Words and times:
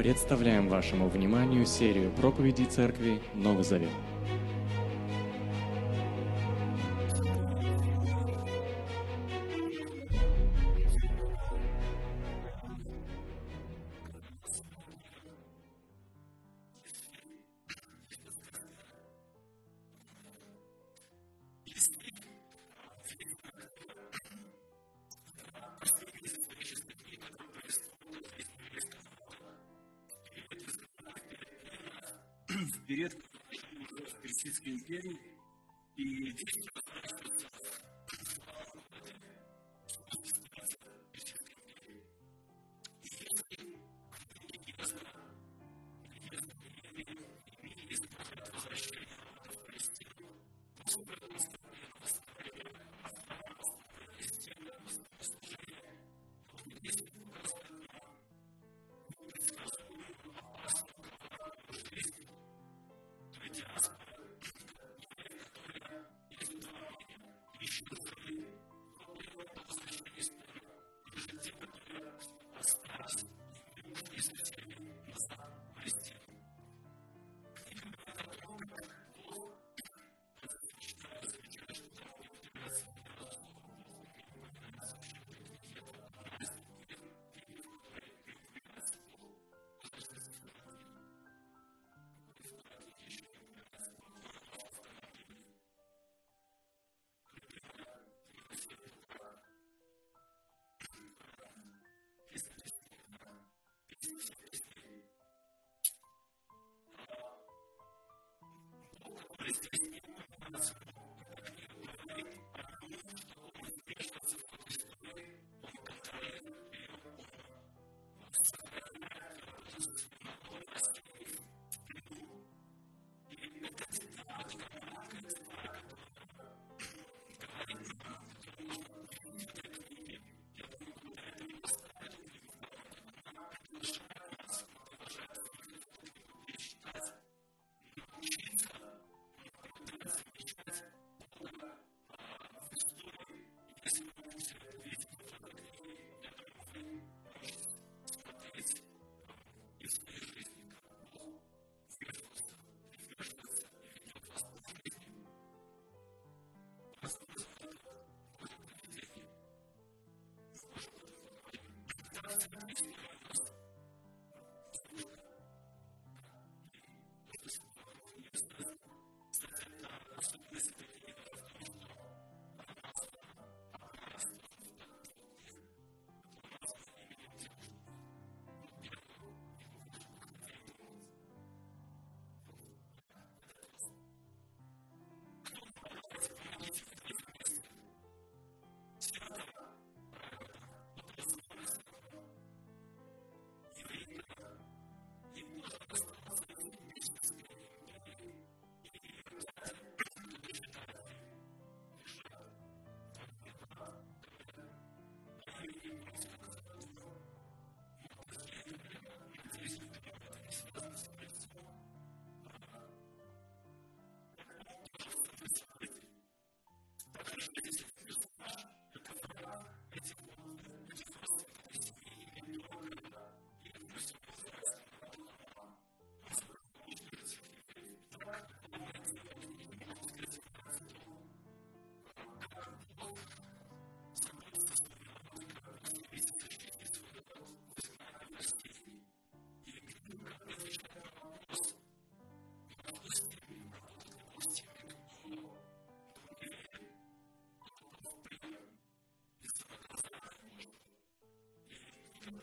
Представляем 0.00 0.68
вашему 0.68 1.10
вниманию 1.10 1.66
серию 1.66 2.10
проповедей 2.10 2.64
Церкви 2.64 3.20
Новый 3.34 3.64
Завет. 3.64 3.90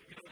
you 0.10 0.16
know, 0.18 0.27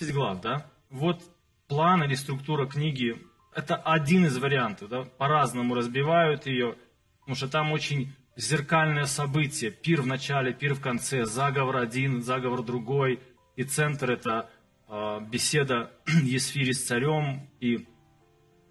10 0.00 0.14
глав, 0.14 0.40
да? 0.40 0.66
Вот 0.90 1.22
план 1.68 2.02
или 2.04 2.14
структура 2.14 2.66
книги– 2.66 3.16
это 3.54 3.76
один 3.76 4.26
из 4.26 4.38
вариантов, 4.38 4.88
да? 4.88 5.02
По-разному 5.18 5.74
разбивают 5.74 6.46
ее, 6.46 6.76
потому 7.20 7.36
что 7.36 7.48
там 7.48 7.72
очень 7.72 8.12
зеркальное 8.36 9.04
событие. 9.04 9.70
Пир 9.70 10.02
в 10.02 10.06
начале, 10.06 10.52
пир 10.52 10.74
в 10.74 10.80
конце, 10.80 11.26
заговор 11.26 11.76
один, 11.76 12.22
заговор 12.22 12.62
другой. 12.62 13.20
И 13.56 13.64
центр– 13.64 14.10
это 14.12 14.48
э, 14.88 15.20
беседа 15.30 15.92
Есфири 16.06 16.72
с 16.72 16.86
царем. 16.86 17.48
И 17.60 17.86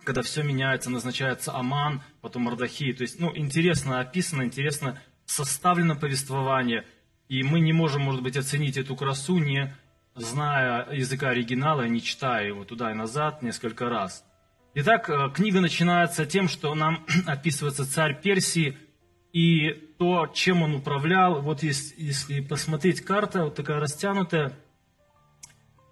когда 0.03 0.21
все 0.23 0.41
меняется, 0.41 0.89
назначается 0.89 1.53
Аман, 1.53 2.01
потом 2.21 2.43
Мардахи. 2.43 2.93
То 2.93 3.03
есть, 3.03 3.19
ну, 3.19 3.35
интересно 3.35 3.99
описано, 3.99 4.43
интересно 4.43 4.99
составлено 5.25 5.95
повествование– 5.95 6.85
и 7.29 7.43
мы 7.43 7.61
не 7.61 7.71
можем, 7.71 8.01
может 8.01 8.21
быть, 8.21 8.35
оценить 8.35 8.75
эту 8.75 8.95
красу, 8.97 9.37
не 9.37 9.73
зная 10.15 10.91
языка 10.91 11.29
оригинала, 11.29 11.87
не 11.87 12.01
читая 12.01 12.47
его 12.47 12.65
туда 12.65 12.91
и 12.91 12.95
назад 12.95 13.41
несколько 13.41 13.87
раз. 13.87 14.25
Итак, 14.73 15.09
э, 15.09 15.29
книга 15.33 15.61
начинается 15.61 16.25
тем, 16.25 16.49
что 16.49 16.75
нам 16.75 17.05
описывается 17.25 17.89
царь 17.89 18.19
Персии– 18.21 18.77
и 19.31 19.71
то, 19.99 20.27
чем 20.27 20.63
он 20.63 20.75
управлял, 20.75 21.41
вот 21.41 21.61
если, 21.61 22.01
если 22.01 22.39
посмотреть 22.39 23.01
карта, 23.01 23.45
вот 23.45 23.55
такая 23.55 23.79
растянутая, 23.79 24.53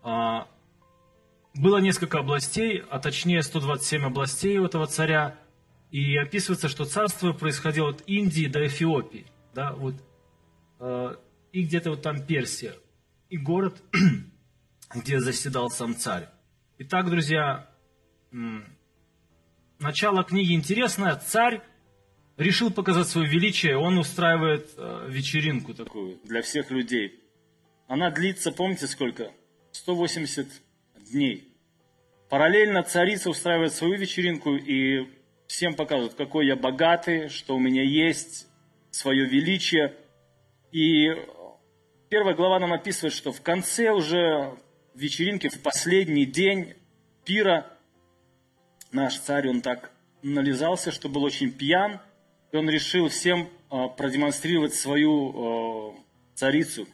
а, 0.01 0.47
было 1.53 1.77
несколько 1.77 2.19
областей, 2.19 2.83
а 2.89 2.99
точнее 2.99 3.43
127 3.43 4.05
областей 4.05 4.57
у 4.57 4.65
этого 4.65 4.87
царя, 4.87 5.35
и 5.91 6.17
описывается, 6.17 6.67
что 6.67 6.85
царство 6.85 7.31
происходило 7.31 7.89
от 7.89 8.03
Индии 8.07 8.47
до 8.47 8.65
Эфиопии, 8.65 9.27
да, 9.53 9.73
вот, 9.73 9.95
а, 10.79 11.19
и 11.57 11.63
где-то 11.63 11.89
вот 11.89 12.03
там 12.03 12.23
Персия, 12.23 12.75
и 13.29 13.37
город, 13.37 13.81
где 14.93 15.19
заседал 15.19 15.71
сам 15.71 15.95
царь. 15.95 16.29
Итак, 16.77 17.09
друзья, 17.09 17.67
начало 19.79 20.23
книги 20.23 20.53
интересное. 20.53 21.15
Царь 21.15 21.63
решил 22.37 22.69
показать 22.69 23.07
свое 23.07 23.27
величие, 23.27 23.75
он 23.75 23.97
устраивает 23.97 24.69
э, 24.77 25.07
вечеринку 25.09 25.73
такую 25.73 26.19
для 26.25 26.43
всех 26.43 26.69
людей. 26.69 27.23
Она 27.87 28.11
длится, 28.11 28.51
помните 28.51 28.85
сколько? 28.85 29.31
180 29.71 30.47
дней. 31.11 31.55
Параллельно 32.29 32.83
царица 32.83 33.31
устраивает 33.31 33.73
свою 33.73 33.97
вечеринку 33.97 34.55
и 34.55 35.07
всем 35.47 35.73
показывает, 35.73 36.13
какой 36.13 36.45
я 36.45 36.55
богатый, 36.55 37.29
что 37.29 37.55
у 37.55 37.59
меня 37.59 37.81
есть, 37.81 38.45
свое 38.91 39.25
величие. 39.25 39.95
И 40.71 41.07
первая 42.09 42.35
глава 42.35 42.59
нам 42.59 42.73
описывает, 42.73 43.13
что 43.13 43.31
в 43.31 43.41
конце 43.41 43.91
уже 43.91 44.57
вечеринки, 44.93 45.49
в 45.49 45.61
последний 45.61 46.25
день 46.25 46.73
пира, 47.25 47.67
наш 48.91 49.19
царь, 49.19 49.49
он 49.49 49.61
так 49.61 49.91
нализался, 50.21 50.91
что 50.91 51.09
был 51.09 51.23
очень 51.23 51.51
пьян– 51.51 51.99
и 52.51 52.57
он 52.57 52.69
решил 52.69 53.09
всем 53.09 53.49
а, 53.69 53.87
продемонстрировать 53.87 54.73
свою 54.73 55.33
а, 55.35 55.95
царицу, 56.35 56.87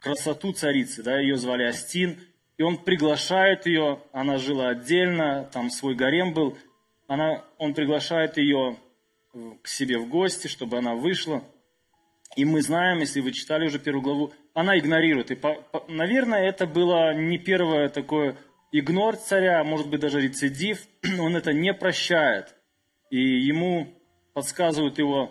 красоту 0.00 0.52
царицы, 0.52 1.02
да, 1.02 1.18
ее 1.18 1.36
звали 1.36 1.64
Астин, 1.64 2.18
и 2.56 2.62
он 2.62 2.78
приглашает 2.78 3.66
ее, 3.66 4.00
она 4.12 4.38
жила 4.38 4.68
отдельно, 4.68 5.48
там 5.52 5.70
свой 5.70 5.94
гарем 5.94 6.32
был, 6.32 6.56
она, 7.06 7.44
он 7.58 7.74
приглашает 7.74 8.36
ее 8.38 8.76
к 9.62 9.68
себе 9.68 9.98
в 9.98 10.08
гости, 10.08 10.46
чтобы 10.46 10.78
она 10.78 10.94
вышла. 10.94 11.42
И 12.36 12.44
мы 12.44 12.62
знаем, 12.62 13.00
если 13.00 13.20
вы 13.20 13.32
читали 13.32 13.66
уже 13.66 13.78
первую 13.78 14.02
главу, 14.02 14.32
она 14.54 14.78
игнорирует. 14.78 15.30
И, 15.30 15.34
по, 15.34 15.54
по, 15.54 15.84
наверное, 15.88 16.48
это 16.48 16.66
было 16.66 17.14
не 17.14 17.38
первое 17.38 17.88
такое 17.88 18.36
игнор 18.72 19.16
царя, 19.16 19.60
а 19.60 19.64
может 19.64 19.88
быть 19.88 20.00
даже 20.00 20.20
рецидив. 20.20 20.86
Он 21.20 21.36
это 21.36 21.52
не 21.52 21.74
прощает. 21.74 22.54
И 23.10 23.20
ему 23.20 23.88
подсказывают 24.32 24.98
его 24.98 25.30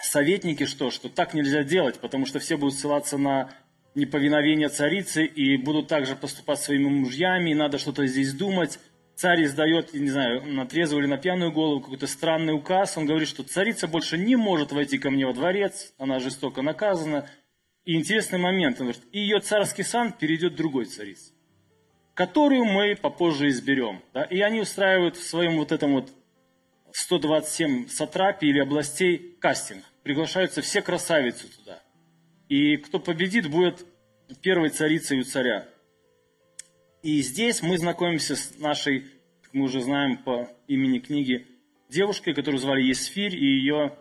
советники, 0.00 0.66
что, 0.66 0.90
что 0.90 1.08
так 1.08 1.34
нельзя 1.34 1.62
делать, 1.62 2.00
потому 2.00 2.26
что 2.26 2.40
все 2.40 2.56
будут 2.56 2.74
ссылаться 2.74 3.16
на 3.16 3.50
неповиновение 3.94 4.68
царицы 4.68 5.24
и 5.24 5.56
будут 5.56 5.88
также 5.88 6.16
поступать 6.16 6.58
своими 6.58 6.88
мужьями, 6.88 7.50
и 7.50 7.54
надо 7.54 7.78
что-то 7.78 8.06
здесь 8.06 8.32
думать. 8.32 8.80
Царь 9.22 9.44
издает, 9.44 9.94
не 9.94 10.10
знаю, 10.10 10.42
на 10.52 10.66
трезвую 10.66 11.04
или 11.04 11.08
на 11.08 11.16
пьяную 11.16 11.52
голову 11.52 11.80
какой-то 11.80 12.08
странный 12.08 12.54
указ. 12.54 12.96
Он 12.96 13.06
говорит, 13.06 13.28
что 13.28 13.44
царица 13.44 13.86
больше 13.86 14.18
не 14.18 14.34
может 14.34 14.72
войти 14.72 14.98
ко 14.98 15.10
мне 15.10 15.24
во 15.24 15.32
дворец, 15.32 15.94
она 15.96 16.18
жестоко 16.18 16.60
наказана. 16.60 17.30
И 17.84 17.94
интересный 17.94 18.40
момент, 18.40 18.80
он 18.80 18.86
говорит, 18.86 19.04
и 19.12 19.20
ее 19.20 19.38
царский 19.38 19.84
сан 19.84 20.12
перейдет 20.12 20.56
другой 20.56 20.86
царице, 20.86 21.34
которую 22.14 22.64
мы 22.64 22.96
попозже 22.96 23.46
изберем. 23.46 24.02
Да? 24.12 24.24
И 24.24 24.40
они 24.40 24.58
устраивают 24.58 25.14
в 25.14 25.22
своем 25.22 25.56
вот 25.56 25.70
этом 25.70 25.92
вот 25.92 26.10
127 26.90 27.86
сатрапий 27.86 28.48
или 28.48 28.58
областей 28.58 29.36
кастинг. 29.40 29.84
Приглашаются 30.02 30.62
все 30.62 30.82
красавицы 30.82 31.46
туда. 31.46 31.80
И 32.48 32.76
кто 32.76 32.98
победит, 32.98 33.48
будет 33.48 33.86
первой 34.42 34.70
царицей 34.70 35.20
у 35.20 35.22
царя. 35.22 35.68
И 37.02 37.20
здесь 37.20 37.62
мы 37.62 37.78
знакомимся 37.78 38.36
с 38.36 38.58
нашей, 38.58 39.04
как 39.52 39.58
мы 39.58 39.64
уже 39.66 39.82
знаем 39.82 40.16
по 40.16 40.48
имени 40.66 40.98
книги, 40.98 41.46
девушкой, 41.90 42.32
которую 42.32 42.58
звали 42.58 42.80
Есфирь, 42.80 43.36
и 43.36 43.44
ее 43.44 43.92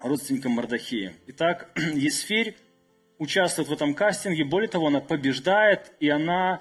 родственником 0.00 0.52
Мардахеем. 0.52 1.12
Итак, 1.28 1.70
Есфирь 1.94 2.56
участвует 3.18 3.68
в 3.68 3.72
этом 3.72 3.94
кастинге, 3.94 4.44
более 4.44 4.68
того, 4.68 4.88
она 4.88 5.00
побеждает, 5.00 5.92
и 6.00 6.08
она 6.08 6.60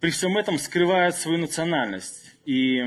при 0.00 0.10
всем 0.10 0.36
этом 0.36 0.58
скрывает 0.58 1.14
свою 1.14 1.38
национальность. 1.38 2.30
И 2.44 2.84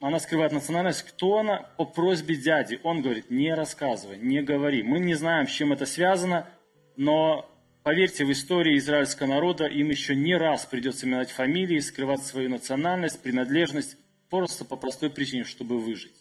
она 0.00 0.18
скрывает 0.18 0.50
национальность, 0.50 1.02
кто 1.02 1.38
она 1.38 1.58
по 1.78 1.84
просьбе 1.84 2.34
дяди. 2.34 2.80
Он 2.82 3.02
говорит, 3.02 3.30
не 3.30 3.54
рассказывай, 3.54 4.18
не 4.18 4.42
говори. 4.42 4.82
Мы 4.82 4.98
не 4.98 5.14
знаем, 5.14 5.46
с 5.46 5.52
чем 5.52 5.72
это 5.72 5.86
связано, 5.86 6.48
но 6.96 7.48
поверьте, 7.86 8.24
в 8.24 8.32
истории 8.32 8.78
израильского 8.78 9.28
народа 9.28 9.66
им 9.66 9.90
еще 9.90 10.16
не 10.16 10.36
раз 10.36 10.66
придется 10.66 11.06
менять 11.06 11.30
фамилии, 11.30 11.78
скрывать 11.78 12.20
свою 12.24 12.50
национальность, 12.50 13.22
принадлежность, 13.22 13.96
просто 14.28 14.64
по 14.64 14.74
простой 14.74 15.08
причине, 15.08 15.44
чтобы 15.44 15.78
выжить. 15.78 16.16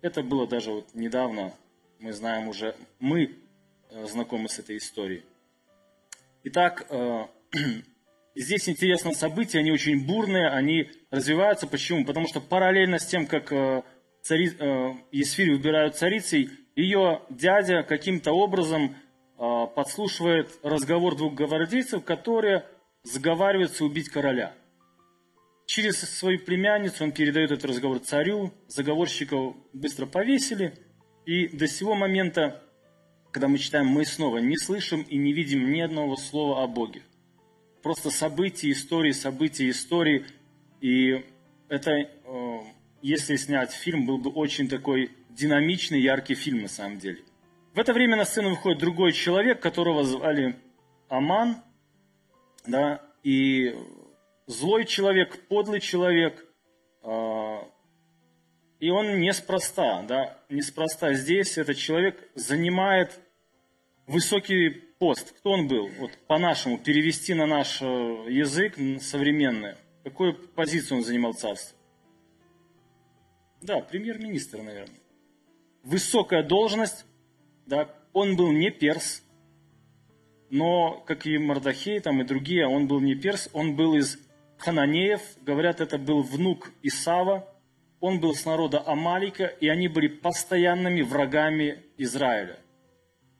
Это 0.00 0.22
было 0.22 0.46
даже 0.46 0.70
вот 0.70 0.94
недавно, 0.94 1.52
мы 1.98 2.12
знаем 2.12 2.46
уже, 2.46 2.76
мы 3.00 3.34
э, 3.90 4.06
знакомы 4.06 4.48
с 4.48 4.60
этой 4.60 4.76
историей. 4.76 5.24
Итак, 6.44 6.86
э, 6.88 7.26
здесь 8.36 8.68
интересное 8.68 9.14
событие, 9.14 9.58
они 9.58 9.72
очень 9.72 10.06
бурные, 10.06 10.46
они 10.46 10.88
развиваются. 11.10 11.66
Почему? 11.66 12.04
Потому 12.04 12.28
что 12.28 12.40
параллельно 12.40 13.00
с 13.00 13.06
тем, 13.06 13.26
как 13.26 13.52
э, 13.52 13.82
цари, 14.22 14.52
Есфирь 15.10 15.50
выбирают 15.50 15.96
царицей, 15.96 16.48
ее 16.76 17.22
дядя 17.28 17.82
каким-то 17.82 18.30
образом 18.30 18.94
подслушивает 19.38 20.50
разговор 20.62 21.16
двух 21.16 21.34
гвардейцев, 21.34 22.04
которые 22.04 22.66
сговариваются 23.04 23.84
убить 23.84 24.08
короля. 24.08 24.52
Через 25.66 26.00
свою 26.00 26.38
племянницу 26.38 27.04
он 27.04 27.12
передает 27.12 27.52
этот 27.52 27.66
разговор 27.66 28.00
царю, 28.00 28.52
заговорщиков 28.66 29.54
быстро 29.72 30.06
повесили, 30.06 30.74
и 31.24 31.48
до 31.48 31.68
сего 31.68 31.94
момента, 31.94 32.62
когда 33.30 33.48
мы 33.48 33.58
читаем, 33.58 33.86
мы 33.86 34.04
снова 34.04 34.38
не 34.38 34.56
слышим 34.56 35.02
и 35.02 35.16
не 35.16 35.32
видим 35.32 35.70
ни 35.70 35.80
одного 35.80 36.16
слова 36.16 36.62
о 36.62 36.66
Боге 36.66 37.02
просто 37.88 38.10
события, 38.10 38.70
истории, 38.70 39.12
события, 39.12 39.70
истории. 39.70 40.26
И 40.80 41.24
это, 41.68 41.92
э, 41.92 42.08
если 43.02 43.36
снять 43.36 43.72
фильм, 43.72 44.06
был 44.06 44.18
бы 44.18 44.30
очень 44.30 44.68
такой 44.68 45.10
динамичный, 45.30 46.00
яркий 46.00 46.34
фильм 46.34 46.62
на 46.62 46.68
самом 46.68 46.98
деле. 46.98 47.20
В 47.74 47.78
это 47.78 47.92
время 47.92 48.16
на 48.16 48.24
сцену 48.24 48.50
выходит 48.50 48.78
другой 48.78 49.12
человек, 49.12 49.60
которого 49.60 50.04
звали 50.04 50.56
Аман, 51.08 51.62
да, 52.66 53.00
и 53.22 53.74
злой 54.46 54.84
человек, 54.84 55.46
подлый 55.48 55.80
человек, 55.80 56.44
э, 57.02 57.58
и 58.80 58.90
он 58.90 59.20
неспроста, 59.20 60.02
да, 60.02 60.38
неспроста 60.48 61.12
здесь 61.14 61.58
этот 61.58 61.76
человек 61.76 62.28
занимает 62.34 63.20
высокий 64.06 64.70
пост, 64.98 65.32
кто 65.38 65.50
он 65.52 65.68
был? 65.68 65.88
Вот 65.98 66.10
по-нашему, 66.26 66.78
перевести 66.78 67.34
на 67.34 67.46
наш 67.46 67.80
э, 67.80 67.84
язык 67.84 68.76
современный. 69.00 69.74
Какую 70.04 70.34
позицию 70.34 70.98
он 70.98 71.04
занимал 71.04 71.34
царство? 71.34 71.76
Да, 73.60 73.80
премьер-министр, 73.80 74.62
наверное. 74.62 74.98
Высокая 75.82 76.42
должность, 76.42 77.04
да, 77.68 77.94
он 78.14 78.34
был 78.34 78.50
не 78.50 78.70
перс, 78.70 79.22
но, 80.50 81.02
как 81.06 81.26
и 81.26 81.36
Мардахей, 81.36 82.00
там 82.00 82.22
и 82.22 82.24
другие, 82.24 82.66
он 82.66 82.88
был 82.88 83.00
не 83.00 83.14
перс, 83.14 83.50
он 83.52 83.76
был 83.76 83.94
из 83.94 84.18
хананеев, 84.56 85.20
говорят, 85.42 85.80
это 85.80 85.98
был 85.98 86.22
внук 86.22 86.72
Исава, 86.82 87.46
он 88.00 88.20
был 88.20 88.34
с 88.34 88.46
народа 88.46 88.82
Амалика, 88.86 89.44
и 89.44 89.68
они 89.68 89.88
были 89.88 90.08
постоянными 90.08 91.02
врагами 91.02 91.84
Израиля. 91.98 92.58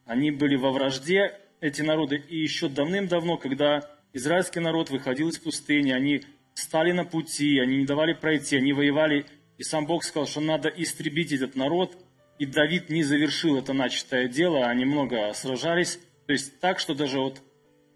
Они 0.04 0.30
были 0.30 0.56
во 0.56 0.72
вражде 0.72 1.32
эти 1.60 1.80
народы. 1.80 2.16
И 2.28 2.36
еще 2.38 2.68
давным-давно, 2.68 3.38
когда 3.38 3.88
израильский 4.12 4.60
народ 4.60 4.90
выходил 4.90 5.28
из 5.28 5.38
пустыни, 5.38 5.92
они 5.92 6.22
стали 6.54 6.92
на 6.92 7.04
пути, 7.04 7.58
они 7.60 7.78
не 7.78 7.86
давали 7.86 8.12
пройти, 8.12 8.56
они 8.56 8.72
воевали, 8.72 9.26
и 9.56 9.62
сам 9.62 9.86
Бог 9.86 10.04
сказал, 10.04 10.26
что 10.26 10.40
надо 10.40 10.68
истребить 10.68 11.32
этот 11.32 11.56
народ, 11.56 11.96
и 12.38 12.46
Давид 12.46 12.88
не 12.88 13.02
завершил 13.02 13.56
это 13.56 13.72
начатое 13.72 14.28
дело, 14.28 14.66
они 14.66 14.84
много 14.84 15.32
сражались, 15.34 15.98
то 16.26 16.32
есть 16.32 16.60
так, 16.60 16.78
что 16.78 16.94
даже 16.94 17.18
вот 17.18 17.42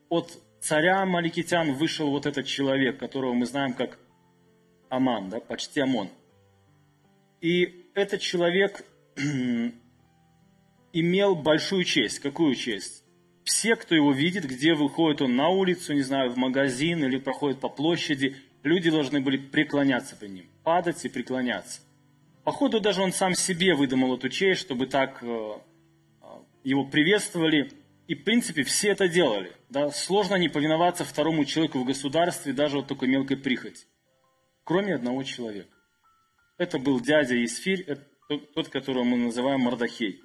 от 0.09 0.31
царя 0.61 1.05
Маликитян 1.07 1.73
вышел 1.75 2.11
вот 2.11 2.27
этот 2.27 2.47
человек, 2.47 2.99
которого 2.99 3.35
мы 3.35 3.47
знаем 3.47 3.75
как 3.75 3.99
Аман, 4.89 5.31
да, 5.31 5.41
почти 5.41 5.81
Амон. 5.81 6.09
И 7.41 7.87
этот 7.95 8.21
человек 8.21 8.85
имел 10.93 11.35
большую 11.35 11.85
честь. 11.85 12.21
Какую 12.21 12.55
честь? 12.55 13.05
Все, 13.45 13.75
кто 13.75 13.95
его 13.95 14.13
видит, 14.13 14.45
где 14.45 14.75
выходит 14.75 15.23
он 15.23 15.35
на 15.35 15.49
улицу, 15.49 15.95
не 15.95 16.03
знаю, 16.03 16.31
в 16.31 16.37
магазин 16.37 17.05
или 17.05 17.19
проходит 17.19 17.59
по 17.59 17.69
площади, 17.69 18.37
люди 18.63 18.91
должны 18.91 19.21
были 19.21 19.37
преклоняться 19.37 20.15
при 20.15 20.29
ним, 20.29 20.47
падать 20.63 21.05
и 21.05 21.09
преклоняться. 21.09 21.81
Походу, 22.45 22.81
даже 22.81 23.03
он 23.03 23.13
сам 23.13 23.35
себе 23.35 23.75
выдумал 23.75 24.17
эту 24.17 24.29
честь, 24.29 24.61
чтобы 24.61 24.87
так 24.87 25.23
э, 25.23 25.27
э, 25.27 26.27
его 26.65 26.85
приветствовали. 26.85 27.73
И, 28.09 28.15
в 28.15 28.25
принципе, 28.25 28.65
все 28.65 28.89
это 28.91 29.09
делали. 29.09 29.53
Да? 29.71 29.91
Сложно 29.91 30.35
не 30.35 30.49
повиноваться 30.49 31.05
второму 31.05 31.45
человеку 31.45 31.79
в 31.79 31.85
государстве, 31.85 32.53
даже 32.53 32.79
вот 32.79 32.89
такой 32.89 33.09
мелкой 33.09 33.37
прихоть. 33.37 33.87
Кроме 34.65 34.95
одного 34.95 35.23
человека. 35.23 35.71
Это 36.59 36.79
был 36.79 37.01
дядя 37.01 37.43
Исфирь, 37.45 37.87
тот, 38.55 38.69
которого 38.69 39.05
мы 39.05 39.17
называем 39.17 39.61
Мардахей 39.61 40.21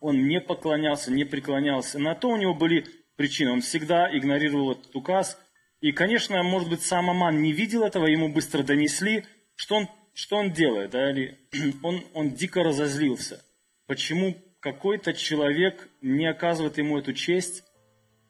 он 0.00 0.26
не 0.26 0.40
поклонялся, 0.40 1.12
не 1.12 1.24
преклонялся. 1.24 1.98
На 1.98 2.14
то 2.14 2.30
у 2.30 2.36
него 2.36 2.54
были 2.54 2.86
причины. 3.16 3.52
Он 3.52 3.60
всегда 3.60 4.08
игнорировал 4.10 4.72
этот 4.72 4.96
указ. 4.96 5.38
И, 5.80 5.92
конечно, 5.92 6.42
может 6.42 6.68
быть, 6.68 6.82
сам 6.82 7.10
Аман 7.10 7.42
не 7.42 7.52
видел 7.52 7.84
этого, 7.84 8.06
ему 8.06 8.28
быстро 8.28 8.62
донесли, 8.62 9.24
что 9.54 9.76
он, 9.76 9.88
что 10.14 10.36
он 10.36 10.52
делает. 10.52 10.90
Да? 10.90 11.10
Или 11.10 11.38
он, 11.82 12.04
он 12.14 12.30
дико 12.30 12.62
разозлился. 12.62 13.44
Почему 13.86 14.36
какой-то 14.60 15.14
человек 15.14 15.88
не 16.02 16.26
оказывает 16.26 16.78
ему 16.78 16.98
эту 16.98 17.12
честь 17.12 17.64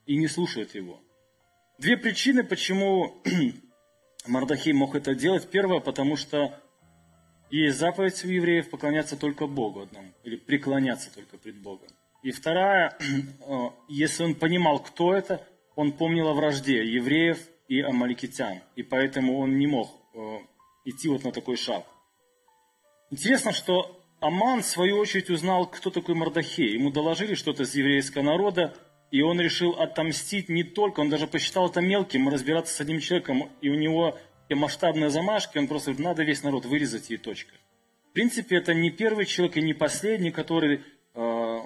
и 0.06 0.16
не 0.16 0.28
слушает 0.28 0.74
его? 0.74 1.00
Две 1.78 1.96
причины, 1.96 2.44
почему 2.44 3.22
Мардахей 4.26 4.72
мог 4.72 4.94
это 4.94 5.14
делать. 5.14 5.50
Первое, 5.50 5.80
потому 5.80 6.16
что 6.16 6.54
есть 7.50 7.78
заповедь 7.78 8.24
у 8.24 8.28
евреев 8.28 8.70
поклоняться 8.70 9.16
только 9.16 9.46
Богу 9.46 9.80
одному, 9.80 10.12
или 10.22 10.36
преклоняться 10.36 11.12
только 11.12 11.36
пред 11.36 11.56
Богом. 11.56 11.88
И 12.22 12.30
вторая, 12.30 12.96
э, 13.00 13.68
если 13.88 14.24
он 14.24 14.34
понимал, 14.34 14.78
кто 14.80 15.14
это, 15.14 15.46
он 15.74 15.92
помнил 15.92 16.28
о 16.28 16.34
вражде 16.34 16.84
евреев 16.84 17.38
и 17.68 17.80
амаликитян, 17.80 18.60
и 18.76 18.82
поэтому 18.82 19.38
он 19.38 19.58
не 19.58 19.66
мог 19.66 19.90
э, 20.14 20.38
идти 20.84 21.08
вот 21.08 21.24
на 21.24 21.32
такой 21.32 21.56
шаг. 21.56 21.84
Интересно, 23.10 23.52
что 23.52 24.00
Аман, 24.20 24.62
в 24.62 24.66
свою 24.66 24.98
очередь, 24.98 25.30
узнал, 25.30 25.66
кто 25.66 25.90
такой 25.90 26.14
Мардахей. 26.14 26.74
Ему 26.74 26.90
доложили 26.90 27.34
что-то 27.34 27.62
из 27.62 27.74
еврейского 27.74 28.22
народа, 28.22 28.76
и 29.10 29.22
он 29.22 29.40
решил 29.40 29.72
отомстить 29.72 30.48
не 30.48 30.62
только, 30.62 31.00
он 31.00 31.08
даже 31.08 31.26
посчитал 31.26 31.68
это 31.68 31.80
мелким, 31.80 32.28
разбираться 32.28 32.74
с 32.74 32.80
одним 32.80 33.00
человеком, 33.00 33.50
и 33.60 33.68
у 33.68 33.74
него 33.74 34.16
и 34.48 34.54
масштабные 34.54 35.10
замашки, 35.10 35.58
он 35.58 35.68
просто 35.68 35.90
говорит, 35.90 36.06
надо 36.06 36.22
весь 36.24 36.42
народ 36.42 36.66
вырезать 36.66 37.10
и 37.10 37.16
точка. 37.16 37.54
В 38.10 38.12
принципе, 38.12 38.56
это 38.56 38.74
не 38.74 38.90
первый 38.90 39.24
человек 39.24 39.56
и 39.56 39.62
не 39.62 39.74
последний, 39.74 40.32
который 40.32 40.82
э, 41.14 41.58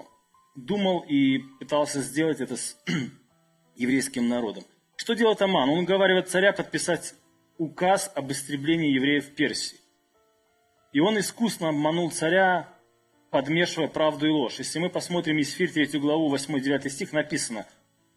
думал 0.55 1.01
и 1.09 1.39
пытался 1.59 2.03
сделать 2.03 2.41
это 2.41 2.57
с 2.57 2.77
еврейским 3.77 4.29
народом. 4.29 4.65
Что 4.97 5.15
делает 5.15 5.41
Аман? 5.41 5.71
Он 5.71 5.79
уговаривает 5.81 6.29
царя 6.29 6.53
подписать 6.53 7.15
указ 7.59 8.11
об 8.15 8.31
истреблении 8.33 8.93
евреев 8.93 9.27
в 9.27 9.35
Персии. 9.35 9.79
И 10.93 11.01
он 11.01 11.19
искусно 11.19 11.71
обманул 11.71 12.11
царя, 12.11 12.69
подмешивая 13.31 13.89
правду 13.89 14.27
и 14.27 14.31
ложь. 14.31 14.59
Если 14.59 14.79
мы 14.79 14.91
посмотрим 14.91 15.41
Исфирь 15.41 15.71
3 15.71 15.99
главу 15.99 16.33
8-9 16.35 16.89
стих, 16.89 17.13
написано 17.13 17.67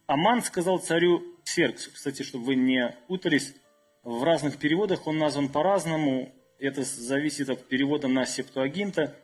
«Аман 0.06 0.44
сказал 0.44 0.80
царю 0.80 1.24
Серксу». 1.44 1.92
Кстати, 1.92 2.22
чтобы 2.22 2.46
вы 2.46 2.56
не 2.56 2.96
путались, 3.08 3.56
в 4.04 4.24
разных 4.24 4.58
переводах 4.58 5.08
он 5.08 5.18
назван 5.18 5.50
по-разному. 5.50 6.32
Это 6.60 6.84
зависит 6.84 7.50
от 7.50 7.68
перевода 7.68 8.08
на 8.08 8.26
септуагинта. 8.26 9.16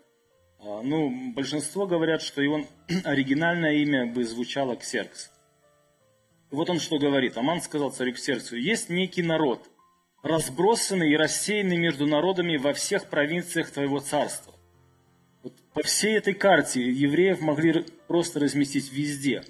А, 0.60 0.82
ну, 0.82 1.34
большинство 1.34 1.86
говорят, 1.86 2.22
что 2.22 2.42
он 2.42 2.66
оригинальное 3.04 3.76
имя 3.76 4.08
бы 4.08 4.24
звучало 4.24 4.76
Ксеркс. 4.76 5.32
Вот 6.52 6.70
он 6.70 6.80
что 6.80 6.98
говорит. 6.98 7.38
Аман 7.38 7.62
сказал 7.62 7.92
царю 7.92 8.14
Ксерксу, 8.14 8.56
есть 8.56 8.90
некий 8.90 9.24
народ, 9.24 9.70
разбросанный 10.24 11.12
и 11.12 11.18
рассеянный 11.18 11.78
между 11.78 12.08
народами 12.08 12.58
во 12.58 12.74
всех 12.74 13.06
провинциях 13.06 13.70
твоего 13.70 14.00
царства. 14.00 14.54
Вот 15.44 15.54
по 15.74 15.84
всей 15.84 16.18
этой 16.18 16.34
карте 16.34 16.82
евреев 16.82 17.42
могли 17.42 17.86
просто 18.08 18.40
разместить 18.40 18.92
везде. 18.92 19.44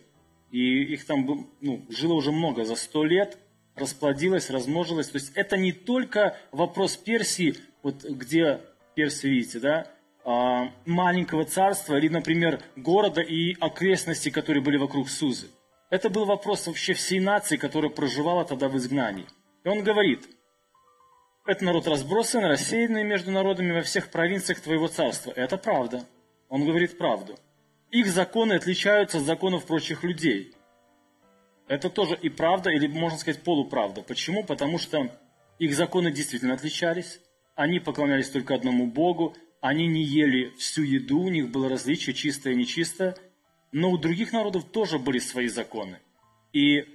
И 0.52 0.84
их 0.94 1.06
там 1.06 1.48
ну, 1.62 1.86
жило 1.90 2.14
уже 2.14 2.32
много, 2.32 2.66
за 2.66 2.76
сто 2.76 3.06
лет– 3.06 3.38
расплодилась, 3.76 4.50
размножилась. 4.50 5.10
То 5.10 5.18
есть 5.18 5.32
это 5.36 5.58
не 5.58 5.72
только 5.72 6.38
вопрос 6.52 6.98
Персии, 6.98 7.56
вот 7.82 8.04
где 8.04 8.62
Персия, 8.96 9.32
видите, 9.32 9.60
да, 9.60 9.88
а, 10.26 10.72
маленького 10.86 11.46
царства 11.46 11.98
или, 11.98 12.08
например, 12.08 12.62
города 12.76 13.22
и 13.22 13.56
окрестностей, 13.60 14.32
которые 14.32 14.64
были 14.64 14.78
вокруг 14.78 15.10
Сузы. 15.10 15.48
Это 15.90 16.10
был 16.10 16.26
вопрос 16.26 16.66
вообще 16.68 16.94
всей 16.94 17.20
нации, 17.20 17.58
которая 17.58 17.92
проживала 17.92 18.46
тогда 18.46 18.70
в 18.70 18.78
изгнании. 18.78 19.26
И 19.64 19.68
он 19.68 19.84
говорит, 19.84 20.28
это 21.46 21.66
народ 21.66 21.88
разбросан, 21.88 22.46
рассеянный 22.46 23.04
между 23.04 23.32
народами 23.32 23.72
во 23.74 23.82
всех 23.82 24.10
провинциях 24.10 24.62
твоего 24.62 24.88
царства. 24.88 25.32
Это 25.36 25.58
правда. 25.58 26.06
Он 26.50 26.66
говорит 26.66 26.98
правду. 26.98 27.38
Их 27.92 28.08
законы 28.08 28.54
отличаются 28.54 29.18
от 29.18 29.26
законов 29.26 29.66
прочих 29.66 30.04
людей. 30.04 30.54
Это 31.68 31.90
тоже 31.90 32.16
и 32.16 32.30
правда, 32.30 32.70
или 32.70 32.88
можно 32.88 33.18
сказать 33.18 33.44
полуправда. 33.44 34.02
Почему? 34.02 34.44
Потому 34.44 34.78
что 34.78 35.10
их 35.60 35.76
законы 35.76 36.12
действительно 36.12 36.54
отличались. 36.54 37.20
Они 37.56 37.80
поклонялись 37.80 38.30
только 38.30 38.56
одному 38.56 38.88
Богу. 38.88 39.36
Они 39.62 39.88
не 39.88 40.04
ели 40.04 40.54
всю 40.58 40.84
еду, 40.84 41.20
у 41.22 41.30
них 41.30 41.50
было 41.50 41.70
различие 41.70 42.14
чистое 42.14 42.54
и 42.54 42.58
нечистое. 42.58 43.16
Но 43.72 43.92
у 43.92 43.98
других 43.98 44.34
народов 44.34 44.66
тоже 44.66 45.00
были 45.00 45.20
свои 45.20 45.48
законы. 45.48 46.00
И 46.52 46.86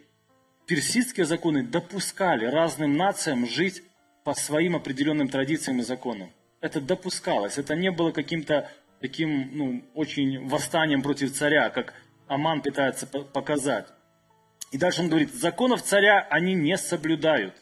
персидские 0.66 1.26
законы 1.26 1.62
допускали 1.62 2.44
разным 2.44 2.96
нациям 2.96 3.46
жить 3.46 3.82
по 4.28 4.34
своим 4.34 4.76
определенным 4.76 5.30
традициям 5.30 5.78
и 5.78 5.82
законам. 5.82 6.30
Это 6.60 6.82
допускалось. 6.82 7.56
Это 7.56 7.74
не 7.74 7.90
было 7.90 8.10
каким-то 8.10 8.70
таким, 9.00 9.56
ну, 9.56 9.82
очень 9.94 10.46
восстанием 10.46 11.00
против 11.00 11.32
царя, 11.32 11.70
как 11.70 11.94
Аман 12.26 12.60
пытается 12.60 13.06
показать. 13.06 13.86
И 14.70 14.76
дальше 14.76 15.00
он 15.00 15.08
говорит, 15.08 15.32
законов 15.32 15.80
царя 15.80 16.26
они 16.28 16.52
не 16.52 16.76
соблюдают. 16.76 17.54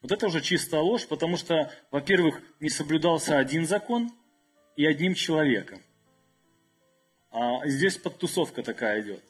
Вот 0.00 0.12
это 0.12 0.28
уже 0.28 0.40
чистая 0.40 0.82
ложь, 0.82 1.04
потому 1.08 1.36
что, 1.36 1.68
во-первых, 1.90 2.42
не 2.60 2.68
соблюдался 2.68 3.36
один 3.36 3.66
закон 3.66 4.12
и 4.76 4.86
одним 4.86 5.14
человеком. 5.14 5.82
А 7.32 7.66
здесь 7.66 7.96
подтусовка 7.96 8.62
такая 8.62 9.02
идет. 9.02 9.24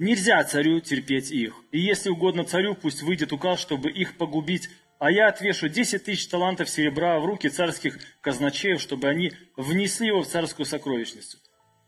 Нельзя 0.00 0.42
царю 0.42 0.80
терпеть 0.80 1.30
их. 1.30 1.54
И 1.70 1.78
если 1.78 2.10
угодно 2.10 2.42
царю, 2.42 2.74
пусть 2.74 3.02
выйдет 3.02 3.32
указ, 3.32 3.60
чтобы 3.60 3.88
их 3.88 4.16
погубить. 4.16 4.68
А 5.02 5.10
я 5.10 5.26
отвешу 5.26 5.66
10 5.66 6.04
тысяч 6.04 6.28
талантов 6.28 6.70
серебра 6.70 7.18
в 7.18 7.24
руки 7.24 7.48
царских 7.48 7.98
казначеев, 8.20 8.80
чтобы 8.80 9.08
они 9.08 9.32
внесли 9.56 10.06
его 10.06 10.22
в 10.22 10.28
царскую 10.28 10.64
сокровищницу. 10.64 11.38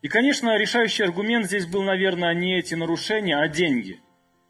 И, 0.01 0.09
конечно, 0.09 0.57
решающий 0.57 1.03
аргумент 1.03 1.45
здесь 1.45 1.65
был, 1.65 1.83
наверное, 1.83 2.33
не 2.33 2.59
эти 2.59 2.75
нарушения, 2.75 3.37
а 3.37 3.47
деньги. 3.47 4.01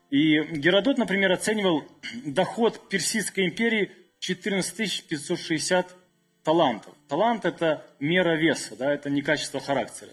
И 0.09 0.41
Геродот, 0.57 0.97
например, 0.97 1.31
оценивал 1.31 1.83
доход 2.25 2.89
Персидской 2.89 3.45
империи 3.45 3.91
14 4.17 5.09
560 5.09 5.95
талантов. 6.43 6.95
Талант– 7.07 7.45
это 7.45 7.85
мера 7.99 8.35
веса, 8.35 8.75
да, 8.75 8.91
это 8.91 9.11
не 9.11 9.21
качество 9.21 9.59
характера. 9.59 10.09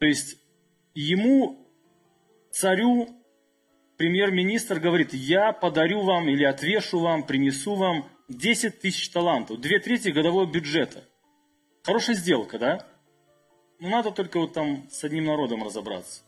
То 0.00 0.06
есть 0.06 0.36
ему, 0.94 1.64
царю, 2.50 3.21
премьер-министр 3.96 4.78
говорит, 4.78 5.12
я 5.12 5.52
подарю 5.52 6.02
вам 6.02 6.28
или 6.28 6.44
отвешу 6.44 7.00
вам, 7.00 7.24
принесу 7.24 7.74
вам 7.74 8.08
10 8.28 8.80
тысяч 8.80 9.10
талантов, 9.10 9.60
две 9.60 9.78
трети 9.78 10.08
годового 10.08 10.46
бюджета. 10.46 11.04
Хорошая 11.82 12.16
сделка, 12.16 12.58
да? 12.58 12.86
Ну, 13.80 13.88
надо 13.88 14.12
только 14.12 14.38
вот 14.38 14.52
там 14.52 14.88
с 14.90 15.02
одним 15.04 15.24
народом 15.24 15.64
разобраться. 15.64 16.22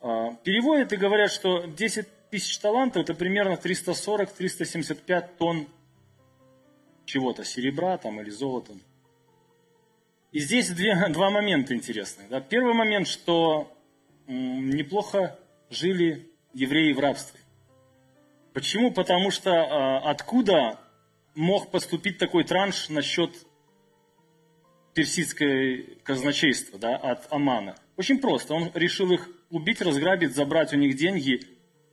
А, 0.00 0.34
переводят 0.36 0.92
и 0.92 0.96
говорят, 0.96 1.30
что 1.30 1.64
10 1.66 2.30
тысяч 2.30 2.58
талантов 2.58 3.02
это 3.04 3.14
примерно 3.14 3.54
340-375 3.54 5.36
тонн 5.38 5.68
чего-то, 7.04 7.44
серебра 7.44 7.98
там 7.98 8.20
или 8.20 8.30
золота. 8.30 8.72
И 10.32 10.40
здесь 10.40 10.70
две, 10.70 10.96
два 11.10 11.30
момента 11.30 11.74
интересных. 11.74 12.28
Да. 12.30 12.40
Первый 12.40 12.74
момент, 12.74 13.06
что 13.06 13.70
м, 14.26 14.70
неплохо 14.70 15.38
жили 15.68 16.31
евреи 16.54 16.92
в 16.92 17.00
рабстве. 17.00 17.40
Почему? 18.52 18.92
Потому 18.92 19.30
что 19.30 19.50
э, 19.50 20.08
откуда 20.08 20.78
мог 21.34 21.70
поступить 21.70 22.18
такой 22.18 22.44
транш 22.44 22.88
насчет 22.88 23.30
персидское 24.94 25.84
казначейство 26.02 26.78
да, 26.78 26.96
от 26.96 27.32
Амана? 27.32 27.76
Очень 27.96 28.18
просто. 28.18 28.54
Он 28.54 28.70
решил 28.74 29.10
их 29.12 29.28
убить, 29.50 29.80
разграбить, 29.80 30.34
забрать 30.34 30.72
у 30.74 30.76
них 30.76 30.96
деньги, 30.96 31.40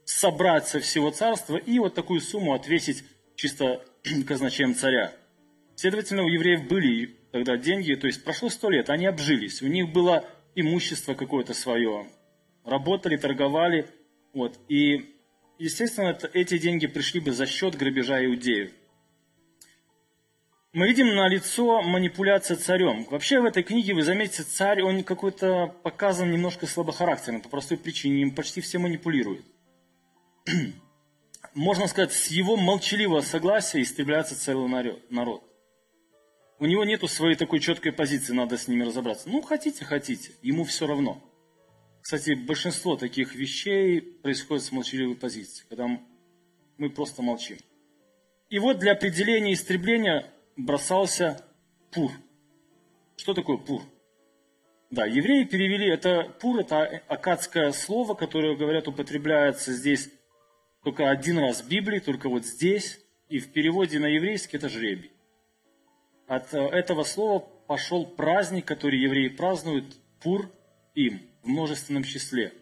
собрать 0.04 0.68
со 0.68 0.80
всего 0.80 1.10
царства 1.10 1.56
и 1.56 1.78
вот 1.78 1.94
такую 1.94 2.20
сумму 2.20 2.54
отвесить 2.54 3.04
чисто 3.36 3.82
казначеем 4.26 4.74
царя. 4.74 5.12
Следовательно, 5.76 6.24
у 6.24 6.28
евреев 6.28 6.68
были 6.68 7.16
тогда 7.32 7.56
деньги, 7.56 7.94
то 7.94 8.06
есть 8.06 8.22
прошло 8.22 8.50
сто 8.50 8.68
лет, 8.68 8.90
они 8.90 9.06
обжились, 9.06 9.62
у 9.62 9.66
них 9.66 9.92
было 9.92 10.24
имущество 10.54 11.14
какое-то 11.14 11.54
свое, 11.54 12.06
работали, 12.64 13.16
торговали, 13.16 13.86
вот, 14.32 14.58
и, 14.68 15.14
естественно, 15.58 16.08
это, 16.08 16.30
эти 16.32 16.58
деньги 16.58 16.86
пришли 16.86 17.20
бы 17.20 17.32
за 17.32 17.46
счет 17.46 17.76
грабежа 17.76 18.24
иудеев. 18.24 18.72
Мы 20.72 20.86
видим 20.86 21.16
на 21.16 21.26
лицо 21.28 21.82
манипуляция 21.82 22.56
царем. 22.56 23.04
Вообще 23.10 23.40
в 23.40 23.44
этой 23.44 23.64
книге, 23.64 23.92
вы 23.92 24.04
заметите, 24.04 24.44
царь, 24.44 24.82
он 24.82 25.02
какой-то 25.02 25.66
показан 25.82 26.30
немножко 26.30 26.68
слабохарактерным, 26.68 27.42
по 27.42 27.48
простой 27.48 27.76
причине, 27.76 28.22
им 28.22 28.32
почти 28.32 28.60
все 28.60 28.78
манипулируют. 28.78 29.44
Можно 31.54 31.88
сказать, 31.88 32.12
с 32.12 32.28
его 32.28 32.56
молчаливого 32.56 33.20
согласия 33.20 33.82
истребляется 33.82 34.40
целый 34.40 34.68
народ. 35.10 35.42
У 36.60 36.66
него 36.66 36.84
нету 36.84 37.08
своей 37.08 37.34
такой 37.34 37.58
четкой 37.58 37.90
позиции, 37.90 38.32
надо 38.32 38.56
с 38.56 38.68
ними 38.68 38.84
разобраться. 38.84 39.28
Ну, 39.28 39.42
хотите, 39.42 39.84
хотите, 39.84 40.30
ему 40.40 40.62
все 40.62 40.86
равно. 40.86 41.20
Кстати, 42.02 42.34
большинство 42.34 42.96
таких 42.96 43.34
вещей 43.34 44.00
происходит 44.00 44.64
с 44.64 44.72
молчаливой 44.72 45.16
позиции, 45.16 45.64
когда 45.68 45.86
мы 46.78 46.90
просто 46.90 47.22
молчим. 47.22 47.58
И 48.48 48.58
вот 48.58 48.78
для 48.78 48.92
определения 48.92 49.52
истребления 49.52 50.32
бросался 50.56 51.44
пур. 51.92 52.10
Что 53.16 53.34
такое 53.34 53.58
пур? 53.58 53.82
Да, 54.90 55.06
евреи 55.06 55.44
перевели, 55.44 55.88
это 55.88 56.34
пур, 56.40 56.58
это 56.58 57.02
акадское 57.06 57.70
слово, 57.72 58.14
которое, 58.14 58.56
говорят, 58.56 58.88
употребляется 58.88 59.72
здесь 59.72 60.10
только 60.82 61.10
один 61.10 61.38
раз 61.38 61.62
в 61.62 61.68
Библии, 61.68 62.00
только 62.00 62.28
вот 62.28 62.44
здесь, 62.44 62.98
и 63.28 63.38
в 63.38 63.52
переводе 63.52 64.00
на 64.00 64.06
еврейский 64.06 64.56
это 64.56 64.68
жребий. 64.68 65.12
От 66.26 66.52
э, 66.54 66.58
этого 66.58 67.04
слова 67.04 67.40
пошел 67.68 68.04
праздник, 68.04 68.64
который 68.64 68.98
евреи 68.98 69.28
празднуют, 69.28 69.96
пур 70.20 70.50
им, 70.94 71.29
в 71.42 71.48
множественном 71.48 72.04
числе. 72.04 72.52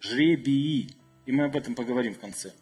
Жребии. 0.00 0.90
И 1.26 1.32
мы 1.32 1.44
об 1.44 1.56
этом 1.56 1.74
поговорим 1.74 2.14
в 2.14 2.18
конце. 2.18 2.52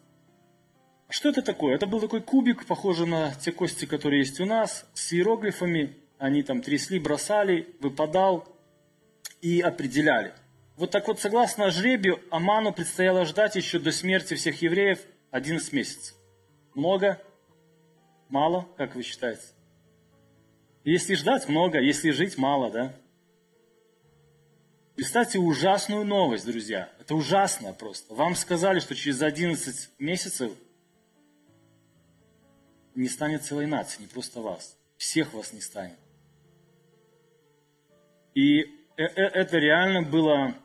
А 1.07 1.13
что 1.13 1.29
это 1.29 1.41
такое? 1.41 1.75
Это 1.75 1.87
был 1.87 2.01
такой 2.01 2.21
кубик, 2.21 2.65
похожий 2.65 3.07
на 3.07 3.33
те 3.35 3.51
кости, 3.51 3.85
которые 3.85 4.19
есть 4.19 4.39
у 4.39 4.45
нас, 4.45 4.85
с 4.93 5.13
иероглифами. 5.13 5.95
Они 6.17 6.43
там 6.43 6.61
трясли, 6.61 6.99
бросали, 6.99 7.75
выпадал 7.79 8.47
и 9.41 9.61
определяли. 9.61 10.33
Вот 10.75 10.91
так 10.91 11.07
вот, 11.07 11.19
согласно 11.19 11.71
жребию, 11.71 12.19
Аману 12.29 12.73
предстояло 12.73 13.25
ждать 13.25 13.55
еще 13.55 13.79
до 13.79 13.91
смерти 13.91 14.33
всех 14.33 14.61
евреев 14.61 14.99
11 15.31 15.73
месяцев. 15.73 16.15
Много? 16.75 17.21
Мало? 18.29 18.67
Как 18.77 18.95
вы 18.95 19.03
считаете? 19.03 19.41
Если 20.83 21.15
ждать 21.15 21.47
много, 21.47 21.79
если 21.79 22.11
жить 22.11 22.37
мало, 22.37 22.69
да? 22.69 22.93
Представьте 24.97 25.37
ужасную 25.37 26.03
новость, 26.05 26.43
друзья. 26.47 26.91
Это 26.99 27.13
ужасно 27.13 27.71
просто. 27.71 28.15
Вам 28.15 28.33
сказали, 28.33 28.79
что 28.79 28.95
через 28.95 29.21
11 29.21 29.91
месяцев 29.99 30.51
не 32.95 33.07
станет 33.07 33.43
целой 33.43 33.67
нации, 33.67 34.01
не 34.01 34.07
просто 34.07 34.41
вас. 34.41 34.75
Всех 34.97 35.35
вас 35.35 35.53
не 35.53 35.61
станет. 35.61 35.99
И 38.33 38.61
э, 38.61 39.03
э, 39.03 39.05
это 39.05 39.59
реально 39.59 40.01
было 40.01 40.55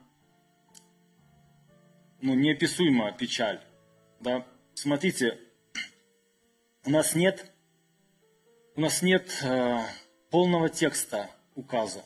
ну, 2.22 2.32
неописуемая 2.32 3.12
печаль. 3.12 3.60
Да? 4.20 4.46
Смотрите, 4.72 5.38
у 6.86 6.90
нас 6.90 7.14
нет, 7.14 7.52
у 8.76 8.80
нас 8.80 9.02
нет 9.02 9.30
э, 9.44 9.80
полного 10.30 10.70
текста 10.70 11.28
указа, 11.54 12.02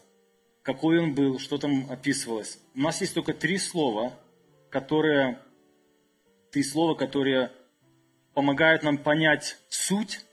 какой 0.66 0.98
он 0.98 1.14
был, 1.14 1.38
что 1.38 1.58
там 1.58 1.88
описывалось. 1.88 2.58
У 2.74 2.80
нас 2.80 3.00
есть 3.00 3.14
только 3.14 3.32
три 3.32 3.56
слова, 3.56 4.18
которые, 4.68 5.38
три 6.50 6.64
слова, 6.64 6.96
которые 6.96 7.52
помогают 8.34 8.82
нам 8.82 8.98
понять 8.98 9.58
суть 9.68 10.24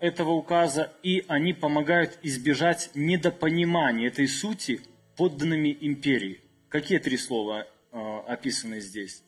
этого 0.00 0.32
указа, 0.32 0.92
и 1.04 1.24
они 1.28 1.52
помогают 1.52 2.18
избежать 2.22 2.90
недопонимания 2.94 4.08
этой 4.08 4.26
сути 4.26 4.80
подданными 5.16 5.78
империи. 5.80 6.40
Какие 6.68 6.98
три 6.98 7.16
слова 7.16 7.64
э, 7.92 8.18
описаны 8.26 8.80
здесь? 8.80 9.22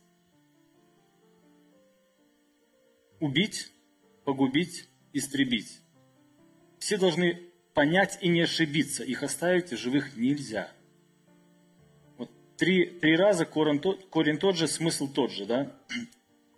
Убить, 3.21 3.71
погубить, 4.25 4.89
истребить. 5.13 5.79
Все 6.81 6.99
должны 6.99 7.48
понять 7.79 8.19
и 8.21 8.29
не 8.29 8.41
ошибиться. 8.41 9.05
Их 9.05 9.23
оставить 9.23 9.71
живых 9.71 10.17
нельзя. 10.17 10.69
Вот 12.17 12.29
три, 12.57 12.87
три 12.87 13.15
раза 13.15 13.45
корень 13.45 13.79
тот, 13.79 14.09
корень 14.09 14.37
тот 14.37 14.57
же, 14.57 14.67
смысл 14.67 15.07
тот 15.07 15.31
же, 15.31 15.47
да? 15.47 15.73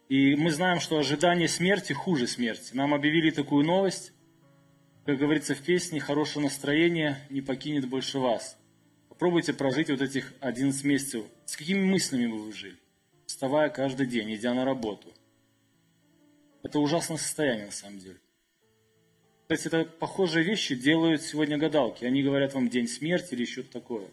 И 0.08 0.34
мы 0.36 0.50
знаем, 0.50 0.80
что 0.80 0.96
ожидание 0.96 1.46
смерти 1.46 1.92
хуже 1.92 2.26
смерти. 2.26 2.70
Нам 2.72 2.94
объявили 2.94 3.28
такую 3.28 3.66
новость, 3.66 4.14
как 5.04 5.18
говорится 5.18 5.54
в 5.54 5.60
песне, 5.60 6.00
хорошее 6.00 6.42
настроение 6.42 7.18
не 7.28 7.42
покинет 7.42 7.86
больше 7.86 8.18
вас. 8.18 8.56
Попробуйте 9.10 9.52
прожить 9.52 9.90
вот 9.90 10.00
этих 10.00 10.32
11 10.40 10.84
месяцев. 10.84 11.26
С 11.44 11.54
какими 11.54 11.82
мыслями 11.82 12.28
вы 12.28 12.50
жили? 12.50 12.78
Вставая 13.26 13.68
каждый 13.68 14.06
день, 14.06 14.34
идя 14.34 14.54
на 14.54 14.64
работу. 14.64 15.12
Это 16.62 16.78
ужасное 16.78 17.18
состояние 17.18 17.66
на 17.66 17.72
самом 17.72 17.98
деле. 17.98 18.16
Кстати, 19.52 19.66
это 19.66 19.84
похожие 19.84 20.44
вещи 20.44 20.76
делают 20.76 21.22
сегодня 21.22 21.58
гадалки. 21.58 22.04
Они 22.04 22.22
говорят 22.22 22.54
вам 22.54 22.68
день 22.68 22.86
смерти 22.86 23.34
или 23.34 23.44
что-то 23.44 23.72
такое. 23.72 24.06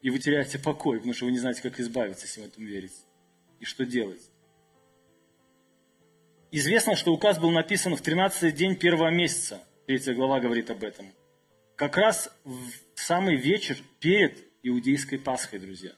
И 0.00 0.08
вы 0.08 0.18
теряете 0.18 0.58
покой, 0.58 0.96
потому 0.96 1.12
что 1.12 1.26
вы 1.26 1.32
не 1.32 1.38
знаете, 1.38 1.60
как 1.60 1.78
избавиться, 1.78 2.24
если 2.24 2.40
в 2.40 2.46
этом 2.46 2.64
верите. 2.64 2.94
И 3.60 3.66
что 3.66 3.84
делать. 3.84 4.22
Известно, 6.50 6.96
что 6.96 7.12
указ 7.12 7.38
был 7.38 7.50
написан 7.50 7.96
в 7.96 8.00
13 8.00 8.54
день 8.54 8.76
первого 8.76 9.10
месяца. 9.10 9.62
Третья 9.86 10.14
глава 10.14 10.40
говорит 10.40 10.70
об 10.70 10.84
этом. 10.84 11.12
Как 11.74 11.98
раз 11.98 12.32
в 12.46 12.70
самый 12.94 13.36
вечер 13.36 13.76
перед 14.00 14.42
Иудейской 14.62 15.18
Пасхой, 15.18 15.58
друзья. 15.58 15.92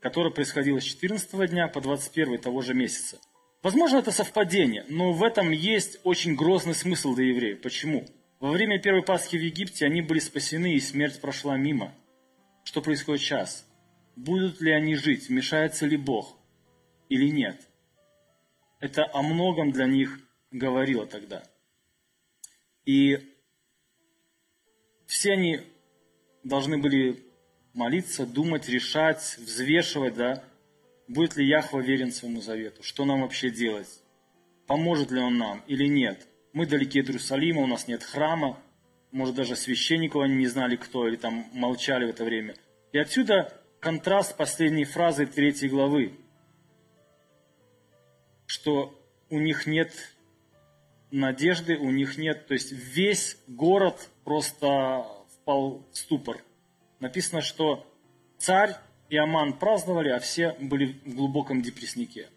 Которая 0.00 0.32
происходила 0.32 0.80
с 0.80 0.84
14 0.84 1.48
дня 1.48 1.68
по 1.68 1.80
21 1.80 2.36
того 2.38 2.62
же 2.62 2.74
месяца. 2.74 3.20
Возможно, 3.64 3.96
это 3.96 4.12
совпадение, 4.12 4.84
но 4.90 5.12
в 5.12 5.22
этом 5.24 5.50
есть 5.50 5.98
очень 6.04 6.34
грозный 6.34 6.74
смысл 6.74 7.14
для 7.14 7.28
евреев. 7.28 7.62
Почему? 7.62 8.04
Во 8.38 8.50
время 8.50 8.78
первой 8.78 9.02
Пасхи 9.02 9.38
в 9.38 9.40
Египте 9.40 9.86
они 9.86 10.02
были 10.02 10.18
спасены, 10.18 10.74
и 10.74 10.80
смерть 10.80 11.18
прошла 11.18 11.56
мимо. 11.56 11.94
Что 12.64 12.82
происходит 12.82 13.22
сейчас? 13.22 13.66
Будут 14.16 14.60
ли 14.60 14.70
они 14.70 14.96
жить? 14.96 15.30
Вмешается 15.30 15.86
ли 15.86 15.96
Бог? 15.96 16.36
Или 17.08 17.30
нет? 17.30 17.58
Это 18.80 19.08
о 19.14 19.22
многом 19.22 19.72
для 19.72 19.86
них 19.86 20.20
говорило 20.50 21.06
тогда. 21.06 21.42
И 22.84 23.18
все 25.06 25.32
они 25.32 25.60
должны 26.42 26.76
были 26.76 27.24
молиться, 27.72 28.26
думать, 28.26 28.68
решать, 28.68 29.38
взвешивать, 29.38 30.16
да, 30.16 30.44
Будет 31.06 31.36
ли 31.36 31.46
Яхва 31.46 31.80
верен 31.80 32.12
своему 32.12 32.40
завету? 32.40 32.82
Что 32.82 33.04
нам 33.04 33.22
вообще 33.22 33.50
делать? 33.50 33.88
Поможет 34.66 35.10
ли 35.10 35.20
он 35.20 35.36
нам 35.36 35.62
или 35.66 35.86
нет? 35.86 36.26
Мы 36.52 36.66
далеки 36.66 37.00
от 37.00 37.08
Иерусалима, 37.08 37.62
у 37.62 37.66
нас 37.66 37.88
нет 37.88 38.02
храма, 38.02 38.58
может 39.10 39.34
даже 39.34 39.54
священников 39.54 40.22
они 40.22 40.36
не 40.36 40.46
знали 40.46 40.76
кто, 40.76 41.06
или 41.06 41.16
там 41.16 41.46
молчали 41.52 42.06
в 42.06 42.10
это 42.10 42.24
время. 42.24 42.54
И 42.92 42.98
отсюда 42.98 43.52
контраст 43.80 44.36
последней 44.36 44.84
фразы 44.84 45.26
третьей 45.26 45.68
главы, 45.68 46.18
что 48.46 48.98
у 49.30 49.38
них 49.38 49.66
нет 49.66 49.92
надежды, 51.10 51.76
у 51.76 51.90
них 51.90 52.18
нет, 52.18 52.46
то 52.46 52.54
есть 52.54 52.72
весь 52.72 53.36
город 53.46 54.08
просто 54.24 55.06
впал 55.34 55.86
в 55.92 55.96
ступор. 55.96 56.42
Написано, 56.98 57.40
что 57.40 57.86
царь 58.38 58.74
и 59.08 59.16
Аман 59.16 59.54
праздновали, 59.54 60.10
а 60.10 60.18
все 60.18 60.56
были 60.60 60.98
в 61.04 61.14
глубоком 61.14 61.62
депресснике. 61.62 62.28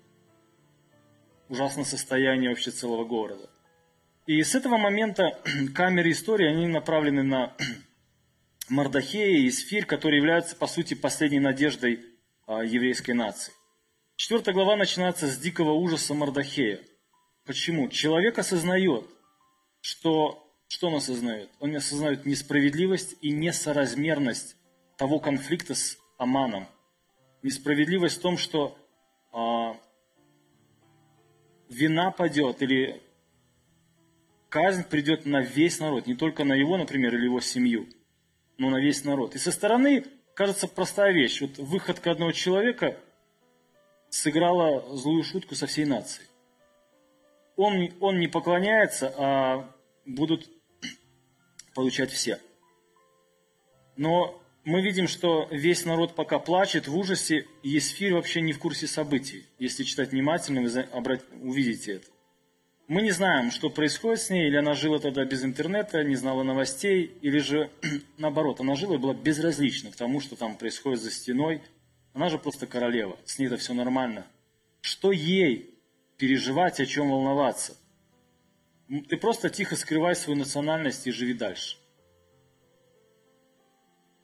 Ужасное 1.50 1.86
состояние 1.86 2.50
вообще 2.50 2.72
целого 2.72 3.06
города. 3.06 3.50
И 4.26 4.44
с 4.44 4.56
этого 4.56 4.78
момента 4.78 5.40
камеры 5.76 6.12
истории, 6.12 6.48
они 6.48 6.68
направлены 6.68 7.24
на 7.24 7.56
Мардахея 8.70 9.40
и 9.40 9.50
Сфир, 9.52 9.86
которые 9.86 10.18
являются, 10.18 10.56
по 10.56 10.68
сути, 10.68 10.94
последней 10.94 11.40
надеждой 11.40 12.02
а, 12.46 12.64
еврейской 12.64 13.12
нации. 13.12 13.54
Четвертая 14.18 14.54
глава 14.54 14.76
начинается 14.76 15.28
с 15.28 15.38
дикого 15.38 15.72
ужаса 15.72 16.14
Мардахея. 16.14 16.82
Почему? 17.46 17.88
Человек 17.88 18.40
осознает, 18.40 19.06
что 19.80 20.44
что 20.68 20.88
он 20.88 20.96
осознает? 20.96 21.50
Он 21.60 21.76
осознает 21.76 22.26
несправедливость 22.26 23.16
и 23.22 23.32
несоразмерность 23.32 24.56
того 24.98 25.20
конфликта 25.20 25.76
с 25.76 25.98
Аманом. 26.18 26.68
Несправедливость 27.44 28.18
в 28.18 28.22
том, 28.22 28.38
что 28.38 28.78
а, 29.32 29.78
вина 31.70 32.12
падет 32.12 32.62
или 32.62 33.02
казнь 34.50 34.84
придет 34.84 35.26
на 35.26 35.42
весь 35.42 35.80
народ, 35.80 36.08
не 36.08 36.16
только 36.16 36.44
на 36.44 36.54
его, 36.54 36.78
например, 36.78 37.16
или 37.16 37.26
его 37.26 37.40
семью, 37.40 37.88
но 38.58 38.70
на 38.70 38.78
весь 38.78 39.04
народ. 39.04 39.36
И 39.36 39.38
со 39.38 39.52
стороны 39.52 40.06
кажется 40.34 40.68
простая 40.68 41.14
вещь. 41.14 41.42
Вот 41.42 41.58
выходка 41.58 42.12
одного 42.12 42.32
человека 42.32 42.98
сыграла 44.10 44.96
злую 44.96 45.24
шутку 45.24 45.56
со 45.56 45.68
всей 45.68 45.86
нацией. 45.86 46.28
Он, 47.56 47.90
он 48.00 48.20
не 48.20 48.28
поклоняется, 48.28 49.14
а 49.18 49.72
будут 50.06 50.50
получать 51.76 52.12
все. 52.12 52.40
Но 53.96 54.42
мы 54.68 54.82
видим, 54.82 55.08
что 55.08 55.48
весь 55.50 55.86
народ 55.86 56.14
пока 56.14 56.40
плачет 56.40 56.90
в 56.90 56.98
ужасе, 56.98 57.48
и 57.64 57.70
Есфирь 57.70 58.14
вообще 58.14 58.42
не 58.42 58.52
в 58.52 58.60
курсе 58.60 58.86
событий. 58.86 59.46
Если 59.60 59.86
читать 59.86 60.12
внимательно, 60.12 60.62
вы 60.62 61.22
увидите 61.42 61.94
это. 61.94 62.08
Мы 62.90 63.02
не 63.02 63.12
знаем, 63.12 63.52
что 63.52 63.70
происходит 63.70 64.20
с 64.20 64.30
ней, 64.30 64.48
или 64.48 64.58
она 64.58 64.74
жила 64.74 65.00
тогда 65.00 65.24
без 65.24 65.42
интернета, 65.46 66.04
не 66.04 66.18
знала 66.18 66.44
новостей, 66.44 67.18
или 67.22 67.40
же 67.40 67.72
наоборот, 68.18 68.60
она 68.60 68.76
жила 68.76 68.96
и 68.96 68.98
была 68.98 69.14
безразлична 69.14 69.90
к 69.92 69.96
тому, 69.96 70.20
что 70.20 70.36
там 70.36 70.58
происходит 70.58 71.00
за 71.00 71.12
стеной. 71.12 71.62
Она 72.14 72.28
же 72.28 72.38
просто 72.38 72.68
королева, 72.68 73.18
с 73.24 73.40
ней 73.40 73.46
это 73.46 73.56
все 73.56 73.74
нормально. 73.74 74.28
Что 74.82 75.14
ей 75.14 75.80
переживать, 76.18 76.82
о 76.82 76.86
чем 76.86 77.10
волноваться? 77.10 77.78
Ты 79.08 79.16
просто 79.16 79.50
тихо 79.50 79.78
скрывай 79.78 80.14
свою 80.14 80.38
национальность 80.38 81.08
и 81.08 81.12
живи 81.12 81.34
дальше. 81.34 81.78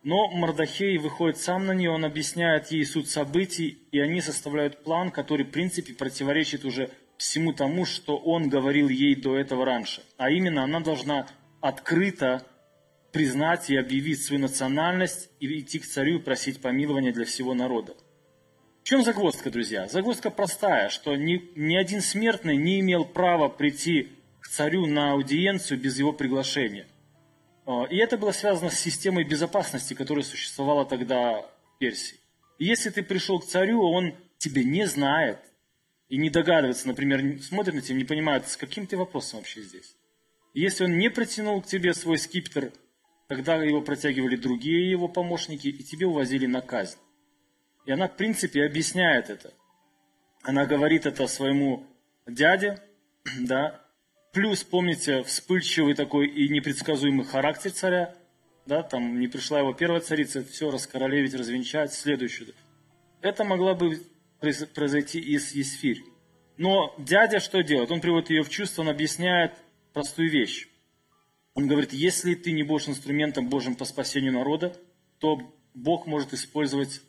Но 0.03 0.27
Мардахей 0.29 0.97
выходит 0.97 1.37
сам 1.37 1.65
на 1.65 1.71
нее, 1.71 1.89
он 1.89 2.03
объясняет 2.03 2.71
ей 2.71 2.85
суть 2.85 3.09
событий, 3.09 3.79
и 3.91 3.99
они 3.99 4.19
составляют 4.19 4.83
план, 4.83 5.11
который 5.11 5.45
в 5.45 5.51
принципе 5.51 5.93
противоречит 5.93 6.65
уже 6.65 6.89
всему 7.17 7.53
тому, 7.53 7.85
что 7.85 8.17
он 8.17 8.49
говорил 8.49 8.89
ей 8.89 9.15
до 9.15 9.37
этого 9.37 9.65
раньше. 9.65 10.03
А 10.17 10.29
именно, 10.29 10.63
она 10.63 10.81
должна 10.81 11.27
открыто 11.61 12.45
признать 13.13 13.69
и 13.69 13.77
объявить 13.77 14.21
свою 14.21 14.41
национальность 14.41 15.29
и 15.39 15.59
идти 15.59 15.79
к 15.79 15.85
царю 15.85 16.19
и 16.19 16.21
просить 16.21 16.59
помилования 16.59 17.13
для 17.13 17.23
всего 17.23 17.53
народа. 17.53 17.95
В 18.83 18.85
чем 18.85 19.03
загвоздка, 19.03 19.49
друзья? 19.51 19.87
Загвоздка 19.87 20.29
простая, 20.29 20.89
что 20.89 21.15
ни, 21.15 21.41
ни 21.55 21.77
один 21.77 22.01
смертный 22.01 22.57
не 22.57 22.81
имел 22.81 23.05
права 23.05 23.47
прийти 23.47 24.09
к 24.41 24.49
царю 24.49 24.85
на 24.85 25.13
аудиенцию 25.13 25.79
без 25.79 25.97
его 25.97 26.11
приглашения. 26.11 26.87
А, 27.65 27.85
и 27.85 27.97
это 27.97 28.17
было 28.17 28.31
связано 28.31 28.69
с 28.69 28.79
системой 28.79 29.23
безопасности, 29.23 29.93
которая 29.93 30.23
существовала 30.23 30.85
тогда 30.85 31.41
в 31.41 31.77
Персии. 31.79 32.19
И 32.59 32.65
если 32.65 32.89
ты 32.89 33.03
пришел 33.03 33.39
к 33.39 33.45
царю, 33.45 33.81
он 33.81 34.15
тебя 34.37 34.63
не 34.63 34.85
знает, 34.85 35.39
и 36.09 36.17
не 36.17 36.29
догадывается, 36.29 36.87
например, 36.87 37.41
смотрит 37.41 37.75
на 37.75 37.81
тебя, 37.81 37.97
не 37.97 38.03
понимает, 38.03 38.47
с 38.47 38.57
каким 38.57 38.85
ты 38.85 38.97
вопросом 38.97 39.39
вообще 39.39 39.61
здесь. 39.61 39.95
Если 40.53 40.83
он 40.83 40.97
не 40.97 41.09
протянул 41.09 41.61
к 41.61 41.65
тебе 41.65 41.93
свой 41.93 42.17
скиптер, 42.17 42.71
тогда 43.27 43.55
его 43.55 43.81
протягивали 43.81 44.35
другие 44.35 44.91
его 44.91 45.07
помощники, 45.07 45.69
и 45.69 45.83
тебе 45.83 46.05
увозили 46.05 46.45
на 46.45 46.61
казнь. 46.61 46.99
И 47.85 47.91
она, 47.91 48.07
в 48.07 48.15
принципе, 48.15 48.63
объясняет 48.63 49.29
это. 49.29 49.53
Она 50.43 50.65
говорит 50.65 51.05
это 51.05 51.25
своему 51.27 51.87
дяде, 52.27 52.79
да, 53.39 53.82
плюс, 54.33 54.63
помните, 54.63 55.23
вспыльчивый 55.23 55.93
такой 55.93 56.27
и 56.27 56.49
непредсказуемый 56.49 57.25
характер 57.25 57.71
царя, 57.71 58.15
да, 58.65 58.83
там 58.83 59.19
не 59.19 59.27
пришла 59.27 59.59
его 59.59 59.73
первая 59.73 60.01
царица, 60.01 60.43
все 60.43 60.71
раскоролевить, 60.71 61.33
развенчать, 61.33 61.93
следующую. 61.93 62.53
Это 63.21 63.43
могла 63.43 63.75
бы 63.75 64.01
произойти 64.39 65.19
из 65.19 65.53
Есфирь. 65.53 66.03
Но 66.57 66.93
дядя 66.97 67.39
что 67.39 67.61
делает? 67.61 67.91
Он 67.91 68.01
приводит 68.01 68.29
ее 68.29 68.43
в 68.43 68.49
чувство, 68.49 68.81
он 68.81 68.89
объясняет 68.89 69.53
простую 69.93 70.29
вещь. 70.29 70.67
Он 71.55 71.67
говорит, 71.67 71.93
если 71.93 72.35
ты 72.35 72.51
не 72.51 72.63
будешь 72.63 72.87
инструментом 72.87 73.47
Божьим 73.47 73.75
по 73.75 73.85
спасению 73.85 74.33
народа, 74.33 74.75
то 75.19 75.39
Бог 75.73 76.07
может 76.07 76.33
использовать 76.33 77.01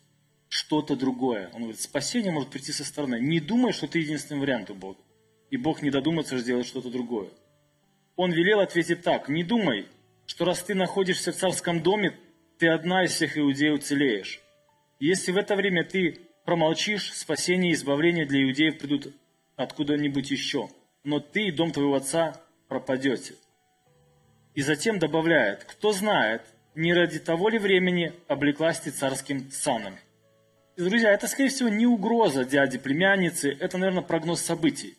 что-то 0.49 0.97
другое. 0.97 1.51
Он 1.55 1.63
говорит, 1.63 1.81
спасение 1.81 2.31
может 2.31 2.51
прийти 2.51 2.73
со 2.73 2.85
стороны. 2.85 3.21
Не 3.21 3.41
думай, 3.41 3.73
что 3.73 3.87
ты 3.87 4.01
единственный 4.01 4.41
вариант 4.41 4.71
у 4.71 4.75
Бога. 4.75 4.99
И 5.55 5.57
Бог 5.57 5.83
не 5.83 5.91
додумается 5.91 6.37
сделать 6.39 6.67
что-то 6.67 6.91
другое. 6.91 7.29
Он 8.17 8.33
велел 8.33 8.59
ответить 8.59 9.03
так, 9.03 9.29
не 9.29 9.45
думай, 9.45 9.87
что 10.27 10.45
раз 10.45 10.65
ты 10.65 10.75
находишься 10.75 11.31
в 11.31 11.37
царском 11.37 11.81
доме, 11.81 12.19
ты 12.59 12.67
одна 12.67 13.05
из 13.05 13.13
всех 13.13 13.39
иудеев 13.39 13.79
уцелеешь. 13.79 14.41
Если 14.99 15.31
в 15.31 15.37
это 15.37 15.55
время 15.55 15.85
ты 15.85 16.19
промолчишь, 16.45 17.13
спасение 17.13 17.71
и 17.71 17.75
избавление 17.75 18.27
для 18.27 18.43
иудеев 18.43 18.79
придут 18.79 19.15
откуда-нибудь 19.55 20.29
еще. 20.33 20.71
Но 21.05 21.21
ты 21.21 21.45
и 21.47 21.53
дом 21.53 21.71
твоего 21.71 21.95
отца 21.95 22.35
пропадете. 22.67 23.35
И 24.57 24.61
затем 24.61 24.99
добавляет, 24.99 25.63
кто 25.63 25.93
знает, 25.93 26.43
не 26.75 26.93
ради 26.93 27.21
того 27.21 27.49
ли 27.49 27.61
времени 27.61 28.13
облеклась 28.27 28.81
ты 28.81 28.91
царским 28.91 29.53
саном. 29.53 29.95
И, 30.77 30.83
друзья, 30.83 31.13
это, 31.13 31.29
скорее 31.29 31.51
всего, 31.51 31.69
не 31.69 31.87
угроза 31.87 32.45
дяди 32.45 32.77
племянницы, 32.77 33.57
это, 33.61 33.79
наверное, 33.79 34.03
прогноз 34.03 34.41
событий. 34.41 34.97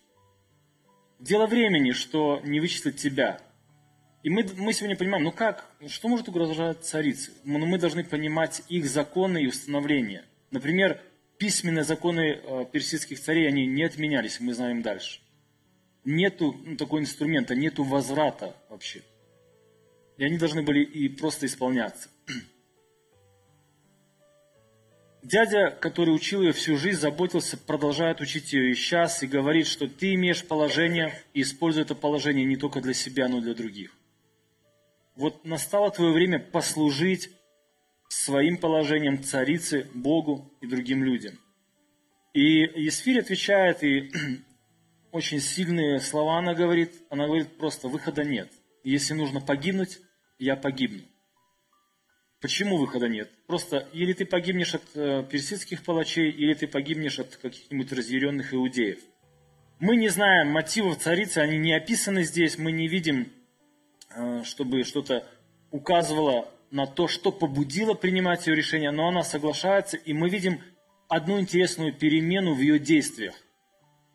Дело 1.19 1.47
времени, 1.47 1.91
что 1.91 2.41
не 2.43 2.60
вычислят 2.60 2.97
тебя. 2.97 3.39
И 4.23 4.30
мы, 4.30 4.45
мы 4.58 4.73
сегодня 4.73 4.97
понимаем, 4.97 5.23
ну 5.23 5.32
как, 5.32 5.69
что 5.88 6.08
может 6.08 6.28
угрожать 6.28 6.84
царице? 6.84 7.32
Ну, 7.43 7.60
мы 7.65 7.78
должны 7.78 8.04
понимать 8.04 8.63
их 8.69 8.86
законы 8.88 9.43
и 9.43 9.47
установления. 9.47 10.25
Например, 10.51 10.99
письменные 11.38 11.84
законы 11.84 12.39
э, 12.41 12.65
персидских 12.71 13.19
царей, 13.19 13.47
они 13.47 13.65
не 13.65 13.84
отменялись, 13.84 14.39
мы 14.39 14.54
знаем 14.54 14.82
дальше. 14.82 15.21
Нету 16.04 16.56
ну, 16.65 16.75
такого 16.75 16.99
инструмента, 16.99 17.56
нету 17.56 17.84
возврата 17.84 18.56
вообще. 18.69 19.04
И 20.17 20.23
они 20.23 20.38
должны 20.38 20.63
были 20.63 20.84
и 20.84 21.08
просто 21.08 21.45
исполняться. 21.45 22.10
Дядя, 25.25 25.71
который 25.71 26.13
учил 26.13 26.43
ее 26.43 26.51
всю 26.51 26.77
жизнь, 26.77 26.99
заботился, 26.99 27.57
продолжает 27.57 28.21
учить 28.21 28.53
ее 28.53 28.69
и 28.69 28.75
сейчас, 28.75 29.23
и 29.23 29.27
говорит, 29.27 29.65
что 29.65 29.88
ты 29.88 30.13
имеешь 30.13 30.45
положение, 30.45 31.19
и 31.33 31.41
используй 31.41 31.81
это 31.81 31.95
положение 31.95 32.45
не 32.45 32.57
только 32.57 32.79
для 32.79 32.93
себя, 32.93 33.27
но 33.27 33.39
и 33.39 33.41
для 33.41 33.55
других. 33.55 33.97
Вот 35.15 35.43
настало 35.43 35.89
твое 35.89 36.11
время 36.11 36.38
послужить 36.38 37.31
своим 38.07 38.57
положением 38.57 39.23
царицы, 39.23 39.88
Богу 39.95 40.53
и 40.61 40.67
другим 40.67 41.03
людям. 41.03 41.39
И 42.35 42.59
Есфирь 42.83 43.19
отвечает, 43.19 43.83
и 43.83 44.11
очень 45.11 45.39
сильные 45.39 46.01
слова 46.01 46.38
она 46.38 46.53
говорит. 46.53 46.93
Она 47.09 47.25
говорит 47.25 47.57
просто, 47.57 47.88
выхода 47.88 48.23
нет. 48.23 48.51
Если 48.83 49.15
нужно 49.15 49.41
погибнуть, 49.41 49.97
я 50.38 50.55
погибну. 50.55 51.01
Почему 52.41 52.78
выхода 52.78 53.08
нет? 53.08 53.32
Просто 53.48 53.88
или 53.93 54.13
ты 54.13 54.26
погибнешь 54.26 54.76
от 54.76 54.84
э, 54.95 55.24
персидских 55.30 55.84
палачей, 55.84 56.30
или 56.30 56.54
ты 56.54 56.67
погибнешь 56.67 57.19
от 57.19 57.36
каких-нибудь 57.38 57.91
разъяренных 57.91 58.54
иудеев. 58.54 59.00
Мы 59.80 59.95
не 59.95 60.10
знаем 60.10 60.50
мотивов 60.50 61.00
царицы, 61.00 61.39
они 61.39 61.58
не 61.58 61.74
описаны 61.74 62.24
здесь, 62.24 62.58
мы 62.58 62.71
не 62.71 62.88
видим, 62.88 63.32
э, 64.15 64.43
чтобы 64.43 64.84
что-то 64.84 65.28
указывало 65.71 66.50
на 66.71 66.86
то, 66.86 67.08
что 67.08 67.32
побудило 67.32 67.93
принимать 67.93 68.48
ее 68.48 68.56
решение, 68.56 68.91
но 68.91 69.08
она 69.08 69.24
соглашается, 69.24 69.98
и 69.98 70.13
мы 70.13 70.30
видим 70.30 70.62
одну 71.08 71.39
интересную 71.39 71.93
перемену 71.93 72.54
в 72.54 72.60
ее 72.60 72.80
действиях. 72.80 73.36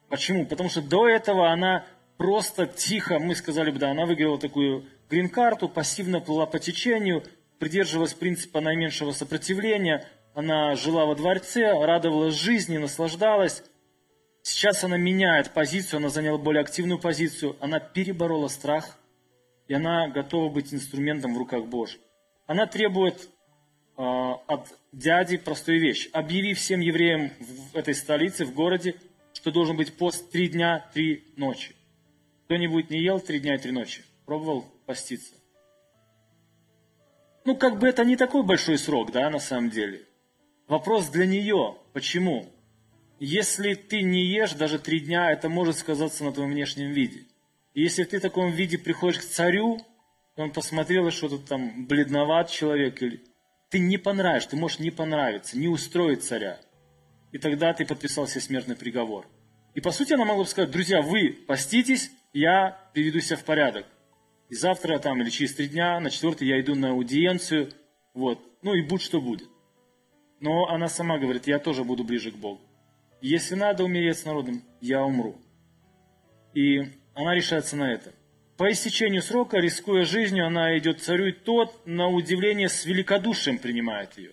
Почему? 0.09 0.46
Потому 0.46 0.68
что 0.68 0.83
до 0.83 1.09
этого 1.09 1.50
она 1.50 1.87
просто 2.16 2.66
тихо, 2.66 3.18
мы 3.18 3.35
сказали 3.35 3.70
бы, 3.70 3.78
да, 3.78 3.90
она 3.90 4.06
выиграла 4.06 4.38
такую 4.38 4.85
грин-карту, 5.09 5.68
пассивно 5.68 6.20
плыла 6.20 6.46
по 6.46 6.59
течению, 6.59 7.22
придерживалась 7.60 8.14
принципа 8.14 8.60
наименьшего 8.60 9.12
сопротивления, 9.12 10.04
она 10.34 10.74
жила 10.74 11.06
во 11.06 11.14
дворце, 11.14 11.72
радовалась 11.72 12.34
жизни, 12.34 12.76
наслаждалась. 12.78 13.62
Сейчас 14.42 14.82
она 14.82 14.96
меняет 14.96 15.52
позицию, 15.52 15.98
она 15.98 16.08
заняла 16.08 16.38
более 16.38 16.62
активную 16.62 16.98
позицию, 16.98 17.56
она 17.60 17.78
переборола 17.78 18.48
страх, 18.48 18.98
и 19.68 19.74
она 19.74 20.08
готова 20.08 20.52
быть 20.52 20.74
инструментом 20.74 21.34
в 21.34 21.38
руках 21.38 21.66
Божьих 21.66 22.00
она 22.50 22.66
требует 22.66 23.30
э, 23.96 24.02
от 24.02 24.76
дяди 24.90 25.36
простую 25.36 25.80
вещь. 25.80 26.08
Объяви 26.12 26.52
всем 26.54 26.80
евреям 26.80 27.30
в 27.38 27.76
этой 27.76 27.94
столице, 27.94 28.44
в 28.44 28.52
городе, 28.52 28.96
что 29.32 29.52
должен 29.52 29.76
быть 29.76 29.96
пост 29.96 30.32
три 30.32 30.48
дня, 30.48 30.84
три 30.92 31.32
ночи. 31.36 31.76
Кто-нибудь 32.46 32.90
не 32.90 33.04
ел 33.04 33.20
три 33.20 33.38
дня 33.38 33.54
и 33.54 33.58
три 33.58 33.70
ночи? 33.70 34.02
Пробовал 34.26 34.62
поститься? 34.84 35.32
Ну, 37.50 37.56
как 37.56 37.80
бы 37.80 37.88
это 37.88 38.04
не 38.04 38.14
такой 38.14 38.44
большой 38.44 38.78
срок, 38.78 39.10
да, 39.10 39.28
на 39.28 39.40
самом 39.40 39.70
деле. 39.70 40.02
Вопрос 40.68 41.08
для 41.08 41.26
нее. 41.26 41.78
Почему? 41.92 42.46
если 43.18 43.74
ты 43.74 44.02
не 44.02 44.24
ешь 44.24 44.52
даже 44.52 44.78
три 44.78 45.00
дня, 45.00 45.32
это 45.32 45.48
может 45.48 45.76
сказаться 45.76 46.22
на 46.22 46.32
твоем 46.32 46.52
внешнем 46.52 46.92
виде. 46.92 47.26
И 47.74 47.82
если 47.82 48.04
ты 48.04 48.18
в 48.18 48.22
таком 48.22 48.52
виде 48.52 48.78
приходишь 48.78 49.18
к 49.18 49.24
царю, 49.24 49.84
он 50.36 50.52
посмотрел, 50.52 51.10
что 51.10 51.28
тут 51.28 51.46
там 51.46 51.86
бледноват 51.86 52.50
человек, 52.50 53.02
или 53.02 53.20
ты 53.68 53.80
не 53.80 53.98
понравишь, 53.98 54.46
ты 54.46 54.54
можешь 54.54 54.78
не 54.78 54.92
понравиться, 54.92 55.58
не 55.58 55.66
устроить 55.66 56.22
царя. 56.22 56.60
И 57.32 57.38
тогда 57.38 57.74
ты 57.74 57.84
подписал 57.84 58.28
себе 58.28 58.42
смертный 58.42 58.76
приговор. 58.76 59.26
И 59.74 59.80
по 59.80 59.90
сути 59.90 60.12
она 60.12 60.24
могла 60.24 60.44
бы 60.44 60.48
сказать, 60.48 60.70
друзья, 60.70 61.02
вы 61.02 61.32
поститесь, 61.48 62.12
я 62.32 62.78
приведу 62.94 63.18
себя 63.18 63.38
в 63.38 63.44
порядок. 63.44 63.86
И 64.50 64.54
завтра 64.54 64.98
там 64.98 65.22
или 65.22 65.30
через 65.30 65.54
три 65.54 65.68
дня, 65.68 65.98
на 66.00 66.10
четвертый 66.10 66.48
я 66.48 66.60
иду 66.60 66.74
на 66.74 66.90
аудиенцию, 66.90 67.70
вот, 68.14 68.40
ну 68.62 68.74
и 68.74 68.82
будь 68.82 69.00
что 69.00 69.20
будет. 69.20 69.48
Но 70.40 70.68
она 70.68 70.88
сама 70.88 71.18
говорит, 71.18 71.46
я 71.46 71.60
тоже 71.60 71.84
буду 71.84 72.02
ближе 72.02 72.32
к 72.32 72.36
Богу. 72.36 72.60
Если 73.20 73.54
надо 73.54 73.84
умереть 73.84 74.18
с 74.18 74.24
народом, 74.24 74.64
я 74.80 75.04
умру. 75.04 75.36
И 76.52 76.80
она 77.14 77.34
решается 77.34 77.76
на 77.76 77.92
это. 77.92 78.12
По 78.56 78.70
истечению 78.70 79.22
срока, 79.22 79.58
рискуя 79.58 80.04
жизнью, 80.04 80.46
она 80.46 80.76
идет 80.76 80.98
к 80.98 81.00
царю, 81.00 81.26
и 81.26 81.32
тот, 81.32 81.86
на 81.86 82.08
удивление, 82.08 82.68
с 82.68 82.84
великодушием 82.84 83.58
принимает 83.58 84.18
ее. 84.18 84.32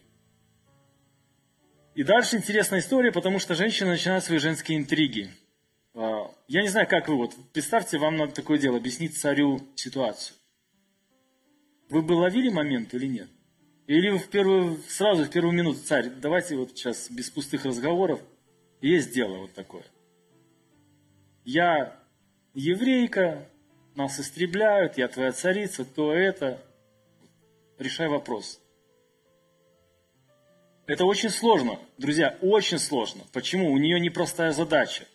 И 1.94 2.04
дальше 2.04 2.38
интересная 2.38 2.80
история, 2.80 3.12
потому 3.12 3.40
что 3.40 3.56
женщина 3.56 3.92
начинает 3.92 4.24
свои 4.24 4.40
женские 4.40 4.80
интриги. 4.80 5.30
А, 5.98 6.32
я 6.48 6.62
не 6.62 6.68
знаю, 6.68 6.88
как 6.88 7.08
вы, 7.08 7.16
вот 7.16 7.36
представьте, 7.54 7.98
вам 7.98 8.18
надо 8.18 8.32
такое 8.32 8.60
дело, 8.60 8.78
объяснить 8.78 9.18
царю 9.18 9.60
ситуацию. 9.76 10.38
Вы 11.90 12.04
бы 12.04 12.14
ловили 12.14 12.50
момент 12.50 12.94
или 12.94 13.08
нет? 13.08 13.30
Или 13.88 14.16
в 14.16 14.30
первую, 14.30 14.78
сразу 14.88 15.24
в 15.24 15.30
первую 15.32 15.54
минуту, 15.54 15.80
царь, 15.80 16.10
давайте 16.10 16.56
вот 16.56 16.70
сейчас 16.70 17.10
без 17.10 17.32
пустых 17.32 17.66
разговоров, 17.66 18.22
есть 18.80 19.12
дело 19.12 19.38
вот 19.40 19.54
такое. 19.54 19.86
Я 21.46 22.00
еврейка, 22.54 23.50
нас 23.96 24.20
истребляют, 24.20 25.00
я 25.00 25.08
твоя 25.08 25.32
царица, 25.32 25.84
то 25.84 26.14
это. 26.14 26.62
Решай 27.80 28.08
вопрос. 28.08 28.62
Это 30.86 31.06
очень 31.06 31.32
сложно, 31.32 31.80
друзья, 31.98 32.38
очень 32.42 32.78
сложно. 32.78 33.24
Почему? 33.34 33.72
У 33.72 33.78
нее 33.80 34.00
непростая 34.00 34.52
задача. 34.52 35.06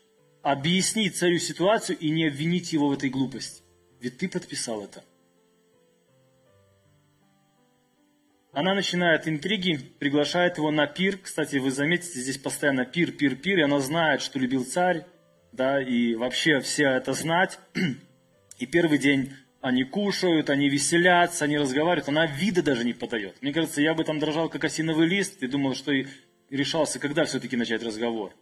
Объяснить 0.42 1.16
царю 1.16 1.38
ситуацию 1.38 1.96
и 1.98 2.10
не 2.10 2.26
обвинить 2.26 2.72
его 2.72 2.88
в 2.88 2.92
этой 2.92 3.10
глупости. 3.10 3.62
Ведь 4.00 4.18
ты 4.18 4.28
подписал 4.28 4.84
это. 4.84 5.04
Она 8.52 8.74
начинает 8.74 9.26
интриги, 9.26 9.78
приглашает 9.98 10.58
его 10.58 10.70
на 10.70 10.86
пир. 10.86 11.16
Кстати, 11.16 11.56
вы 11.56 11.70
заметите, 11.70 12.20
здесь 12.20 12.36
постоянно 12.36 12.84
пир, 12.84 13.12
пир, 13.12 13.36
пир. 13.36 13.60
И 13.60 13.62
она 13.62 13.80
знает, 13.80 14.20
что 14.20 14.38
любил 14.38 14.64
царь, 14.64 15.06
да, 15.52 15.80
и 15.80 16.14
вообще 16.14 16.60
все 16.60 16.88
это 16.88 17.14
знать. 17.14 17.58
И 18.58 18.66
первый 18.66 18.98
день 18.98 19.32
они 19.62 19.84
кушают, 19.84 20.50
они 20.50 20.68
веселятся, 20.68 21.44
они 21.44 21.56
разговаривают. 21.56 22.08
Она 22.08 22.26
вида 22.26 22.62
даже 22.62 22.84
не 22.84 22.92
подает. 22.92 23.40
Мне 23.40 23.52
кажется, 23.52 23.80
я 23.80 23.94
бы 23.94 24.04
там 24.04 24.18
дрожал, 24.18 24.48
как 24.48 24.64
осиновый 24.64 25.06
лист, 25.06 25.42
и 25.42 25.46
думал, 25.46 25.74
что 25.74 25.92
и 25.92 26.06
решался, 26.50 26.98
когда 26.98 27.24
все-таки 27.24 27.56
начать 27.56 27.82
разговор. 27.82 28.34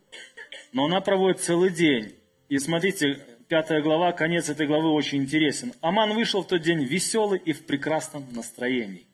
Но 0.72 0.85
она 0.85 1.00
проводит 1.00 1.40
целый 1.40 1.70
день. 1.70 2.14
И 2.48 2.59
смотрите, 2.59 3.20
пятая 3.48 3.83
глава, 3.83 4.12
конец 4.12 4.48
этой 4.48 4.66
главы 4.66 4.90
очень 4.90 5.22
интересен. 5.22 5.72
Аман 5.80 6.14
вышел 6.14 6.42
в 6.42 6.46
тот 6.46 6.62
день 6.62 6.85
веселый 6.85 7.38
и 7.38 7.52
в 7.52 7.66
прекрасном 7.66 8.26
настроении 8.33 9.06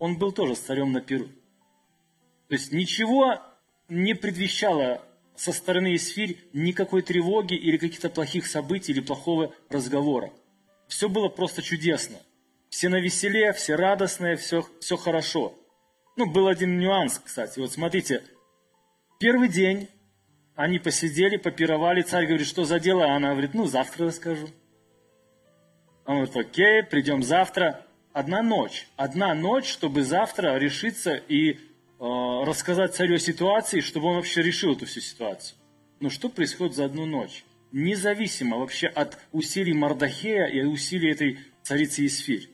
он 0.00 0.16
был 0.16 0.32
тоже 0.32 0.56
с 0.56 0.60
царем 0.60 0.90
на 0.90 1.00
Перу. 1.00 1.26
То 2.48 2.54
есть 2.54 2.72
ничего 2.72 3.38
не 3.88 4.14
предвещало 4.14 5.06
со 5.36 5.52
стороны 5.52 5.94
Исфирь 5.94 6.38
никакой 6.52 7.02
тревоги 7.02 7.54
или 7.54 7.76
каких-то 7.76 8.08
плохих 8.08 8.46
событий 8.46 8.92
или 8.92 9.00
плохого 9.00 9.54
разговора. 9.68 10.32
Все 10.88 11.08
было 11.08 11.28
просто 11.28 11.62
чудесно. 11.62 12.16
Все 12.70 12.88
на 12.88 12.98
веселе, 12.98 13.52
все 13.52 13.76
радостные, 13.76 14.36
все, 14.36 14.66
все 14.80 14.96
хорошо. 14.96 15.54
Ну, 16.16 16.26
был 16.26 16.48
один 16.48 16.78
нюанс, 16.78 17.20
кстати. 17.22 17.58
Вот 17.58 17.72
смотрите, 17.72 18.22
первый 19.18 19.48
день 19.48 19.88
они 20.54 20.78
посидели, 20.78 21.36
попировали, 21.36 22.02
царь 22.02 22.26
говорит, 22.26 22.46
что 22.46 22.64
за 22.64 22.78
дело? 22.80 23.12
Она 23.12 23.30
говорит, 23.30 23.54
ну, 23.54 23.66
завтра 23.66 24.06
расскажу. 24.06 24.48
Он 26.04 26.16
говорит, 26.16 26.36
окей, 26.36 26.82
придем 26.82 27.22
завтра 27.22 27.86
одна 28.12 28.42
ночь. 28.42 28.88
Одна 28.96 29.34
ночь, 29.34 29.68
чтобы 29.68 30.02
завтра 30.02 30.56
решиться 30.56 31.14
и 31.14 31.52
э, 31.52 31.56
рассказать 31.98 32.94
царю 32.94 33.16
о 33.16 33.18
ситуации, 33.18 33.80
чтобы 33.80 34.08
он 34.08 34.16
вообще 34.16 34.42
решил 34.42 34.72
эту 34.72 34.86
всю 34.86 35.00
ситуацию. 35.00 35.56
Но 36.00 36.10
что 36.10 36.28
происходит 36.28 36.74
за 36.74 36.86
одну 36.86 37.06
ночь? 37.06 37.44
Независимо 37.72 38.58
вообще 38.58 38.88
от 38.88 39.18
усилий 39.32 39.72
Мардахея 39.72 40.46
и 40.46 40.62
усилий 40.62 41.12
этой 41.12 41.38
царицы 41.62 42.04
Исфирь. 42.06 42.50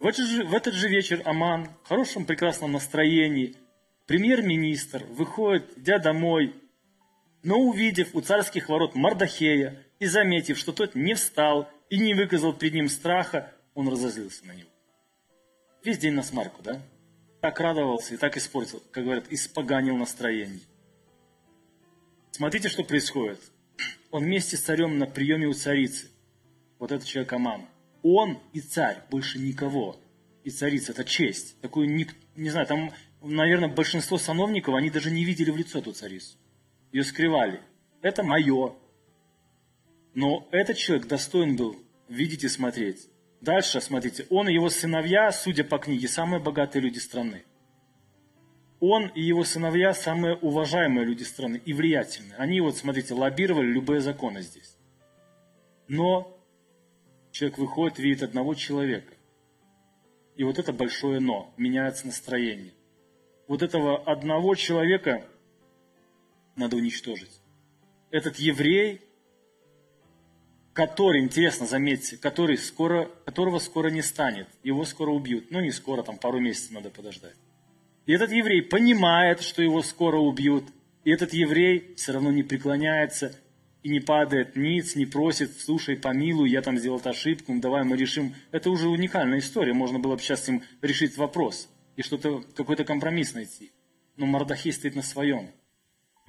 В 0.00 0.06
этот, 0.06 0.26
же, 0.26 0.44
в 0.44 0.54
этот 0.54 0.74
же 0.74 0.88
вечер 0.88 1.20
Аман 1.24 1.68
в 1.84 1.88
хорошем 1.88 2.24
прекрасном 2.24 2.72
настроении, 2.72 3.54
премьер-министр, 4.06 5.04
выходит, 5.10 5.76
идя 5.76 5.98
домой, 5.98 6.54
но 7.42 7.58
увидев 7.58 8.14
у 8.14 8.20
царских 8.20 8.68
ворот 8.68 8.94
Мардахея 8.94 9.82
и 9.98 10.06
заметив, 10.06 10.58
что 10.58 10.72
тот 10.72 10.94
не 10.94 11.14
встал 11.14 11.68
и 11.88 11.98
не 11.98 12.14
выказал 12.14 12.52
перед 12.52 12.74
ним 12.74 12.88
страха, 12.88 13.52
он 13.74 13.88
разозлился 13.88 14.46
на 14.46 14.52
него. 14.52 14.68
Весь 15.82 15.98
день 15.98 16.14
на 16.14 16.22
смарку, 16.22 16.62
да? 16.62 16.82
Так 17.40 17.58
радовался 17.60 18.14
и 18.14 18.16
так 18.18 18.36
испортил, 18.36 18.82
как 18.90 19.04
говорят, 19.04 19.26
испоганил 19.30 19.96
настроение. 19.96 20.60
Смотрите, 22.32 22.68
что 22.68 22.84
происходит. 22.84 23.40
Он 24.10 24.24
вместе 24.24 24.56
с 24.56 24.62
царем 24.62 24.98
на 24.98 25.06
приеме 25.06 25.46
у 25.46 25.54
царицы. 25.54 26.08
Вот 26.78 26.92
этот 26.92 27.06
человек 27.06 27.32
Аман. 27.32 27.66
Он 28.02 28.38
и 28.52 28.60
царь, 28.60 28.98
больше 29.10 29.38
никого. 29.38 29.98
И 30.44 30.50
царица, 30.50 30.92
это 30.92 31.04
честь. 31.04 31.60
Такую, 31.60 31.88
не, 31.88 32.06
не 32.36 32.50
знаю, 32.50 32.66
там, 32.66 32.92
наверное, 33.22 33.68
большинство 33.68 34.18
сановников, 34.18 34.74
они 34.74 34.90
даже 34.90 35.10
не 35.10 35.24
видели 35.24 35.50
в 35.50 35.56
лицо 35.56 35.78
эту 35.78 35.92
царицу. 35.92 36.36
Ее 36.92 37.04
скрывали. 37.04 37.60
Это 38.02 38.22
мое. 38.22 38.74
Но 40.14 40.48
этот 40.50 40.76
человек 40.76 41.06
достоин 41.06 41.56
был 41.56 41.76
видеть 42.08 42.44
и 42.44 42.48
смотреть. 42.48 43.08
Дальше, 43.40 43.80
смотрите, 43.80 44.26
он 44.28 44.48
и 44.48 44.52
его 44.52 44.68
сыновья, 44.68 45.30
судя 45.32 45.64
по 45.64 45.78
книге, 45.78 46.08
самые 46.08 46.40
богатые 46.40 46.82
люди 46.82 46.98
страны. 46.98 47.44
Он 48.80 49.08
и 49.08 49.22
его 49.22 49.44
сыновья 49.44 49.94
самые 49.94 50.36
уважаемые 50.36 51.06
люди 51.06 51.22
страны 51.22 51.60
и 51.64 51.72
влиятельные. 51.72 52.36
Они, 52.36 52.60
вот 52.60 52.76
смотрите, 52.76 53.14
лоббировали 53.14 53.66
любые 53.66 54.00
законы 54.00 54.42
здесь. 54.42 54.76
Но 55.86 56.38
человек 57.30 57.58
выходит, 57.58 57.98
видит 57.98 58.22
одного 58.22 58.54
человека. 58.54 59.12
И 60.36 60.44
вот 60.44 60.58
это 60.58 60.72
большое 60.72 61.20
но, 61.20 61.52
меняется 61.56 62.06
настроение. 62.06 62.72
Вот 63.48 63.62
этого 63.62 63.98
одного 63.98 64.54
человека 64.54 65.24
надо 66.60 66.76
уничтожить. 66.76 67.40
Этот 68.10 68.36
еврей, 68.36 69.00
который, 70.72 71.20
интересно, 71.22 71.66
заметьте, 71.66 72.16
который 72.16 72.58
скоро, 72.58 73.10
которого 73.24 73.58
скоро 73.58 73.88
не 73.88 74.02
станет, 74.02 74.48
его 74.62 74.84
скоро 74.84 75.10
убьют. 75.10 75.50
Ну, 75.50 75.60
не 75.60 75.70
скоро, 75.70 76.02
там 76.02 76.18
пару 76.18 76.40
месяцев 76.40 76.72
надо 76.72 76.90
подождать. 76.90 77.34
И 78.06 78.12
этот 78.12 78.32
еврей 78.32 78.62
понимает, 78.62 79.40
что 79.40 79.62
его 79.62 79.82
скоро 79.82 80.16
убьют, 80.16 80.64
и 81.04 81.10
этот 81.10 81.32
еврей 81.32 81.94
все 81.96 82.12
равно 82.12 82.30
не 82.30 82.42
преклоняется 82.42 83.34
и 83.82 83.88
не 83.88 84.00
падает 84.00 84.56
ниц, 84.56 84.94
не 84.96 85.06
просит, 85.06 85.58
слушай, 85.58 85.96
помилуй, 85.96 86.50
я 86.50 86.60
там 86.60 86.78
сделал 86.78 87.00
ошибку, 87.04 87.52
ну, 87.52 87.60
давай 87.60 87.84
мы 87.84 87.96
решим. 87.96 88.34
Это 88.50 88.70
уже 88.70 88.88
уникальная 88.88 89.38
история, 89.38 89.72
можно 89.72 89.98
было 89.98 90.16
бы 90.16 90.22
сейчас 90.22 90.48
им 90.48 90.62
решить 90.82 91.16
вопрос 91.16 91.68
и 91.96 92.02
что-то, 92.02 92.42
какой-то 92.54 92.84
компромисс 92.84 93.34
найти. 93.34 93.72
Но 94.16 94.26
Мардахей 94.26 94.72
стоит 94.72 94.96
на 94.96 95.02
своем. 95.02 95.50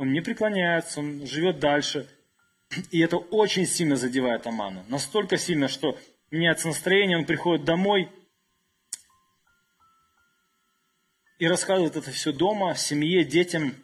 Он 0.02 0.12
не 0.12 0.22
преклоняется, 0.22 1.00
он 1.00 1.26
живет 1.26 1.60
дальше– 1.60 2.10
и 2.90 3.00
это 3.00 3.18
очень 3.18 3.66
сильно 3.66 3.96
задевает 3.96 4.48
Амана. 4.48 4.86
Настолько 4.88 5.38
сильно, 5.38 5.68
что 5.68 5.98
меняется 6.30 6.68
настроение, 6.68 7.18
он 7.18 7.26
приходит 7.26 7.66
домой 7.66 8.10
и 11.38 11.48
рассказывает 11.48 11.96
это 11.96 12.12
все 12.12 12.32
дома, 12.32 12.76
семье, 12.76 13.26
детям. 13.26 13.76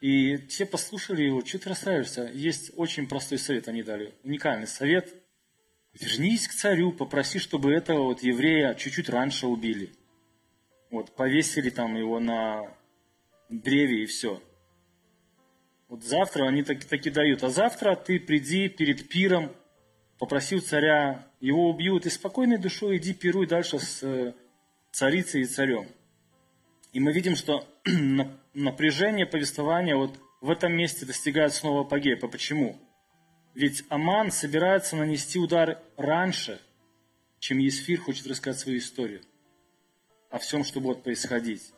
И 0.00 0.36
все 0.48 0.66
послушали 0.66 1.22
его, 1.22 1.44
что 1.44 1.58
ты 1.58 1.68
расстраиваешься? 1.68 2.30
Есть 2.32 2.72
очень 2.76 3.06
простой 3.06 3.38
совет 3.38 3.68
они 3.68 3.82
дали, 3.82 4.14
уникальный 4.24 4.66
совет. 4.66 5.14
Вернись 5.92 6.48
к 6.48 6.52
царю, 6.52 6.90
попроси, 6.90 7.38
чтобы 7.38 7.72
этого 7.72 8.04
вот 8.04 8.22
еврея 8.22 8.74
чуть-чуть 8.74 9.10
раньше 9.10 9.46
убили. 9.46 9.92
Вот, 10.90 11.14
повесили 11.14 11.70
там 11.70 11.96
его 11.96 12.18
на 12.18 12.74
древе 13.48 14.04
и 14.04 14.06
все. 14.06 14.42
Вот 15.92 16.04
завтра 16.04 16.48
они 16.48 16.62
так, 16.62 16.82
таки 16.84 17.10
дают. 17.10 17.44
А 17.44 17.50
завтра 17.50 17.94
ты 17.96 18.18
приди 18.18 18.70
перед 18.70 19.10
пиром, 19.10 19.52
попроси 20.18 20.56
у 20.56 20.60
царя, 20.60 21.26
его 21.38 21.68
убьют, 21.68 22.06
и 22.06 22.08
спокойной 22.08 22.56
душой 22.56 22.96
иди 22.96 23.12
пируй 23.12 23.46
дальше 23.46 23.78
с 23.78 24.02
э, 24.02 24.32
царицей 24.90 25.42
и 25.42 25.44
царем. 25.44 25.86
И 26.94 27.00
мы 27.00 27.12
видим, 27.12 27.36
что 27.36 27.68
напряжение 28.54 29.26
повествования 29.26 29.94
вот 29.94 30.18
в 30.40 30.48
этом 30.48 30.72
месте 30.72 31.04
достигают 31.04 31.52
снова 31.52 31.82
апогея. 31.82 32.16
Почему? 32.16 32.78
Ведь 33.52 33.84
Аман 33.90 34.30
собирается 34.30 34.96
нанести 34.96 35.38
удар 35.38 35.78
раньше, 35.98 36.58
чем 37.38 37.58
Есфир 37.58 38.00
хочет 38.00 38.26
рассказать 38.26 38.62
свою 38.62 38.78
историю 38.78 39.20
о 40.30 40.38
всем, 40.38 40.64
что 40.64 40.80
будет 40.80 41.02
происходить. 41.02 41.74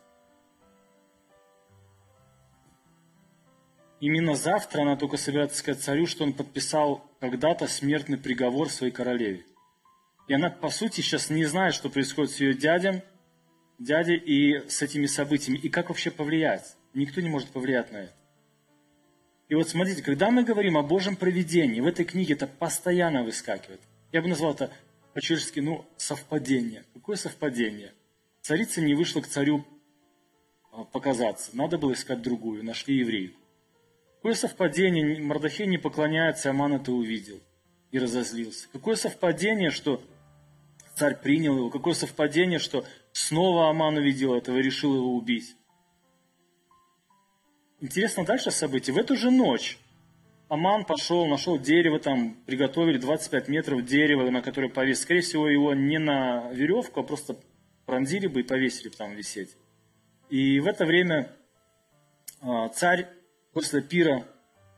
Именно 4.05 4.35
завтра 4.35 4.83
она 4.83 4.95
только 4.97 5.17
собирается 5.17 5.57
сказать 5.57 5.81
царю, 5.81 6.05
что 6.05 6.25
он 6.25 6.33
подписал 6.33 7.09
когда-то 7.19 7.65
смертный 7.65 8.19
приговор 8.19 8.69
своей 8.69 8.91
королеве. 8.91 9.47
И 10.27 10.33
она, 10.35 10.51
по 10.51 10.69
сути, 10.69 11.01
сейчас 11.01 11.31
не 11.31 11.43
знает, 11.45 11.73
что 11.73 11.89
происходит 11.89 12.29
с 12.29 12.39
ее 12.39 12.53
дядем, 12.53 13.01
дядей 13.79 14.17
и 14.17 14.69
с 14.69 14.83
этими 14.83 15.07
событиями, 15.07 15.57
и 15.57 15.69
как 15.69 15.89
вообще 15.89 16.11
повлиять. 16.11 16.75
Никто 16.93 17.19
не 17.19 17.29
может 17.29 17.49
повлиять 17.49 17.91
на 17.91 17.97
это. 18.03 18.13
И 19.49 19.55
вот 19.55 19.69
смотрите, 19.69 20.03
когда 20.03 20.29
мы 20.29 20.43
говорим 20.43 20.77
о 20.77 20.83
Божьем 20.83 21.15
проведении, 21.15 21.81
в 21.81 21.87
этой 21.87 22.05
книге 22.05 22.35
это 22.35 22.45
постоянно 22.45 23.23
выскакивает. 23.23 23.81
Я 24.11 24.21
бы 24.21 24.27
назвал 24.27 24.53
это 24.53 24.71
по-человечески, 25.15 25.61
ну, 25.61 25.83
совпадение. 25.97 26.83
Какое 26.93 27.15
совпадение? 27.15 27.91
Царица 28.43 28.81
не 28.81 28.93
вышла 28.93 29.21
к 29.21 29.27
царю 29.27 29.65
а, 30.71 30.83
показаться. 30.83 31.57
Надо 31.57 31.79
было 31.79 31.93
искать 31.93 32.21
другую. 32.21 32.63
Нашли 32.63 32.99
еврейку. 32.99 33.39
Какое 34.25 34.37
совпадение, 34.37 35.21
Мордахей 35.21 35.67
не 35.67 35.77
поклоняется, 35.77 36.49
Аман 36.49 36.73
это 36.73 36.91
увидел 36.91 37.39
и 37.91 37.99
разозлился. 37.99 38.67
Какое 38.73 38.95
совпадение, 38.95 39.69
что 39.69 40.01
царь 40.95 41.15
принял 41.21 41.55
его. 41.55 41.69
Какое 41.69 41.93
совпадение, 41.93 42.57
что 42.57 42.85
снова 43.11 43.69
Аман 43.69 43.97
увидел 43.97 44.33
этого 44.33 44.57
и 44.57 44.63
решил 44.63 44.95
его 44.95 45.13
убить. 45.13 45.55
Интересно 47.81 48.25
дальше 48.25 48.49
событие. 48.49 48.95
В 48.95 48.97
эту 48.97 49.15
же 49.15 49.29
ночь 49.29 49.77
Аман 50.49 50.85
пошел, 50.85 51.27
нашел 51.27 51.59
дерево, 51.59 51.99
там 51.99 52.33
приготовили 52.47 52.97
25 52.97 53.47
метров 53.47 53.85
дерева, 53.85 54.27
на 54.31 54.41
которое 54.41 54.69
повесили. 54.69 55.03
Скорее 55.03 55.21
всего, 55.21 55.47
его 55.47 55.75
не 55.75 55.99
на 55.99 56.51
веревку, 56.51 57.01
а 57.01 57.03
просто 57.03 57.37
пронзили 57.85 58.25
бы 58.25 58.39
и 58.39 58.43
повесили 58.43 58.89
бы 58.89 58.95
там 58.95 59.13
висеть. 59.13 59.55
И 60.31 60.59
в 60.61 60.65
это 60.65 60.87
время 60.87 61.31
а, 62.41 62.69
царь 62.69 63.07
после 63.55 63.81
пира 63.81 64.27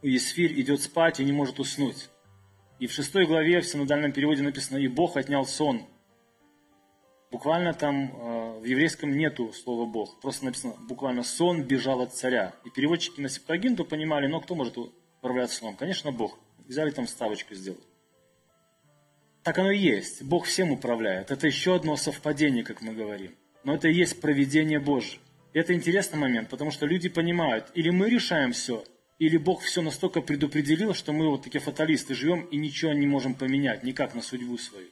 Есфирь 0.03 0.61
идет 0.61 0.81
спать 0.81 1.19
и 1.19 1.25
не 1.25 1.31
может 1.31 1.59
уснуть. 1.59 2.09
И 2.77 2.85
в 2.85 2.91
шестой 2.91 3.25
главе 3.25 3.59
в 3.59 3.65
синодальном 3.65 4.11
переводе 4.11 4.43
написано 4.43 4.77
«И 4.77 4.87
Бог 4.87 5.17
отнял 5.17 5.45
сон». 5.47 5.81
Буквально 7.31 7.73
там 7.73 8.05
э, 8.05 8.59
в 8.59 8.63
еврейском 8.65 9.17
нету 9.17 9.51
слова 9.51 9.87
Бог. 9.87 10.21
Просто 10.21 10.45
написано 10.45 10.75
буквально 10.87 11.23
сон 11.23 11.63
бежал 11.63 12.01
от 12.01 12.13
царя. 12.13 12.53
И 12.65 12.69
переводчики 12.69 13.19
на 13.19 13.29
Септагинту 13.29 13.83
понимали, 13.83 14.27
но 14.27 14.39
кто 14.39 14.53
может 14.53 14.77
управлять 14.77 15.51
сном? 15.51 15.75
Конечно, 15.75 16.11
Бог. 16.11 16.37
Взяли 16.67 16.91
там 16.91 17.07
ставочку 17.07 17.55
сделать. 17.55 17.83
Так 19.43 19.57
оно 19.57 19.71
и 19.71 19.79
есть. 19.79 20.21
Бог 20.21 20.45
всем 20.45 20.71
управляет. 20.71 21.31
Это 21.31 21.47
еще 21.47 21.75
одно 21.75 21.97
совпадение, 21.97 22.63
как 22.63 22.81
мы 22.81 22.93
говорим. 22.93 23.35
Но 23.63 23.73
это 23.73 23.87
и 23.87 23.93
есть 23.93 24.21
проведение 24.21 24.79
Божье. 24.79 25.19
Это 25.57 25.73
интересный 25.73 26.19
момент, 26.19 26.49
потому 26.49 26.69
что 26.69 26.85
люди 26.85 27.09
понимают, 27.09 27.71
или 27.73 27.89
мы 27.89 28.11
решаем 28.11 28.51
все, 28.51 28.83
или 29.17 29.37
Бог 29.37 29.63
все 29.63 29.81
настолько 29.81 30.21
предопределил, 30.21 30.93
что 30.93 31.13
мы 31.13 31.31
вот 31.31 31.45
такие 31.45 31.59
фаталисты 31.59 32.13
живем 32.13 32.41
и 32.41 32.57
ничего 32.57 32.93
не 32.93 33.07
можем 33.07 33.33
поменять, 33.33 33.83
никак 33.83 34.13
на 34.13 34.21
судьбу 34.21 34.59
свою. 34.59 34.85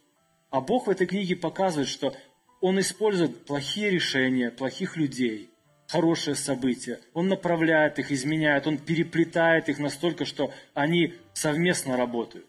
А 0.50 0.62
Бог 0.62 0.88
в 0.88 0.90
этой 0.90 1.06
книге 1.06 1.36
показывает, 1.36 1.88
что 1.88 2.18
Он 2.62 2.80
использует 2.80 3.46
плохие 3.46 3.92
решения, 3.92 4.50
плохих 4.50 4.98
людей, 4.98 5.52
хорошие 5.88 6.34
события. 6.34 7.00
Он 7.14 7.28
направляет 7.28 8.00
их, 8.00 8.12
изменяет, 8.12 8.66
Он 8.66 8.80
переплетает 8.80 9.70
их 9.70 9.78
настолько, 9.78 10.26
что 10.26 10.52
они 10.74 11.14
совместно 11.34 11.96
работают. 11.96 12.48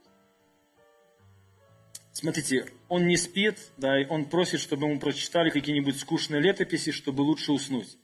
Смотрите, 2.14 2.64
он 2.88 3.06
не 3.06 3.18
спит, 3.18 3.58
да, 3.76 4.00
и 4.00 4.06
он 4.06 4.24
просит, 4.24 4.60
чтобы 4.60 4.86
ему 4.86 4.98
прочитали 4.98 5.50
какие-нибудь 5.50 6.00
скучные 6.00 6.40
летописи, 6.40 6.90
чтобы 6.90 7.20
лучше 7.20 7.52
уснуть. 7.52 7.98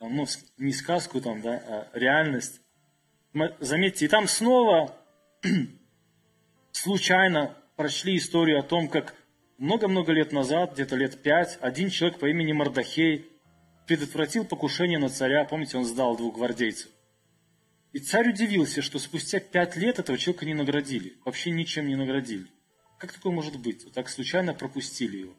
Ну, 0.00 0.26
не 0.58 0.72
сказку 0.72 1.20
там, 1.20 1.42
да, 1.42 1.62
а 1.66 1.98
реальность. 1.98 2.60
Заметьте, 3.60 4.04
и 4.06 4.08
там 4.08 4.28
снова 4.28 4.96
случайно 6.72 7.56
прочли 7.76 8.16
историю 8.16 8.60
о 8.60 8.62
том, 8.62 8.88
как 8.88 9.14
много-много 9.58 10.12
лет 10.12 10.32
назад, 10.32 10.74
где-то 10.74 10.96
лет 10.96 11.22
пять, 11.22 11.58
один 11.60 11.90
человек 11.90 12.18
по 12.20 12.26
имени 12.26 12.52
Мардахей 12.52 13.26
предотвратил 13.86 14.44
покушение 14.44 14.98
на 14.98 15.08
царя. 15.08 15.44
Помните, 15.44 15.78
он 15.78 15.84
сдал 15.84 16.16
двух 16.16 16.36
гвардейцев. 16.36 16.90
И 17.92 17.98
царь 17.98 18.30
удивился, 18.30 18.82
что 18.82 18.98
спустя 18.98 19.40
пять 19.40 19.76
лет 19.76 19.98
этого 19.98 20.18
человека 20.18 20.44
не 20.46 20.54
наградили. 20.54 21.16
Вообще 21.24 21.50
ничем 21.50 21.88
не 21.88 21.96
наградили. 21.96 22.46
Как 22.98 23.12
такое 23.12 23.32
может 23.32 23.58
быть? 23.58 23.84
Вот 23.84 23.94
так 23.94 24.08
случайно 24.08 24.54
пропустили 24.54 25.18
его. 25.18 25.34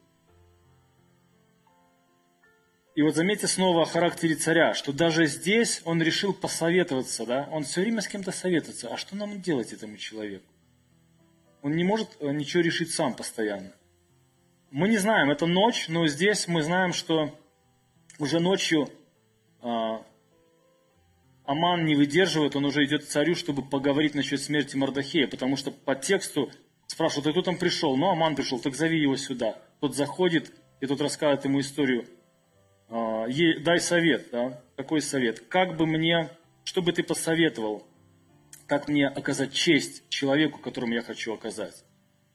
И 2.99 3.01
вот 3.01 3.15
заметьте 3.15 3.47
снова 3.47 3.83
о 3.83 3.85
характере 3.85 4.35
царя, 4.35 4.73
что 4.73 4.91
даже 4.91 5.25
здесь 5.25 5.81
он 5.85 6.01
решил 6.01 6.33
посоветоваться, 6.33 7.25
да? 7.25 7.47
Он 7.49 7.63
все 7.63 7.79
время 7.79 8.01
с 8.01 8.09
кем-то 8.09 8.33
советуется. 8.33 8.89
А 8.89 8.97
что 8.97 9.15
нам 9.15 9.39
делать 9.41 9.71
этому 9.71 9.95
человеку? 9.95 10.43
Он 11.61 11.77
не 11.77 11.85
может 11.85 12.09
э, 12.19 12.29
ничего 12.33 12.61
решить 12.61 12.91
сам 12.91 13.13
постоянно. 13.13 13.71
Мы 14.69 14.89
не 14.89 14.97
знаем, 14.97 15.31
это 15.31 15.45
ночь, 15.45 15.87
но 15.87 16.07
здесь 16.07 16.49
мы 16.49 16.61
знаем, 16.61 16.91
что 16.91 17.33
уже 18.19 18.41
ночью 18.41 18.89
а, 19.61 20.05
Аман 21.45 21.85
не 21.85 21.95
выдерживает, 21.95 22.57
он 22.57 22.65
уже 22.65 22.83
идет 22.83 23.05
к 23.05 23.07
царю, 23.07 23.33
чтобы 23.33 23.63
поговорить 23.63 24.13
насчет 24.13 24.41
смерти 24.41 24.75
Мардахея, 24.75 25.27
потому 25.27 25.55
что 25.55 25.71
по 25.71 25.95
тексту 25.95 26.51
спрашивают, 26.87 27.27
а 27.27 27.31
кто 27.31 27.43
там 27.43 27.57
пришел? 27.57 27.95
Ну, 27.95 28.09
Аман 28.09 28.35
пришел, 28.35 28.59
так 28.59 28.75
зови 28.75 28.99
его 28.99 29.15
сюда. 29.15 29.55
Тот 29.79 29.95
заходит, 29.95 30.51
и 30.81 30.85
тот 30.85 30.99
рассказывает 30.99 31.45
ему 31.45 31.61
историю. 31.61 32.05
А, 32.89 33.27
дай 33.27 33.79
совет, 33.79 34.29
да? 34.31 34.61
Какой 34.75 35.01
совет? 35.01 35.41
Как 35.47 35.77
бы 35.77 35.85
мне, 35.85 36.29
что 36.63 36.81
бы 36.81 36.91
ты 36.91 37.03
посоветовал 37.03 37.85
как 38.69 38.87
мне 38.87 39.07
оказать 39.07 39.51
честь 39.51 40.07
человеку, 40.09 40.59
которому 40.59 40.93
я 40.93 41.01
хочу 41.01 41.33
оказать. 41.33 41.83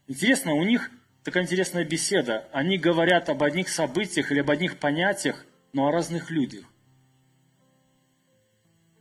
Интересно, 0.08 0.54
у 0.54 0.64
них 0.64 0.90
такая 1.22 1.44
интересная 1.44 1.84
беседа. 1.84 2.48
Они 2.52 2.76
говорят 2.76 3.28
об 3.28 3.42
одних 3.44 3.68
событиях 3.68 4.32
или 4.32 4.40
об 4.40 4.50
одних 4.50 4.78
понятиях, 4.78 5.46
но 5.72 5.86
о 5.86 5.92
разных 5.92 6.30
людях. 6.30 6.64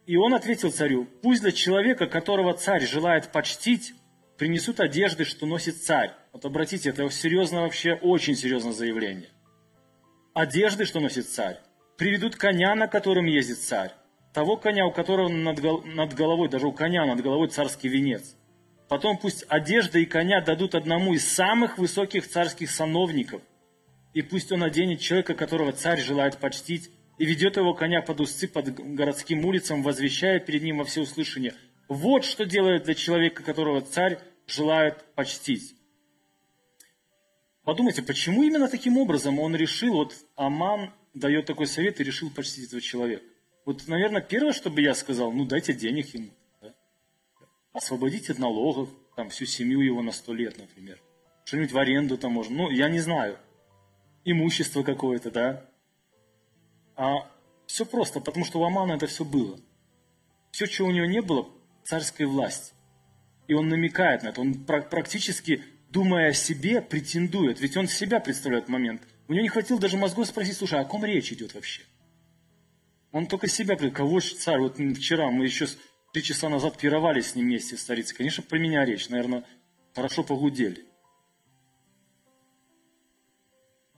И 0.05 0.15
он 0.15 0.35
ответил 0.35 0.71
царю, 0.71 1.07
пусть 1.23 1.41
для 1.41 1.51
человека, 1.51 2.05
которого 2.05 2.53
царь 2.53 2.85
желает 2.85 3.31
почтить, 3.31 3.93
принесут 4.37 4.79
одежды, 4.79 5.25
что 5.25 5.47
носит 5.47 5.77
царь. 5.77 6.11
Вот 6.33 6.45
обратите, 6.45 6.89
это 6.89 7.09
серьезно 7.09 7.61
вообще, 7.61 7.95
очень 7.95 8.35
серьезное 8.35 8.73
заявление. 8.73 9.29
Одежды, 10.33 10.85
что 10.85 10.99
носит 10.99 11.27
царь. 11.27 11.59
Приведут 11.97 12.35
коня, 12.35 12.75
на 12.75 12.87
котором 12.87 13.25
ездит 13.25 13.59
царь 13.59 13.91
того 14.33 14.57
коня, 14.57 14.85
у 14.85 14.91
которого 14.91 15.29
над, 15.29 15.59
головой, 16.13 16.49
даже 16.49 16.67
у 16.67 16.71
коня 16.71 17.05
над 17.05 17.21
головой 17.21 17.47
царский 17.49 17.87
венец. 17.87 18.35
Потом 18.89 19.17
пусть 19.17 19.45
одежда 19.47 19.99
и 19.99 20.05
коня 20.05 20.41
дадут 20.41 20.75
одному 20.75 21.13
из 21.13 21.27
самых 21.27 21.77
высоких 21.77 22.27
царских 22.27 22.69
сановников, 22.69 23.41
и 24.13 24.21
пусть 24.21 24.51
он 24.51 24.63
оденет 24.63 24.99
человека, 24.99 25.35
которого 25.35 25.71
царь 25.71 26.01
желает 26.01 26.37
почтить, 26.37 26.89
и 27.19 27.25
ведет 27.25 27.57
его 27.57 27.73
коня 27.73 28.01
под 28.01 28.21
узцы 28.21 28.47
под 28.47 28.73
городским 28.95 29.45
улицам, 29.45 29.83
возвещая 29.83 30.39
перед 30.39 30.63
ним 30.63 30.79
во 30.79 30.83
всеуслышание. 30.83 31.53
Вот 31.87 32.25
что 32.25 32.45
делает 32.45 32.83
для 32.83 32.95
человека, 32.95 33.43
которого 33.43 33.81
царь 33.81 34.17
желает 34.47 35.03
почтить. 35.15 35.75
Подумайте, 37.63 38.01
почему 38.01 38.43
именно 38.43 38.67
таким 38.67 38.97
образом 38.97 39.39
он 39.39 39.55
решил, 39.55 39.93
вот 39.93 40.15
Аман 40.35 40.93
дает 41.13 41.45
такой 41.45 41.67
совет 41.67 41.99
и 41.99 42.03
решил 42.03 42.29
почтить 42.29 42.67
этого 42.67 42.81
человека. 42.81 43.23
Вот, 43.65 43.87
наверное, 43.87 44.21
первое, 44.21 44.51
что 44.51 44.69
бы 44.69 44.81
я 44.81 44.93
сказал, 44.93 45.31
ну 45.31 45.45
дайте 45.45 45.73
денег 45.73 46.13
ему. 46.13 46.29
Да? 46.61 46.73
Освободите 47.71 48.33
от 48.33 48.39
налогов, 48.39 48.89
там, 49.15 49.29
всю 49.29 49.45
семью 49.45 49.81
его 49.81 50.01
на 50.01 50.11
сто 50.11 50.33
лет, 50.33 50.57
например. 50.57 51.01
Что-нибудь 51.45 51.71
в 51.71 51.77
аренду 51.77 52.17
там 52.17 52.33
можно. 52.33 52.55
Ну, 52.55 52.69
я 52.69 52.89
не 52.89 52.99
знаю. 52.99 53.37
Имущество 54.25 54.83
какое-то, 54.83 55.31
да. 55.31 55.69
А 56.95 57.29
все 57.67 57.85
просто, 57.85 58.19
потому 58.19 58.45
что 58.45 58.59
у 58.59 58.65
Амана 58.65 58.93
это 58.93 59.07
все 59.07 59.23
было. 59.23 59.59
Все, 60.51 60.67
чего 60.67 60.89
у 60.89 60.91
него 60.91 61.05
не 61.05 61.21
было, 61.21 61.47
царская 61.83 62.27
власть. 62.27 62.73
И 63.47 63.53
он 63.53 63.67
намекает 63.67 64.23
на 64.23 64.29
это. 64.29 64.41
Он 64.41 64.53
практически, 64.65 65.63
думая 65.93 66.29
о 66.29 66.33
себе, 66.33 66.81
претендует. 66.81 67.61
Ведь 67.61 67.77
он 67.77 67.87
себя 67.87 68.19
представляет 68.19 68.67
момент. 68.67 69.03
У 69.27 69.33
него 69.33 69.43
не 69.43 69.49
хватило 69.49 69.79
даже 69.79 69.95
мозгов 69.95 70.27
спросить, 70.27 70.57
слушай, 70.57 70.79
а 70.79 70.81
о 70.81 70.85
ком 70.85 71.05
речь 71.05 71.31
идет 71.31 71.53
вообще? 71.53 71.83
Он 73.11 73.27
только 73.27 73.47
себя, 73.47 73.77
кого 73.91 74.19
же 74.19 74.35
царь, 74.35 74.59
вот 74.59 74.77
вчера 74.97 75.29
мы 75.29 75.45
еще 75.45 75.67
три 76.11 76.23
часа 76.23 76.49
назад 76.49 76.77
пировали 76.77 77.21
с 77.21 77.35
ним 77.35 77.45
вместе 77.45 77.75
в 77.75 77.79
столице. 77.79 78.15
Конечно, 78.15 78.43
про 78.43 78.57
меня 78.57 78.83
речь, 78.83 79.07
наверное, 79.09 79.45
хорошо 79.93 80.23
погудели. 80.23 80.83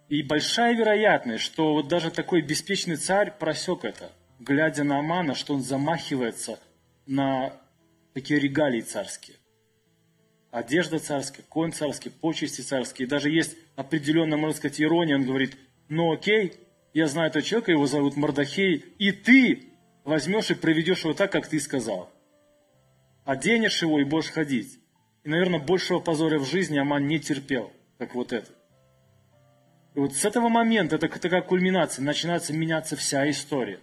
И 0.09 0.21
большая 0.21 0.75
вероятность, 0.75 1.43
что 1.43 1.73
вот 1.73 1.87
даже 1.87 2.11
такой 2.11 2.41
беспечный 2.41 2.97
царь 2.97 3.31
просек 3.31 3.85
это. 3.85 4.11
глядя 4.39 4.83
на 4.83 4.99
Амана, 4.99 5.33
что 5.33 5.53
он 5.53 5.63
замахивается 5.63 6.59
на 7.07 7.53
такие 8.13 8.39
регалии 8.39 8.81
царские. 8.81 9.34
Одежда 10.55 10.99
царская, 10.99 11.43
конь 11.49 11.73
царский, 11.73 12.09
почести 12.09 12.61
царские. 12.61 13.09
Даже 13.09 13.29
есть 13.29 13.57
определенная, 13.75 14.37
можно 14.37 14.55
сказать, 14.55 14.79
ирония. 14.79 15.15
Он 15.17 15.25
говорит, 15.25 15.57
ну 15.89 16.13
окей, 16.13 16.53
я 16.93 17.07
знаю 17.07 17.27
этого 17.29 17.43
человека, 17.43 17.73
его 17.73 17.85
зовут 17.87 18.15
Мордахей, 18.15 18.85
и 18.97 19.11
ты 19.11 19.63
возьмешь 20.05 20.51
и 20.51 20.55
проведешь 20.55 21.03
его 21.03 21.13
так, 21.13 21.29
как 21.29 21.49
ты 21.49 21.59
сказал. 21.59 22.09
Оденешь 23.25 23.81
его 23.81 23.99
и 23.99 24.05
будешь 24.05 24.31
ходить. 24.31 24.79
И, 25.25 25.29
наверное, 25.29 25.59
большего 25.59 25.99
позора 25.99 26.39
в 26.39 26.49
жизни 26.49 26.77
Аман 26.77 27.05
не 27.05 27.19
терпел, 27.19 27.73
как 27.97 28.15
вот 28.15 28.31
это. 28.31 28.49
И 29.93 29.99
вот 29.99 30.13
с 30.13 30.23
этого 30.23 30.47
момента, 30.47 30.95
это 30.95 31.09
такая 31.19 31.41
кульминация, 31.41 32.01
начинается 32.01 32.53
меняться 32.53 32.95
вся 32.95 33.29
история. 33.29 33.81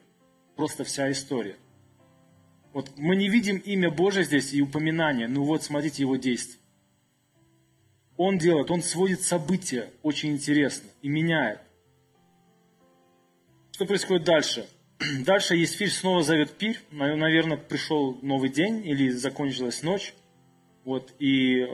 Просто 0.56 0.84
вся 0.84 1.12
история. 1.12 1.56
Вот 2.72 2.92
мы 2.96 3.14
не 3.14 3.28
видим 3.28 3.58
имя 3.58 3.90
Божие 3.90 4.24
здесь 4.24 4.54
и 4.54 4.62
упоминание, 4.62 5.28
ну 5.28 5.44
вот 5.44 5.64
смотрите 5.64 6.00
его 6.00 6.16
действия. 6.16 6.61
Он 8.24 8.38
делает, 8.38 8.70
он 8.70 8.84
сводит 8.84 9.22
события 9.22 9.90
очень 10.04 10.30
интересно 10.30 10.88
и 11.02 11.08
меняет. 11.08 11.58
Что 13.72 13.84
происходит 13.84 14.22
дальше? 14.22 14.68
Дальше 15.24 15.56
Есфирь 15.56 15.90
снова 15.90 16.22
зовет 16.22 16.56
пир. 16.56 16.76
Наверное, 16.92 17.56
пришел 17.56 18.16
новый 18.22 18.48
день 18.48 18.86
или 18.86 19.10
закончилась 19.10 19.82
ночь. 19.82 20.14
Вот, 20.84 21.12
и 21.18 21.62
э, 21.62 21.68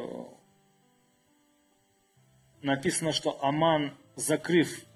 написано, 2.63 3.13
что 3.13 3.39
Аман, 3.45 3.93
закрыв 4.17 4.87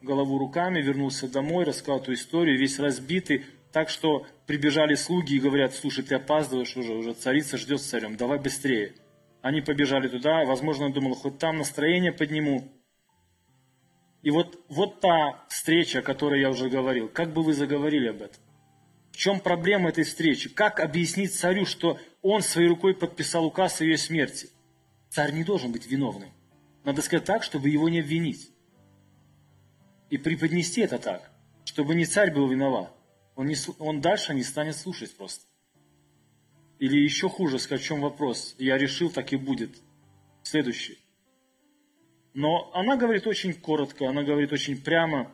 голову 0.00 0.38
руками, 0.38 0.80
вернулся 0.80 1.28
домой, 1.28 1.66
рассказал 1.66 2.00
эту 2.00 2.14
историю, 2.14 2.58
весь 2.58 2.78
разбитый, 2.78 3.44
так 3.70 3.90
что 3.90 4.26
прибежали 4.46 4.94
слуги 4.94 5.34
и 5.34 5.40
говорят, 5.40 5.74
слушай, 5.74 6.02
ты 6.02 6.14
опаздываешь 6.14 6.74
уже, 6.74 6.94
уже 6.94 7.12
царица 7.12 7.58
ждет 7.58 7.82
с 7.82 7.84
царем, 7.84 8.16
давай 8.16 8.38
быстрее. 8.38 8.94
Они 9.42 9.60
побежали 9.60 10.08
туда, 10.08 10.44
возможно, 10.44 10.86
он 10.86 10.92
думал, 10.92 11.14
хоть 11.14 11.38
там 11.38 11.58
настроение 11.58 12.12
подниму. 12.12 12.72
И 14.22 14.30
вот, 14.30 14.64
вот 14.68 15.00
та 15.00 15.44
встреча, 15.48 15.98
о 15.98 16.02
которой 16.02 16.40
я 16.40 16.48
уже 16.48 16.70
говорил, 16.70 17.08
как 17.08 17.32
бы 17.32 17.42
вы 17.42 17.52
заговорили 17.52 18.08
об 18.08 18.22
этом? 18.22 18.40
В 19.10 19.16
чем 19.16 19.40
проблема 19.40 19.88
этой 19.88 20.04
встречи? 20.04 20.48
Как 20.48 20.78
объяснить 20.78 21.34
царю, 21.34 21.66
что 21.66 21.98
он 22.22 22.40
своей 22.40 22.68
рукой 22.68 22.94
подписал 22.94 23.44
указ 23.44 23.80
о 23.80 23.84
ее 23.84 23.98
смерти? 23.98 24.48
Царь 25.10 25.32
не 25.32 25.42
должен 25.42 25.72
быть 25.72 25.86
виновным. 25.86 26.30
Надо 26.84 27.02
сказать 27.02 27.24
так, 27.24 27.42
чтобы 27.42 27.68
его 27.68 27.88
не 27.88 28.00
обвинить. 28.00 28.50
И 30.08 30.18
преподнести 30.18 30.82
это 30.82 30.98
так, 30.98 31.32
чтобы 31.64 31.96
не 31.96 32.06
царь 32.06 32.32
был 32.32 32.48
виноват. 32.48 32.92
Он, 33.34 33.46
не, 33.46 33.56
он 33.80 34.00
дальше 34.00 34.34
не 34.34 34.44
станет 34.44 34.76
слушать 34.76 35.16
просто. 35.16 35.44
Или 36.82 36.98
еще 36.98 37.28
хуже, 37.28 37.58
в 37.58 37.78
чем 37.78 38.00
вопрос. 38.00 38.56
Я 38.58 38.76
решил, 38.76 39.08
так 39.08 39.32
и 39.32 39.36
будет. 39.36 39.70
Следующий. 40.42 40.98
Но 42.34 42.72
она 42.74 42.96
говорит 42.96 43.28
очень 43.28 43.54
коротко, 43.54 44.08
она 44.08 44.24
говорит 44.24 44.52
очень 44.52 44.82
прямо. 44.82 45.30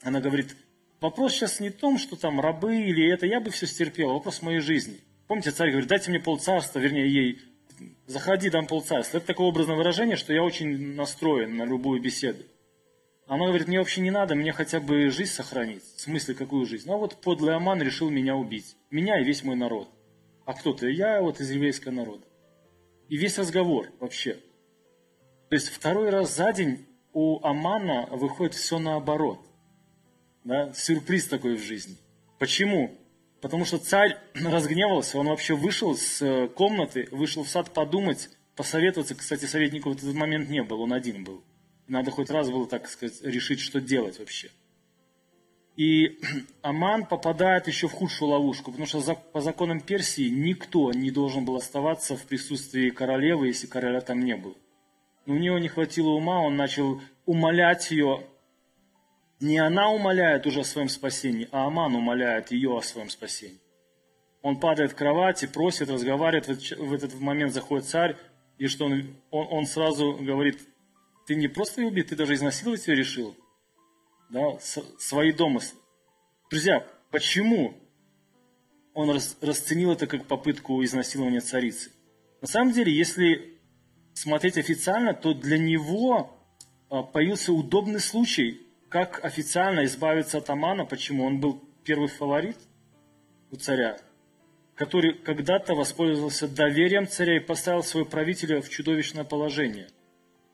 Она 0.00 0.22
говорит, 0.22 0.56
вопрос 1.02 1.34
сейчас 1.34 1.60
не 1.60 1.68
в 1.68 1.76
том, 1.76 1.98
что 1.98 2.16
там 2.16 2.40
рабы 2.40 2.76
или 2.76 3.12
это, 3.12 3.26
я 3.26 3.40
бы 3.40 3.50
все 3.50 3.66
стерпел, 3.66 4.14
вопрос 4.14 4.40
моей 4.40 4.60
жизни. 4.60 5.00
Помните, 5.28 5.50
царь 5.50 5.68
говорит, 5.68 5.90
дайте 5.90 6.08
мне 6.08 6.18
полцарства, 6.18 6.78
вернее, 6.78 7.12
ей, 7.12 7.42
заходи, 8.06 8.48
дам 8.48 8.66
полцарства. 8.66 9.18
Это 9.18 9.26
такое 9.26 9.48
образное 9.48 9.76
выражение, 9.76 10.16
что 10.16 10.32
я 10.32 10.42
очень 10.42 10.94
настроен 10.94 11.58
на 11.58 11.66
любую 11.66 12.00
беседу. 12.00 12.42
Она 13.26 13.48
говорит, 13.48 13.68
мне 13.68 13.80
вообще 13.80 14.00
не 14.00 14.10
надо, 14.10 14.34
мне 14.34 14.52
хотя 14.52 14.80
бы 14.80 15.10
жизнь 15.10 15.30
сохранить. 15.30 15.82
В 15.82 16.00
смысле, 16.00 16.34
какую 16.34 16.64
жизнь? 16.64 16.88
Ну 16.88 16.96
вот 16.96 17.20
подлый 17.20 17.54
Аман 17.54 17.82
решил 17.82 18.08
меня 18.08 18.34
убить. 18.34 18.76
Меня 18.90 19.20
и 19.20 19.24
весь 19.24 19.44
мой 19.44 19.56
народ. 19.56 19.90
А 20.44 20.54
кто 20.54 20.72
ты? 20.72 20.90
Я 20.90 21.20
вот 21.20 21.40
из 21.40 21.50
еврейского 21.50 21.92
народа. 21.92 22.24
И 23.08 23.16
весь 23.16 23.38
разговор 23.38 23.90
вообще. 24.00 24.34
То 25.48 25.56
есть 25.56 25.68
второй 25.68 26.10
раз 26.10 26.36
за 26.36 26.52
день 26.52 26.86
у 27.12 27.44
Амана 27.44 28.06
выходит 28.10 28.54
все 28.54 28.78
наоборот. 28.78 29.40
Да? 30.42 30.72
Сюрприз 30.72 31.28
такой 31.28 31.56
в 31.56 31.62
жизни. 31.62 31.96
Почему? 32.38 32.98
Потому 33.40 33.64
что 33.64 33.78
царь 33.78 34.18
разгневался, 34.34 35.18
он 35.18 35.28
вообще 35.28 35.54
вышел 35.54 35.96
с 35.96 36.20
э, 36.22 36.48
комнаты, 36.48 37.08
вышел 37.10 37.44
в 37.44 37.48
сад 37.48 37.72
подумать, 37.72 38.30
посоветоваться. 38.56 39.14
Кстати, 39.14 39.44
советников 39.44 39.94
в 39.94 39.96
этот 39.98 40.14
момент 40.14 40.48
не 40.48 40.62
было, 40.62 40.82
он 40.82 40.92
один 40.92 41.24
был. 41.24 41.44
Надо 41.86 42.10
хоть 42.10 42.30
раз 42.30 42.50
было, 42.50 42.66
так 42.66 42.88
сказать, 42.88 43.20
решить, 43.22 43.60
что 43.60 43.80
делать 43.80 44.18
вообще. 44.18 44.50
И 45.76 46.20
Аман 46.62 47.06
попадает 47.06 47.66
еще 47.66 47.88
в 47.88 47.92
худшую 47.92 48.30
ловушку, 48.30 48.70
потому 48.70 48.86
что 48.86 49.00
по 49.32 49.40
законам 49.40 49.80
Персии 49.80 50.28
никто 50.28 50.92
не 50.92 51.10
должен 51.10 51.44
был 51.44 51.56
оставаться 51.56 52.16
в 52.16 52.24
присутствии 52.26 52.90
королевы, 52.90 53.48
если 53.48 53.66
короля 53.66 54.00
там 54.00 54.20
не 54.20 54.36
было. 54.36 54.54
Но 55.26 55.34
у 55.34 55.38
него 55.38 55.58
не 55.58 55.68
хватило 55.68 56.10
ума, 56.10 56.40
он 56.40 56.56
начал 56.56 57.00
умолять 57.26 57.90
ее. 57.90 58.24
Не 59.40 59.58
она 59.58 59.90
умоляет 59.90 60.46
уже 60.46 60.60
о 60.60 60.64
своем 60.64 60.88
спасении, 60.88 61.48
а 61.50 61.66
Аман 61.66 61.94
умоляет 61.94 62.52
ее 62.52 62.76
о 62.76 62.82
своем 62.82 63.10
спасении. 63.10 63.58
Он 64.42 64.60
падает 64.60 64.92
в 64.92 64.94
кровати, 64.94 65.46
просит, 65.46 65.88
разговаривает, 65.88 66.46
в 66.46 66.92
этот 66.92 67.18
момент 67.18 67.52
заходит 67.52 67.86
царь, 67.86 68.16
и 68.58 68.68
что 68.68 68.84
он, 68.84 69.16
он, 69.30 69.46
он 69.50 69.66
сразу 69.66 70.12
говорит, 70.20 70.60
ты 71.26 71.34
не 71.34 71.48
просто 71.48 71.80
ее 71.80 71.88
убить, 71.88 72.08
ты 72.08 72.16
даже 72.16 72.34
изнасиловать 72.34 72.86
ее 72.86 72.94
решил. 72.94 73.34
Да, 74.34 74.58
свои 74.98 75.30
домыслы. 75.30 75.78
Друзья, 76.50 76.84
почему 77.12 77.74
он 78.92 79.08
расценил 79.40 79.92
это 79.92 80.08
как 80.08 80.26
попытку 80.26 80.82
изнасилования 80.82 81.40
царицы? 81.40 81.92
На 82.40 82.48
самом 82.48 82.72
деле, 82.72 82.92
если 82.92 83.60
смотреть 84.12 84.58
официально, 84.58 85.14
то 85.14 85.34
для 85.34 85.56
него 85.56 86.36
а, 86.90 87.04
появился 87.04 87.52
удобный 87.52 88.00
случай, 88.00 88.60
как 88.88 89.24
официально 89.24 89.84
избавиться 89.84 90.38
от 90.38 90.50
Амана. 90.50 90.84
Почему? 90.84 91.24
Он 91.26 91.38
был 91.38 91.62
первый 91.84 92.08
фаворит 92.08 92.56
у 93.52 93.56
царя, 93.56 93.98
который 94.74 95.14
когда-то 95.14 95.76
воспользовался 95.76 96.48
доверием 96.48 97.06
царя 97.06 97.36
и 97.36 97.40
поставил 97.40 97.84
своего 97.84 98.08
правителя 98.08 98.60
в 98.60 98.68
чудовищное 98.68 99.22
положение– 99.22 99.86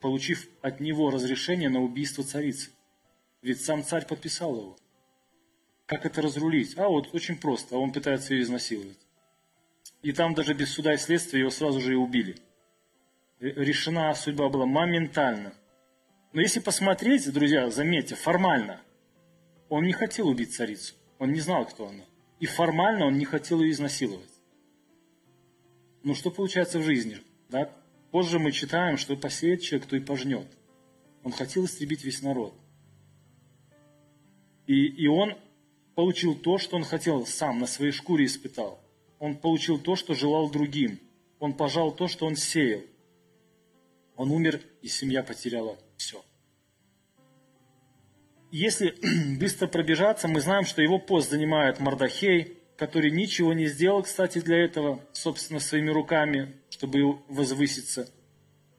получив 0.01 0.49
от 0.63 0.81
него 0.81 1.11
разрешение 1.11 1.69
на 1.69 1.83
убийство 1.83 2.25
царицы. 2.25 2.71
Ведь 3.43 3.63
сам 3.63 3.85
царь 3.85 4.07
подписал 4.07 4.55
его. 4.55 4.77
Как 5.87 6.07
это 6.07 6.23
разрулить? 6.23 6.77
А 6.79 6.89
вот 6.89 7.15
очень 7.15 7.37
просто, 7.37 7.75
а 7.75 7.79
он 7.79 7.93
пытается 7.93 8.35
ее 8.35 8.43
изнасиловать. 8.43 8.99
И 10.03 10.13
там 10.13 10.35
даже 10.35 10.55
без 10.55 10.73
суда 10.73 10.95
и 10.95 10.99
следствия 10.99 11.41
его 11.41 11.51
сразу 11.51 11.81
же 11.81 11.93
и 11.93 11.97
убили. 11.97 12.37
Решена 13.41 14.15
судьба 14.15 14.49
была 14.49 14.67
моментально. 14.67 15.55
Но 16.33 16.41
если 16.41 16.61
посмотреть, 16.61 17.31
друзья, 17.33 17.71
заметьте, 17.71 18.15
формально, 18.15 18.81
он 19.69 19.85
не 19.85 19.93
хотел 19.93 20.29
убить 20.29 20.55
царицу. 20.55 20.95
Он 21.19 21.33
не 21.33 21.41
знал, 21.41 21.67
кто 21.67 21.89
она. 21.89 22.05
И 22.39 22.47
формально 22.47 23.07
он 23.07 23.19
не 23.19 23.25
хотел 23.25 23.61
ее 23.61 23.73
изнасиловать. 23.73 24.31
Ну 26.03 26.15
что 26.15 26.31
получается 26.31 26.79
в 26.79 26.83
жизни? 26.83 27.19
Да? 27.49 27.71
Позже 28.11 28.39
мы 28.39 28.53
читаем, 28.53 28.97
что 28.97 29.17
посеет 29.17 29.63
человек, 29.63 29.89
то 29.89 29.97
и 29.97 30.01
пожнет. 30.01 30.47
Он 31.23 31.33
хотел 31.33 31.65
истребить 31.65 32.05
весь 32.05 32.23
народ. 32.23 32.55
И, 34.71 34.87
и 34.87 35.09
он 35.09 35.37
получил 35.97 36.37
то, 36.37 36.57
что 36.57 36.77
он 36.77 36.85
хотел, 36.85 37.27
сам 37.27 37.59
на 37.59 37.67
своей 37.67 37.91
шкуре 37.91 38.27
испытал. 38.27 38.81
Он 39.19 39.35
получил 39.37 39.81
то, 39.81 39.97
что 39.97 40.15
желал 40.15 40.49
другим. 40.49 41.01
Он 41.41 41.55
пожал 41.55 41.91
то, 41.91 42.07
что 42.07 42.25
он 42.25 42.37
сеял. 42.37 42.83
Он 44.15 44.31
умер, 44.31 44.61
и 44.81 44.87
семья 44.87 45.25
потеряла 45.25 45.77
все. 45.97 46.25
Если 48.53 48.95
быстро 49.41 49.67
пробежаться, 49.67 50.29
мы 50.29 50.41
знаем, 50.41 50.65
что 50.65 50.83
его 50.83 51.01
пост 51.01 51.31
занимает 51.31 51.81
Мардахей, 51.81 52.57
который 52.77 53.11
ничего 53.11 53.53
не 53.53 53.67
сделал, 53.67 54.05
кстати, 54.05 54.39
для 54.39 54.65
этого, 54.65 55.05
собственно, 55.11 55.59
своими 55.59 55.91
руками, 55.91 56.55
чтобы 56.69 57.19
возвыситься. 57.27 58.09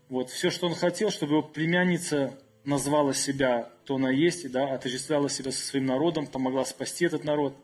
Вот, 0.08 0.30
все, 0.30 0.52
что 0.52 0.68
он 0.68 0.76
хотел, 0.76 1.12
чтобы 1.12 1.34
его 1.34 1.44
племянница 1.44 2.40
назвала 2.64 3.14
себя, 3.14 3.70
то 3.86 3.96
она 3.96 4.12
есть, 4.12 4.50
да, 4.52 4.74
отождествляла 4.74 5.30
себя 5.30 5.52
со 5.52 5.66
своим 5.66 5.86
народом, 5.86 6.28
помогла 6.28 6.66
спасти 6.66 7.06
этот 7.06 7.24
народ. 7.24 7.56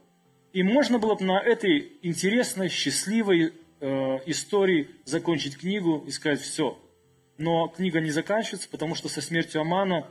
И 0.53 0.63
можно 0.63 0.97
было 0.97 1.15
бы 1.15 1.23
на 1.23 1.39
этой 1.39 1.93
интересной, 2.01 2.69
счастливой 2.69 3.53
э, 3.79 3.87
истории 4.25 4.89
закончить 5.05 5.57
книгу 5.57 6.03
и 6.07 6.11
сказать 6.11 6.41
все. 6.41 6.79
Но 7.37 7.67
книга 7.67 7.99
не 7.99 8.09
заканчивается, 8.09 8.69
потому 8.69 8.95
что 8.95 9.09
со 9.09 9.21
смертью 9.21 9.61
Амана 9.61 10.07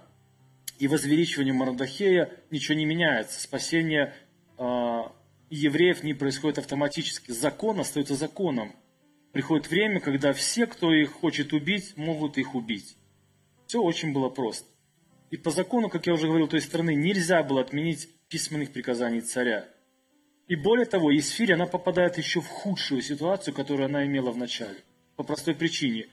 и 0.78 0.86
возвеличиванием 0.86 1.56
Мардахея 1.56 2.30
ничего 2.50 2.76
не 2.76 2.84
меняется. 2.84 3.40
Спасение 3.40 4.14
э, 4.58 5.02
евреев 5.50 6.02
не 6.04 6.14
происходит 6.14 6.58
автоматически. 6.58 7.32
Закон 7.32 7.80
остается 7.80 8.14
законом. 8.14 8.72
Приходит 9.32 9.68
время, 9.68 10.00
когда 10.00 10.32
все, 10.32 10.66
кто 10.66 10.92
их 10.92 11.12
хочет 11.12 11.52
убить, 11.52 11.96
могут 11.96 12.38
их 12.38 12.54
убить. 12.54 12.96
Все 13.66 13.82
очень 13.82 14.12
было 14.12 14.28
просто. 14.28 14.68
И 15.30 15.36
по 15.36 15.50
закону, 15.50 15.88
как 15.88 16.06
я 16.06 16.14
уже 16.14 16.26
говорил, 16.26 16.48
той 16.48 16.60
страны 16.60 16.94
нельзя 16.94 17.42
было 17.42 17.60
отменить 17.60 18.08
письменных 18.28 18.72
приказаний 18.72 19.20
царя. 19.20 19.68
И 20.48 20.54
более 20.54 20.86
того, 20.86 21.10
Есфирь, 21.10 21.52
она 21.52 21.66
попадает 21.66 22.18
еще 22.18 22.40
в 22.40 22.46
худшую 22.46 23.02
ситуацию, 23.02 23.52
которую 23.52 23.86
она 23.86 24.06
имела 24.06 24.30
в 24.30 24.36
начале. 24.36 24.78
По 25.16 25.24
простой 25.24 25.54
причине. 25.54 26.06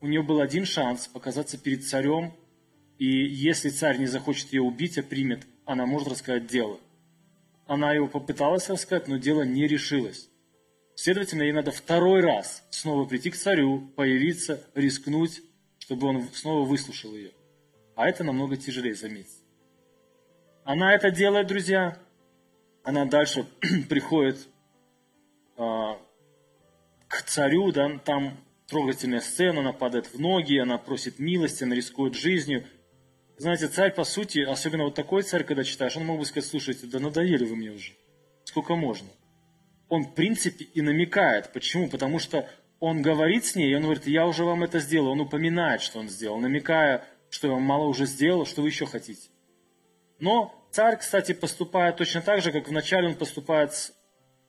У 0.00 0.06
нее 0.06 0.22
был 0.22 0.40
один 0.40 0.64
шанс 0.64 1.08
показаться 1.08 1.58
перед 1.58 1.84
царем, 1.84 2.34
и 2.98 3.06
если 3.06 3.70
царь 3.70 3.98
не 3.98 4.06
захочет 4.06 4.52
ее 4.52 4.62
убить, 4.62 4.98
а 4.98 5.02
примет, 5.02 5.46
она 5.64 5.86
может 5.86 6.08
рассказать 6.08 6.46
дело. 6.46 6.78
Она 7.66 7.92
его 7.92 8.06
попыталась 8.06 8.68
рассказать, 8.68 9.08
но 9.08 9.16
дело 9.16 9.42
не 9.42 9.66
решилось. 9.66 10.28
Следовательно, 10.94 11.42
ей 11.42 11.52
надо 11.52 11.70
второй 11.70 12.20
раз 12.20 12.62
снова 12.70 13.06
прийти 13.06 13.30
к 13.30 13.36
царю, 13.36 13.80
появиться, 13.96 14.64
рискнуть, 14.74 15.40
чтобы 15.78 16.06
он 16.06 16.28
снова 16.32 16.66
выслушал 16.66 17.14
ее. 17.14 17.32
А 17.94 18.08
это 18.08 18.24
намного 18.24 18.56
тяжелее, 18.56 18.94
заметьте. 18.94 19.42
Она 20.64 20.94
это 20.94 21.10
делает, 21.10 21.46
друзья. 21.46 21.98
Она 22.84 23.04
дальше 23.04 23.46
приходит 23.88 24.48
а, 25.56 25.98
к 27.08 27.22
царю, 27.22 27.70
да, 27.72 27.98
там 27.98 28.36
трогательная 28.66 29.20
сцена, 29.20 29.60
она 29.60 29.72
падает 29.72 30.06
в 30.06 30.18
ноги, 30.18 30.56
она 30.56 30.78
просит 30.78 31.18
милости, 31.18 31.64
она 31.64 31.74
рискует 31.74 32.14
жизнью. 32.14 32.64
Знаете, 33.36 33.68
царь, 33.68 33.92
по 33.92 34.04
сути, 34.04 34.40
особенно 34.40 34.84
вот 34.84 34.94
такой 34.94 35.22
царь, 35.22 35.44
когда 35.44 35.62
читаешь, 35.64 35.96
он 35.96 36.06
мог 36.06 36.18
бы 36.18 36.24
сказать, 36.24 36.48
слушайте, 36.48 36.86
да 36.86 36.98
надоели 36.98 37.44
вы 37.44 37.56
мне 37.56 37.70
уже, 37.70 37.92
сколько 38.44 38.74
можно. 38.74 39.08
Он, 39.88 40.04
в 40.04 40.14
принципе, 40.14 40.64
и 40.64 40.80
намекает. 40.80 41.52
Почему? 41.52 41.88
Потому 41.88 42.18
что 42.18 42.48
он 42.80 43.02
говорит 43.02 43.44
с 43.44 43.54
ней, 43.54 43.70
и 43.70 43.74
он 43.74 43.82
говорит, 43.82 44.06
я 44.06 44.26
уже 44.26 44.44
вам 44.44 44.64
это 44.64 44.78
сделал. 44.80 45.08
Он 45.08 45.20
упоминает, 45.20 45.82
что 45.82 45.98
он 45.98 46.08
сделал, 46.08 46.38
намекая, 46.38 47.04
что 47.32 47.46
я 47.46 47.54
вам 47.54 47.62
мало 47.62 47.86
уже 47.86 48.04
сделал, 48.04 48.44
что 48.44 48.60
вы 48.60 48.68
еще 48.68 48.84
хотите. 48.84 49.30
Но 50.20 50.54
царь, 50.70 50.98
кстати, 50.98 51.32
поступает 51.32 51.96
точно 51.96 52.20
так 52.20 52.42
же, 52.42 52.52
как 52.52 52.68
вначале 52.68 53.08
он 53.08 53.14
поступает 53.14 53.72
с 53.72 53.94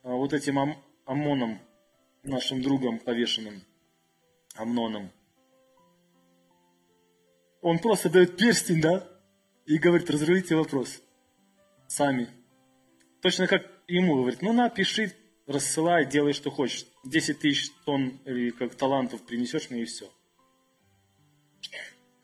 а, 0.02 0.10
вот 0.10 0.34
этим 0.34 0.58
Ам 0.58 0.76
Амоном, 1.06 1.60
нашим 2.22 2.60
другом 2.60 2.98
повешенным, 2.98 3.62
Амноном. 4.54 5.10
Он 7.62 7.78
просто 7.78 8.10
дает 8.10 8.36
перстень, 8.36 8.82
да, 8.82 9.08
и 9.64 9.78
говорит, 9.78 10.10
разрулите 10.10 10.54
вопрос. 10.54 11.00
Сами. 11.88 12.28
Точно 13.22 13.46
как 13.46 13.62
ему 13.88 14.16
говорит, 14.16 14.42
ну 14.42 14.52
на, 14.52 14.68
пиши, 14.68 15.14
рассылай, 15.46 16.04
делай, 16.04 16.34
что 16.34 16.50
хочешь. 16.50 16.86
10 17.04 17.38
тысяч 17.38 17.70
тонн 17.86 18.20
или 18.26 18.50
как 18.50 18.74
талантов 18.74 19.22
принесешь 19.22 19.70
мне 19.70 19.82
и 19.82 19.86
все. 19.86 20.10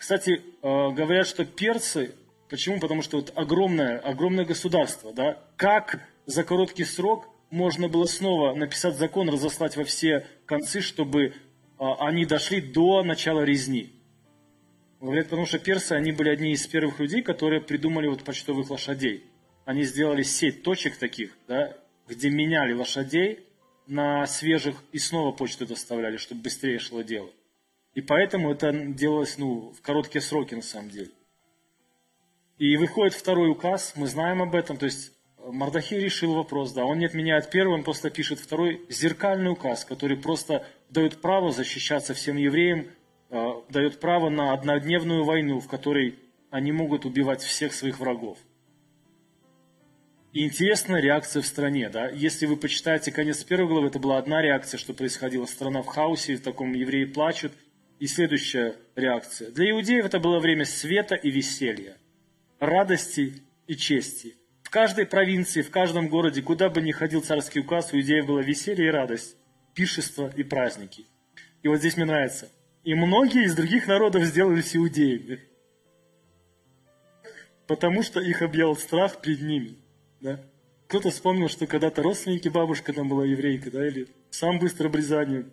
Кстати, 0.00 0.40
э, 0.40 0.42
говорят, 0.62 1.26
что 1.26 1.44
перцы, 1.44 2.14
почему? 2.48 2.80
Потому 2.80 3.02
что 3.02 3.18
вот 3.18 3.34
огромное, 3.36 3.98
огромное 3.98 4.46
государство, 4.46 5.12
да, 5.12 5.38
как 5.56 6.00
за 6.24 6.42
короткий 6.42 6.84
срок 6.84 7.28
можно 7.50 7.86
было 7.86 8.06
снова 8.06 8.54
написать 8.54 8.96
закон, 8.96 9.28
разослать 9.28 9.76
во 9.76 9.84
все 9.84 10.26
концы, 10.46 10.80
чтобы 10.80 11.26
э, 11.26 11.32
они 11.78 12.24
дошли 12.24 12.62
до 12.62 13.02
начала 13.02 13.42
резни. 13.42 13.92
Говорят, 15.02 15.26
потому 15.26 15.44
что 15.44 15.58
персы, 15.58 15.92
они 15.92 16.12
были 16.12 16.30
одни 16.30 16.52
из 16.52 16.66
первых 16.66 16.98
людей, 16.98 17.20
которые 17.20 17.60
придумали 17.60 18.08
вот 18.08 18.24
почтовых 18.24 18.70
лошадей. 18.70 19.24
Они 19.66 19.82
сделали 19.82 20.22
сеть 20.22 20.62
точек 20.62 20.96
таких, 20.96 21.36
да, 21.46 21.76
где 22.08 22.30
меняли 22.30 22.72
лошадей 22.72 23.40
на 23.86 24.26
свежих 24.26 24.82
и 24.92 24.98
снова 24.98 25.32
почту 25.32 25.66
доставляли, 25.66 26.16
чтобы 26.16 26.40
быстрее 26.40 26.78
шло 26.78 27.02
дело. 27.02 27.28
И 27.94 28.00
поэтому 28.00 28.52
это 28.52 28.72
делалось 28.72 29.38
ну, 29.38 29.72
в 29.72 29.80
короткие 29.82 30.22
сроки 30.22 30.54
на 30.54 30.62
самом 30.62 30.90
деле. 30.90 31.10
И 32.58 32.76
выходит 32.76 33.14
второй 33.14 33.50
указ, 33.50 33.94
мы 33.96 34.06
знаем 34.06 34.42
об 34.42 34.54
этом, 34.54 34.76
то 34.76 34.86
есть 34.86 35.12
Мардахей 35.38 35.98
решил 35.98 36.34
вопрос, 36.34 36.72
да, 36.72 36.84
он 36.84 36.98
не 36.98 37.06
отменяет 37.06 37.50
первый, 37.50 37.74
он 37.74 37.82
просто 37.82 38.10
пишет 38.10 38.38
второй 38.38 38.84
зеркальный 38.90 39.50
указ, 39.50 39.84
который 39.84 40.16
просто 40.16 40.66
дает 40.90 41.20
право 41.20 41.50
защищаться 41.50 42.12
всем 42.12 42.36
евреям 42.36 42.90
Э, 43.30 43.62
дает 43.68 44.00
право 44.00 44.28
на 44.28 44.52
однодневную 44.52 45.24
войну, 45.24 45.60
в 45.60 45.68
которой 45.68 46.18
они 46.50 46.72
могут 46.72 47.04
убивать 47.04 47.42
всех 47.42 47.72
своих 47.72 48.00
врагов. 48.00 48.38
И 50.32 50.44
интересная 50.44 51.00
реакция 51.00 51.40
в 51.42 51.46
стране. 51.46 51.88
Да? 51.90 52.08
Если 52.08 52.46
вы 52.46 52.56
почитаете 52.56 53.12
конец 53.12 53.42
первой 53.44 53.68
главы, 53.68 53.86
это 53.86 54.00
была 54.00 54.18
одна 54.18 54.42
реакция, 54.42 54.78
что 54.78 54.94
происходило. 54.94 55.46
Страна 55.46 55.82
в 55.82 55.86
хаосе, 55.86 56.36
в 56.36 56.42
таком 56.42 56.72
евреи 56.72 57.04
плачут. 57.04 57.52
И 58.00 58.08
следующая 58.08 58.74
реакция. 58.96 59.52
Для 59.52 59.70
иудеев 59.70 60.06
это 60.06 60.18
было 60.18 60.40
время 60.40 60.64
света 60.64 61.14
и 61.14 61.30
веселья, 61.30 61.96
радости 62.58 63.34
и 63.68 63.76
чести. 63.76 64.34
В 64.64 64.70
каждой 64.70 65.06
провинции, 65.06 65.62
в 65.62 65.70
каждом 65.70 66.08
городе, 66.08 66.42
куда 66.42 66.68
бы 66.68 66.80
ни 66.80 66.90
ходил 66.90 67.20
царский 67.20 67.60
указ, 67.60 67.92
у 67.92 67.96
иудеев 67.96 68.26
было 68.26 68.40
веселье 68.40 68.88
и 68.88 68.90
радость, 68.90 69.36
пиршество 69.74 70.32
и 70.36 70.42
праздники. 70.42 71.06
И 71.62 71.68
вот 71.68 71.78
здесь 71.78 71.96
мне 71.96 72.06
нравится– 72.06 72.48
и 72.84 72.94
многие 72.94 73.44
из 73.44 73.54
других 73.54 73.86
народов 73.86 74.24
сделались 74.24 74.74
иудеями. 74.74 75.40
Потому 77.66 78.02
что 78.02 78.20
их 78.20 78.42
объял 78.42 78.74
страх 78.76 79.20
перед 79.20 79.42
ними. 79.42 79.76
Да? 80.20 80.40
Кто-то 80.88 81.10
вспомнил, 81.10 81.48
что 81.48 81.66
когда-то 81.66 82.02
родственники 82.02 82.48
бабушка 82.48 82.92
там 82.92 83.08
была 83.08 83.24
еврейка, 83.24 83.70
да, 83.70 83.86
или 83.86 84.08
сам 84.30 84.58
быстро 84.58 84.88
обрезание. 84.88 85.46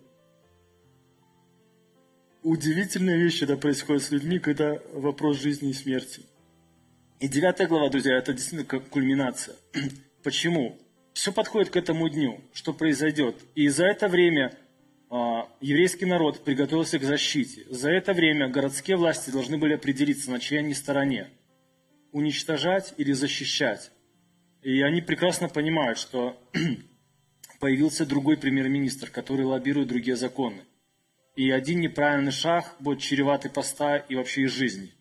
Удивительные 2.48 3.18
вещи 3.18 3.44
да, 3.44 3.58
происходят 3.58 4.02
с 4.02 4.10
людьми, 4.10 4.38
когда 4.38 4.78
вопрос 4.94 5.38
жизни 5.38 5.68
и 5.68 5.74
смерти. 5.74 6.22
И 7.20 7.28
девятая 7.28 7.68
глава, 7.68 7.90
друзья, 7.90 8.16
это 8.16 8.32
действительно 8.32 8.64
как 8.64 8.88
кульминация. 8.88 9.54
Почему? 10.22 10.78
Все 11.12 11.30
подходит 11.30 11.68
к 11.68 11.76
этому 11.76 12.08
дню, 12.08 12.40
что 12.54 12.72
произойдет. 12.72 13.36
И 13.54 13.68
за 13.68 13.84
это 13.84 14.08
время 14.08 14.56
а, 15.10 15.46
еврейский 15.60 16.06
народ 16.06 16.42
приготовился 16.42 16.98
к 16.98 17.02
защите. 17.02 17.66
За 17.68 17.90
это 17.90 18.14
время 18.14 18.48
городские 18.48 18.96
власти 18.96 19.28
должны 19.28 19.58
были 19.58 19.74
определиться, 19.74 20.30
на 20.30 20.40
чьей 20.40 20.60
они 20.60 20.72
стороне. 20.72 21.28
Уничтожать 22.12 22.94
или 22.96 23.12
защищать. 23.12 23.90
И 24.62 24.80
они 24.80 25.02
прекрасно 25.02 25.50
понимают, 25.50 25.98
что 25.98 26.40
появился 27.60 28.06
другой 28.06 28.38
премьер-министр, 28.38 29.10
который 29.10 29.44
лоббирует 29.44 29.88
другие 29.88 30.16
законы. 30.16 30.62
И 31.38 31.52
один 31.52 31.80
неправильный 31.80 32.32
шаг 32.32 32.74
будет 32.80 32.98
чреватый 32.98 33.48
поста 33.48 33.96
и 33.96 34.16
вообще 34.16 34.42
и 34.42 34.46
жизни. 34.46 34.92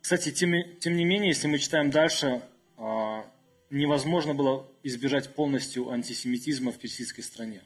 Кстати, 0.00 0.30
тем, 0.30 0.54
тем 0.78 0.96
не 0.96 1.04
менее, 1.04 1.30
если 1.30 1.48
мы 1.48 1.58
читаем 1.58 1.90
дальше, 1.90 2.40
а, 2.76 3.26
невозможно 3.68 4.32
было 4.32 4.64
избежать 4.84 5.34
полностью 5.34 5.90
антисемитизма 5.90 6.70
в 6.70 6.78
персидской 6.78 7.24
стране. 7.24 7.64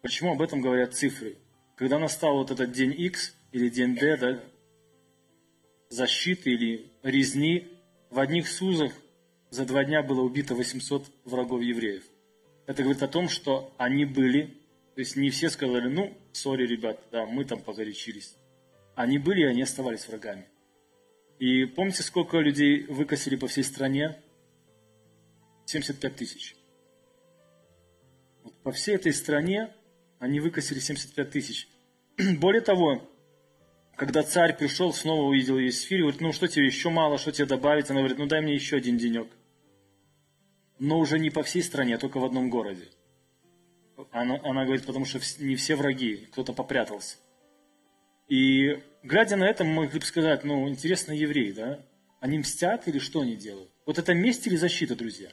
Почему 0.00 0.32
об 0.32 0.40
этом 0.40 0.62
говорят 0.62 0.94
цифры? 0.94 1.36
Когда 1.76 1.98
настал 1.98 2.38
вот 2.38 2.50
этот 2.50 2.72
день 2.72 2.94
X 2.98 3.34
или 3.52 3.68
день 3.68 3.94
D, 3.94 4.16
да, 4.16 4.40
защиты 5.90 6.52
или 6.52 6.90
резни, 7.02 7.68
в 8.08 8.18
одних 8.18 8.48
Сузах 8.48 8.94
за 9.50 9.66
два 9.66 9.84
дня 9.84 10.02
было 10.02 10.22
убито 10.22 10.54
800 10.54 11.04
врагов 11.26 11.60
евреев. 11.60 12.04
Это 12.66 12.82
говорит 12.82 13.02
о 13.02 13.08
том, 13.08 13.28
что 13.28 13.74
они 13.76 14.06
были, 14.06 14.56
то 14.94 15.00
есть 15.00 15.16
не 15.16 15.28
все 15.28 15.50
сказали, 15.50 15.88
ну, 15.88 16.16
сори, 16.32 16.66
ребят, 16.66 17.00
да, 17.10 17.26
мы 17.26 17.44
там 17.44 17.60
погорячились. 17.60 18.36
Они 18.94 19.18
были, 19.18 19.44
они 19.44 19.62
оставались 19.62 20.06
врагами. 20.08 20.46
И 21.38 21.64
помните, 21.64 22.02
сколько 22.02 22.38
людей 22.38 22.84
выкосили 22.84 23.36
по 23.36 23.48
всей 23.48 23.64
стране? 23.64 24.16
75 25.66 26.16
тысяч. 26.16 26.56
Вот 28.44 28.54
по 28.62 28.72
всей 28.72 28.96
этой 28.96 29.12
стране 29.12 29.72
они 30.18 30.40
выкосили 30.40 30.78
75 30.78 31.30
тысяч. 31.30 31.68
Более 32.38 32.60
того, 32.60 33.08
когда 33.96 34.22
царь 34.22 34.56
пришел, 34.56 34.92
снова 34.92 35.22
увидел 35.22 35.58
Есфирь, 35.58 36.00
говорит, 36.00 36.20
ну 36.20 36.32
что 36.32 36.48
тебе 36.48 36.66
еще 36.66 36.90
мало, 36.90 37.18
что 37.18 37.32
тебе 37.32 37.46
добавить? 37.46 37.90
Она 37.90 38.00
говорит, 38.00 38.18
ну 38.18 38.26
дай 38.26 38.40
мне 38.40 38.54
еще 38.54 38.76
один 38.76 38.98
денек. 38.98 39.28
Но 40.78 40.98
уже 40.98 41.18
не 41.18 41.30
по 41.30 41.42
всей 41.42 41.62
стране, 41.62 41.94
а 41.94 41.98
только 41.98 42.18
в 42.18 42.24
одном 42.24 42.50
городе. 42.50 42.88
Она, 44.10 44.40
она 44.42 44.64
говорит, 44.64 44.86
потому 44.86 45.04
что 45.04 45.20
не 45.38 45.56
все 45.56 45.76
враги, 45.76 46.28
кто-то 46.32 46.52
попрятался. 46.52 47.16
И 48.28 48.82
глядя 49.02 49.36
на 49.36 49.44
это, 49.44 49.64
мы 49.64 49.84
могли 49.84 50.00
бы 50.00 50.04
сказать, 50.06 50.44
ну, 50.44 50.68
интересно, 50.68 51.12
евреи, 51.12 51.52
да? 51.52 51.84
Они 52.20 52.38
мстят 52.38 52.88
или 52.88 52.98
что 52.98 53.20
они 53.20 53.36
делают? 53.36 53.70
Вот 53.84 53.98
это 53.98 54.14
месть 54.14 54.46
или 54.46 54.56
защита, 54.56 54.94
друзья? 54.94 55.30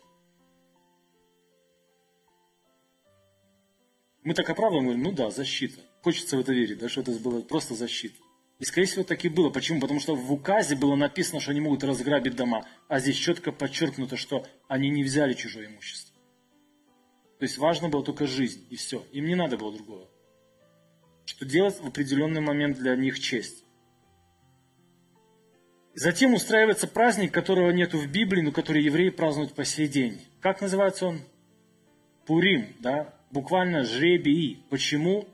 Мы 4.23 4.33
так 4.33 4.49
оправдываем, 4.49 4.85
говорим, 4.85 5.03
ну 5.03 5.11
да, 5.11 5.31
защита. 5.31 5.79
Хочется 6.03 6.37
в 6.37 6.41
это 6.41 6.51
верить, 6.51 6.79
да, 6.79 6.89
что 6.89 7.01
это 7.01 7.11
было 7.11 7.41
просто 7.41 7.75
защита. 7.75 8.15
И, 8.59 8.65
скорее 8.65 8.87
всего, 8.87 9.03
так 9.03 9.23
и 9.23 9.29
было. 9.29 9.49
Почему? 9.49 9.79
Потому 9.79 9.99
что 10.01 10.15
в 10.15 10.31
указе 10.33 10.75
было 10.75 10.95
написано, 10.95 11.39
что 11.39 11.51
они 11.51 11.61
могут 11.61 11.83
разграбить 11.83 12.35
дома, 12.35 12.67
а 12.89 12.99
здесь 12.99 13.15
четко 13.15 13.51
подчеркнуто, 13.51 14.17
что 14.17 14.45
они 14.67 14.89
не 14.89 15.03
взяли 15.03 15.33
чужое 15.33 15.67
имущество. 15.67 16.08
То 17.39 17.45
есть 17.45 17.57
важно 17.57 17.87
было 17.87 18.03
только 18.03 18.27
жизнь, 18.27 18.67
и 18.69 18.75
все. 18.75 19.05
Им 19.13 19.25
не 19.25 19.35
надо 19.35 19.57
было 19.57 19.73
другого. 19.73 20.07
Что 21.25 21.45
делать 21.45 21.79
в 21.79 21.87
определенный 21.87 22.41
момент 22.41 22.77
для 22.77 22.95
них 22.97 23.19
честь. 23.19 23.63
Затем 25.93 26.33
устраивается 26.33 26.87
праздник, 26.87 27.33
которого 27.33 27.71
нету 27.71 27.97
в 27.97 28.07
Библии, 28.07 28.41
но 28.41 28.51
который 28.51 28.83
евреи 28.83 29.09
празднуют 29.09 29.53
по 29.53 29.63
сей 29.63 29.87
день. 29.87 30.21
Как 30.41 30.59
называется 30.59 31.07
он? 31.07 31.21
Пурим, 32.25 32.75
да, 32.79 33.13
буквально 33.31 33.83
жребий. 33.85 34.65
Почему? 34.69 35.25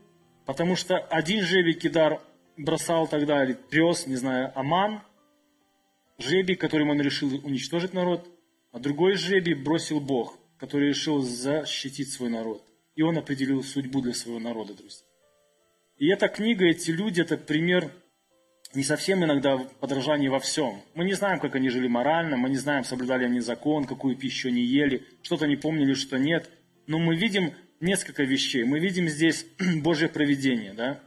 Потому 0.46 0.76
что 0.76 0.98
один 0.98 1.44
жребий 1.44 1.74
Кидар 1.74 2.22
бросал 2.56 3.08
тогда, 3.08 3.44
или 3.44 3.54
пес, 3.54 4.06
не 4.06 4.16
знаю, 4.16 4.52
Аман, 4.58 5.02
жребий, 6.20 6.56
которым 6.56 6.90
он 6.92 7.02
решил 7.02 7.34
уничтожить 7.44 7.94
народ, 7.94 8.30
а 8.72 8.80
другой 8.80 9.16
жребий 9.16 9.56
бросил 9.56 10.00
Бог, 10.00 10.38
который 10.58 10.90
решил 10.90 11.22
защитить 11.22 12.12
свой 12.12 12.30
народ. 12.30 12.64
И 12.96 13.02
он 13.02 13.18
определил 13.18 13.64
судьбу 13.64 14.02
для 14.02 14.14
своего 14.14 14.40
народа, 14.40 14.74
друзья. 14.74 15.06
И 15.98 16.08
эта 16.08 16.28
книга, 16.28 16.66
эти 16.66 16.92
люди, 16.92 17.22
это 17.22 17.38
пример 17.38 17.92
не 18.74 18.84
совсем 18.84 19.24
иногда 19.24 19.58
подражание 19.80 20.30
во 20.30 20.40
всем. 20.40 20.82
Мы 20.94 21.06
не 21.06 21.14
знаем, 21.14 21.40
как 21.40 21.56
они 21.56 21.70
жили 21.70 21.88
морально, 21.88 22.36
мы 22.36 22.50
не 22.50 22.58
знаем, 22.58 22.84
соблюдали 22.84 23.26
они 23.26 23.40
закон, 23.40 23.86
какую 23.86 24.16
пищу 24.18 24.50
они 24.50 24.62
ели, 24.62 25.06
что-то 25.22 25.48
не 25.48 25.56
помнили, 25.56 25.94
что 25.94 26.18
нет. 26.18 26.50
Но 26.88 27.00
мы 27.00 27.16
видим 27.16 27.54
несколько 27.80 28.24
вещей. 28.24 28.64
Мы 28.64 28.80
видим 28.80 29.08
здесь 29.08 29.46
Божье 29.82 30.10
провидение, 30.10 30.74
да? 30.74 31.00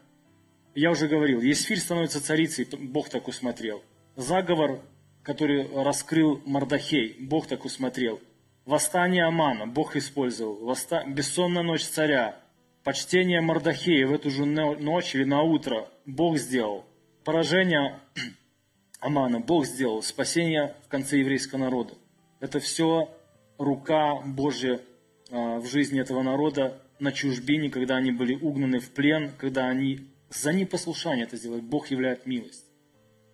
Я 0.75 0.91
уже 0.91 1.09
говорил, 1.09 1.41
Есфирь 1.41 1.79
становится 1.79 2.23
царицей, 2.23 2.67
Бог 2.71 3.09
так 3.09 3.29
усмотрел. 3.29 3.83
Заговор, 4.17 4.81
который 5.23 5.67
раскрыл 5.75 6.41
Мардахей, 6.47 7.17
Бог 7.19 7.47
так 7.49 7.65
усмотрел. 7.65 8.21
Восстание 8.69 9.25
Амана, 9.25 9.67
Бог 9.67 9.97
использовал. 9.97 10.57
Восста... 10.57 11.03
Бессонная 11.07 11.63
ночь 11.63 11.85
царя, 11.85 12.39
почтение 12.85 13.41
Мардахея 13.41 14.07
в 14.07 14.13
эту 14.13 14.29
же 14.29 14.45
ночь 14.45 15.15
или 15.15 15.25
на 15.25 15.41
утро 15.41 15.89
Бог 16.05 16.37
сделал 16.37 16.85
поражение 17.25 17.99
Амана 19.01 19.41
Бог 19.41 19.65
сделал, 19.65 20.03
спасение 20.03 20.75
в 20.85 20.89
конце 20.89 21.17
еврейского 21.17 21.61
народа. 21.61 21.95
Это 22.41 22.61
все 22.61 23.09
рука 23.57 24.17
Божья 24.17 24.83
а, 25.31 25.61
в 25.61 25.67
жизни 25.67 25.99
этого 25.99 26.21
народа 26.21 26.79
на 26.99 27.11
чужбине, 27.11 27.71
когда 27.71 27.97
они 27.97 28.13
были 28.13 28.35
угнаны 28.35 28.81
в 28.81 28.91
плен, 28.91 29.33
когда 29.39 29.67
они 29.69 30.11
за 30.29 30.53
непослушание 30.53 31.25
это 31.25 31.39
сделали. 31.39 31.63
Бог 31.63 31.91
являет 31.91 32.27
милость. 32.27 32.67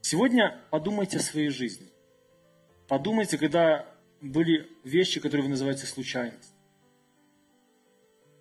Сегодня 0.00 0.60
подумайте 0.70 1.16
о 1.16 1.22
своей 1.22 1.48
жизни. 1.48 1.88
Подумайте, 2.86 3.36
когда 3.36 3.84
были 4.24 4.68
вещи, 4.84 5.20
которые 5.20 5.44
вы 5.44 5.50
называете 5.50 5.86
случайность. 5.86 6.52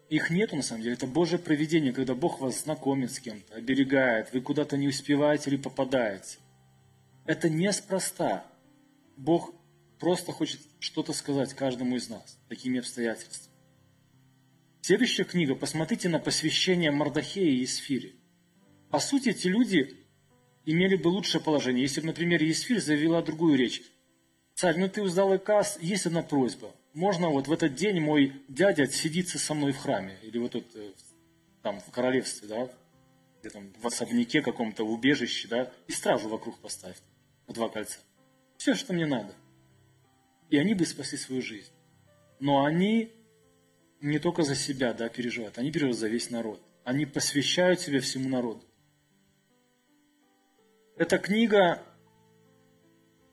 Их 0.10 0.30
нету 0.30 0.56
на 0.56 0.62
самом 0.62 0.84
деле. 0.84 0.96
Это 0.96 1.08
Божье 1.08 1.38
проведение, 1.38 1.92
когда 1.92 2.16
Бог 2.16 2.40
вас 2.40 2.64
знакомит 2.64 3.12
с 3.12 3.20
кем-то, 3.20 3.56
оберегает, 3.56 4.32
вы 4.34 4.42
куда-то 4.42 4.78
не 4.78 4.88
успеваете 4.88 5.50
или 5.50 5.58
попадаете. 5.58 6.38
Это 7.26 7.50
неспроста. 7.50 8.46
Бог 9.18 9.54
просто 10.00 10.32
хочет 10.32 10.62
что-то 10.80 11.14
сказать 11.14 11.54
каждому 11.54 11.96
из 11.96 12.10
нас 12.10 12.38
такими 12.48 12.80
обстоятельствами. 12.80 13.54
Следующая 14.82 15.24
книга. 15.24 15.56
Посмотрите 15.56 16.10
на 16.10 16.20
посвящение 16.20 16.92
Мардахея 16.92 17.50
и 17.50 17.62
Есфире. 17.62 18.14
По 18.90 19.00
сути, 19.00 19.30
эти 19.30 19.48
люди 19.48 19.98
имели 20.66 20.96
бы 20.96 21.08
лучшее 21.08 21.42
положение. 21.42 21.82
Если 21.82 22.02
бы, 22.02 22.08
например, 22.08 22.44
Есфирь 22.44 22.82
завела 22.82 23.22
другую 23.22 23.58
речь. 23.58 23.82
Царь, 24.56 24.78
ну 24.78 24.88
ты 24.90 25.02
узнал 25.02 25.36
иказ, 25.36 25.78
есть 25.82 26.06
одна 26.06 26.22
просьба– 26.22 26.72
можно 26.94 27.30
вот 27.30 27.48
в 27.48 27.52
этот 27.52 27.74
день 27.74 28.00
мой 28.00 28.44
дядя 28.48 28.86
сидится 28.86 29.40
со 29.40 29.54
мной 29.56 29.72
в 29.72 29.78
храме, 29.78 30.18
или 30.22 30.38
вот 30.38 30.52
тут, 30.52 30.76
э, 30.76 30.92
там, 31.64 31.80
в 31.80 31.90
королевстве, 31.90 32.48
да, 32.48 32.70
где 33.40 33.50
там 33.50 33.74
в 33.80 33.88
особняке 33.88 34.44
каком-то, 34.44 34.86
в 34.86 34.92
убежище, 34.92 35.48
да, 35.48 35.72
и 35.88 35.92
стражу 35.92 36.30
вокруг 36.30 36.60
поставить, 36.60 37.02
в 37.48 37.54
два 37.54 37.70
кольца. 37.70 37.98
Все, 38.58 38.76
что 38.76 38.94
мне 38.94 39.08
надо. 39.08 39.34
И 40.52 40.58
они 40.58 40.76
бы 40.76 40.86
спасли 40.86 41.18
свою 41.18 41.42
жизнь. 41.42 41.72
Но 42.40 42.64
они 42.64 43.12
не 44.00 44.20
только 44.20 44.44
за 44.44 44.54
себя, 44.54 44.94
да, 44.94 45.10
переживают, 45.10 45.58
они 45.58 45.72
переживают 45.72 45.98
за 45.98 46.10
весь 46.10 46.30
народ. 46.30 46.62
Они 46.84 47.08
посвящают 47.08 47.80
себя 47.80 48.02
всему 48.02 48.30
народу. 48.30 48.64
Эта 50.96 51.18
книга 51.18 51.82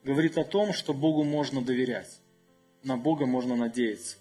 говорит 0.03 0.37
о 0.37 0.43
том, 0.43 0.73
что 0.73 0.93
Богу 0.93 1.23
можно 1.23 1.61
доверять 1.61 2.21
на 2.83 2.97
Бога 2.97 3.25
можно 3.25 3.55
надеяться. 3.55 4.17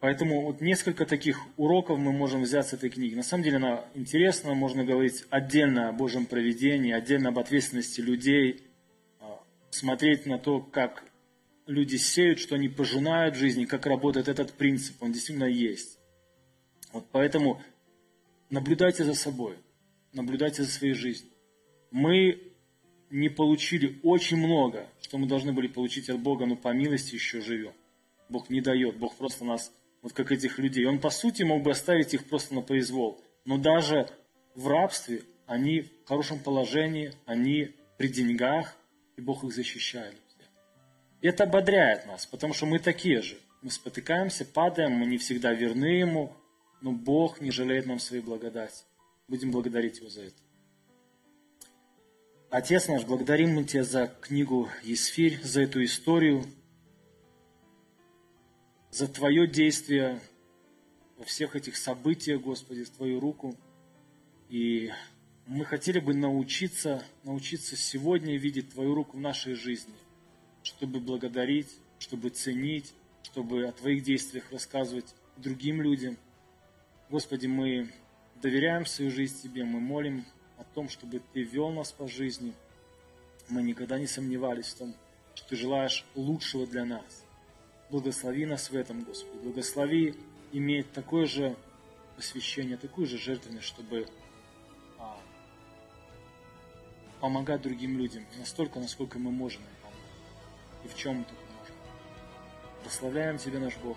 Поэтому 0.00 0.42
вот 0.42 0.60
несколько 0.60 1.06
таких 1.06 1.38
уроков 1.56 1.98
мы 1.98 2.12
можем 2.12 2.42
взять 2.42 2.66
с 2.66 2.72
этой 2.72 2.90
книги. 2.90 3.14
На 3.14 3.22
самом 3.22 3.44
деле 3.44 3.56
она 3.56 3.84
интересна, 3.94 4.52
можно 4.54 4.84
говорить 4.84 5.24
отдельно 5.30 5.88
о 5.88 5.92
Божьем 5.92 6.26
проведении, 6.26 6.92
отдельно 6.92 7.28
об 7.28 7.38
ответственности 7.38 8.00
людей, 8.00 8.64
а, 9.20 9.40
смотреть 9.70 10.26
на 10.26 10.38
то, 10.38 10.60
как 10.60 11.04
люди 11.66 11.96
сеют, 11.96 12.40
что 12.40 12.56
они 12.56 12.68
пожинают 12.68 13.36
в 13.36 13.38
жизни, 13.38 13.64
как 13.64 13.86
работает 13.86 14.26
этот 14.26 14.52
принцип, 14.54 15.00
он 15.00 15.12
действительно 15.12 15.44
есть. 15.44 15.98
Вот 16.92 17.06
поэтому 17.12 17.62
наблюдайте 18.50 19.04
за 19.04 19.14
собой, 19.14 19.56
наблюдайте 20.12 20.64
за 20.64 20.70
своей 20.70 20.94
жизнью. 20.94 21.30
Мы 21.92 22.51
не 23.12 23.28
получили 23.28 24.00
очень 24.02 24.38
много, 24.38 24.88
что 25.02 25.18
мы 25.18 25.26
должны 25.26 25.52
были 25.52 25.68
получить 25.68 26.08
от 26.08 26.18
Бога, 26.18 26.46
но 26.46 26.56
по 26.56 26.72
милости 26.72 27.14
еще 27.14 27.42
живем. 27.42 27.74
Бог 28.30 28.48
не 28.48 28.62
дает, 28.62 28.96
Бог 28.96 29.14
просто 29.16 29.44
нас, 29.44 29.70
вот 30.00 30.14
как 30.14 30.32
этих 30.32 30.58
людей. 30.58 30.86
Он, 30.86 30.98
по 30.98 31.10
сути, 31.10 31.42
мог 31.42 31.62
бы 31.62 31.70
оставить 31.70 32.14
их 32.14 32.26
просто 32.26 32.54
на 32.54 32.62
произвол. 32.62 33.20
Но 33.44 33.58
даже 33.58 34.08
в 34.54 34.66
рабстве 34.66 35.22
они 35.46 35.82
в 35.82 36.08
хорошем 36.08 36.38
положении, 36.38 37.12
они 37.26 37.74
при 37.98 38.08
деньгах, 38.08 38.74
и 39.18 39.20
Бог 39.20 39.44
их 39.44 39.52
защищает. 39.52 40.16
Это 41.20 41.44
ободряет 41.44 42.06
нас, 42.06 42.24
потому 42.24 42.54
что 42.54 42.64
мы 42.64 42.78
такие 42.78 43.20
же. 43.20 43.36
Мы 43.60 43.70
спотыкаемся, 43.70 44.46
падаем, 44.46 44.92
мы 44.92 45.04
не 45.04 45.18
всегда 45.18 45.52
верны 45.52 45.84
Ему, 45.84 46.34
но 46.80 46.92
Бог 46.92 47.42
не 47.42 47.50
жалеет 47.50 47.84
нам 47.86 48.00
своей 48.00 48.22
благодати. 48.22 48.84
Будем 49.28 49.50
благодарить 49.50 49.98
Его 49.98 50.08
за 50.08 50.22
это. 50.22 50.36
Отец 52.52 52.86
наш, 52.86 53.06
благодарим 53.06 53.54
мы 53.54 53.64
Тебя 53.64 53.82
за 53.82 54.08
книгу 54.08 54.68
Есфирь, 54.82 55.40
за 55.42 55.62
эту 55.62 55.82
историю, 55.82 56.44
за 58.90 59.08
Твое 59.08 59.46
действие 59.46 60.20
во 61.16 61.24
всех 61.24 61.56
этих 61.56 61.78
событиях, 61.78 62.42
Господи, 62.42 62.84
Твою 62.84 63.20
руку. 63.20 63.56
И 64.50 64.90
мы 65.46 65.64
хотели 65.64 65.98
бы 65.98 66.12
научиться, 66.12 67.02
научиться 67.24 67.74
сегодня 67.74 68.36
видеть 68.36 68.74
Твою 68.74 68.94
руку 68.94 69.16
в 69.16 69.20
нашей 69.20 69.54
жизни, 69.54 69.94
чтобы 70.62 71.00
благодарить, 71.00 71.70
чтобы 71.98 72.28
ценить, 72.28 72.92
чтобы 73.22 73.64
о 73.64 73.72
Твоих 73.72 74.02
действиях 74.02 74.52
рассказывать 74.52 75.14
другим 75.38 75.80
людям. 75.80 76.18
Господи, 77.08 77.46
мы 77.46 77.88
доверяем 78.42 78.84
свою 78.84 79.10
жизнь 79.10 79.40
Тебе, 79.42 79.64
мы 79.64 79.80
молим 79.80 80.26
о 80.62 80.74
том, 80.74 80.88
чтобы 80.88 81.20
Ты 81.32 81.42
вел 81.42 81.70
нас 81.70 81.92
по 81.92 82.08
жизни. 82.08 82.54
Мы 83.48 83.62
никогда 83.62 83.98
не 83.98 84.06
сомневались 84.06 84.68
в 84.68 84.78
том, 84.78 84.94
что 85.34 85.48
Ты 85.48 85.56
желаешь 85.56 86.04
лучшего 86.14 86.66
для 86.66 86.84
нас. 86.84 87.24
Благослови 87.90 88.46
нас 88.46 88.70
в 88.70 88.76
этом, 88.76 89.02
Господи. 89.04 89.36
Благослови 89.42 90.14
иметь 90.52 90.90
такое 90.92 91.26
же 91.26 91.56
посвящение, 92.16 92.76
такую 92.76 93.06
же 93.06 93.18
жертвенность, 93.18 93.66
чтобы 93.66 94.06
а, 94.98 95.18
помогать 97.20 97.62
другим 97.62 97.98
людям 97.98 98.24
настолько, 98.38 98.78
насколько 98.78 99.18
мы 99.18 99.30
можем 99.30 99.62
и 100.84 100.88
в 100.88 100.96
чем 100.96 101.16
мы 101.16 101.24
только 101.24 101.42
можем. 101.58 101.74
Прославляем 102.82 103.38
Тебя, 103.38 103.58
наш 103.58 103.76
Бог. 103.78 103.96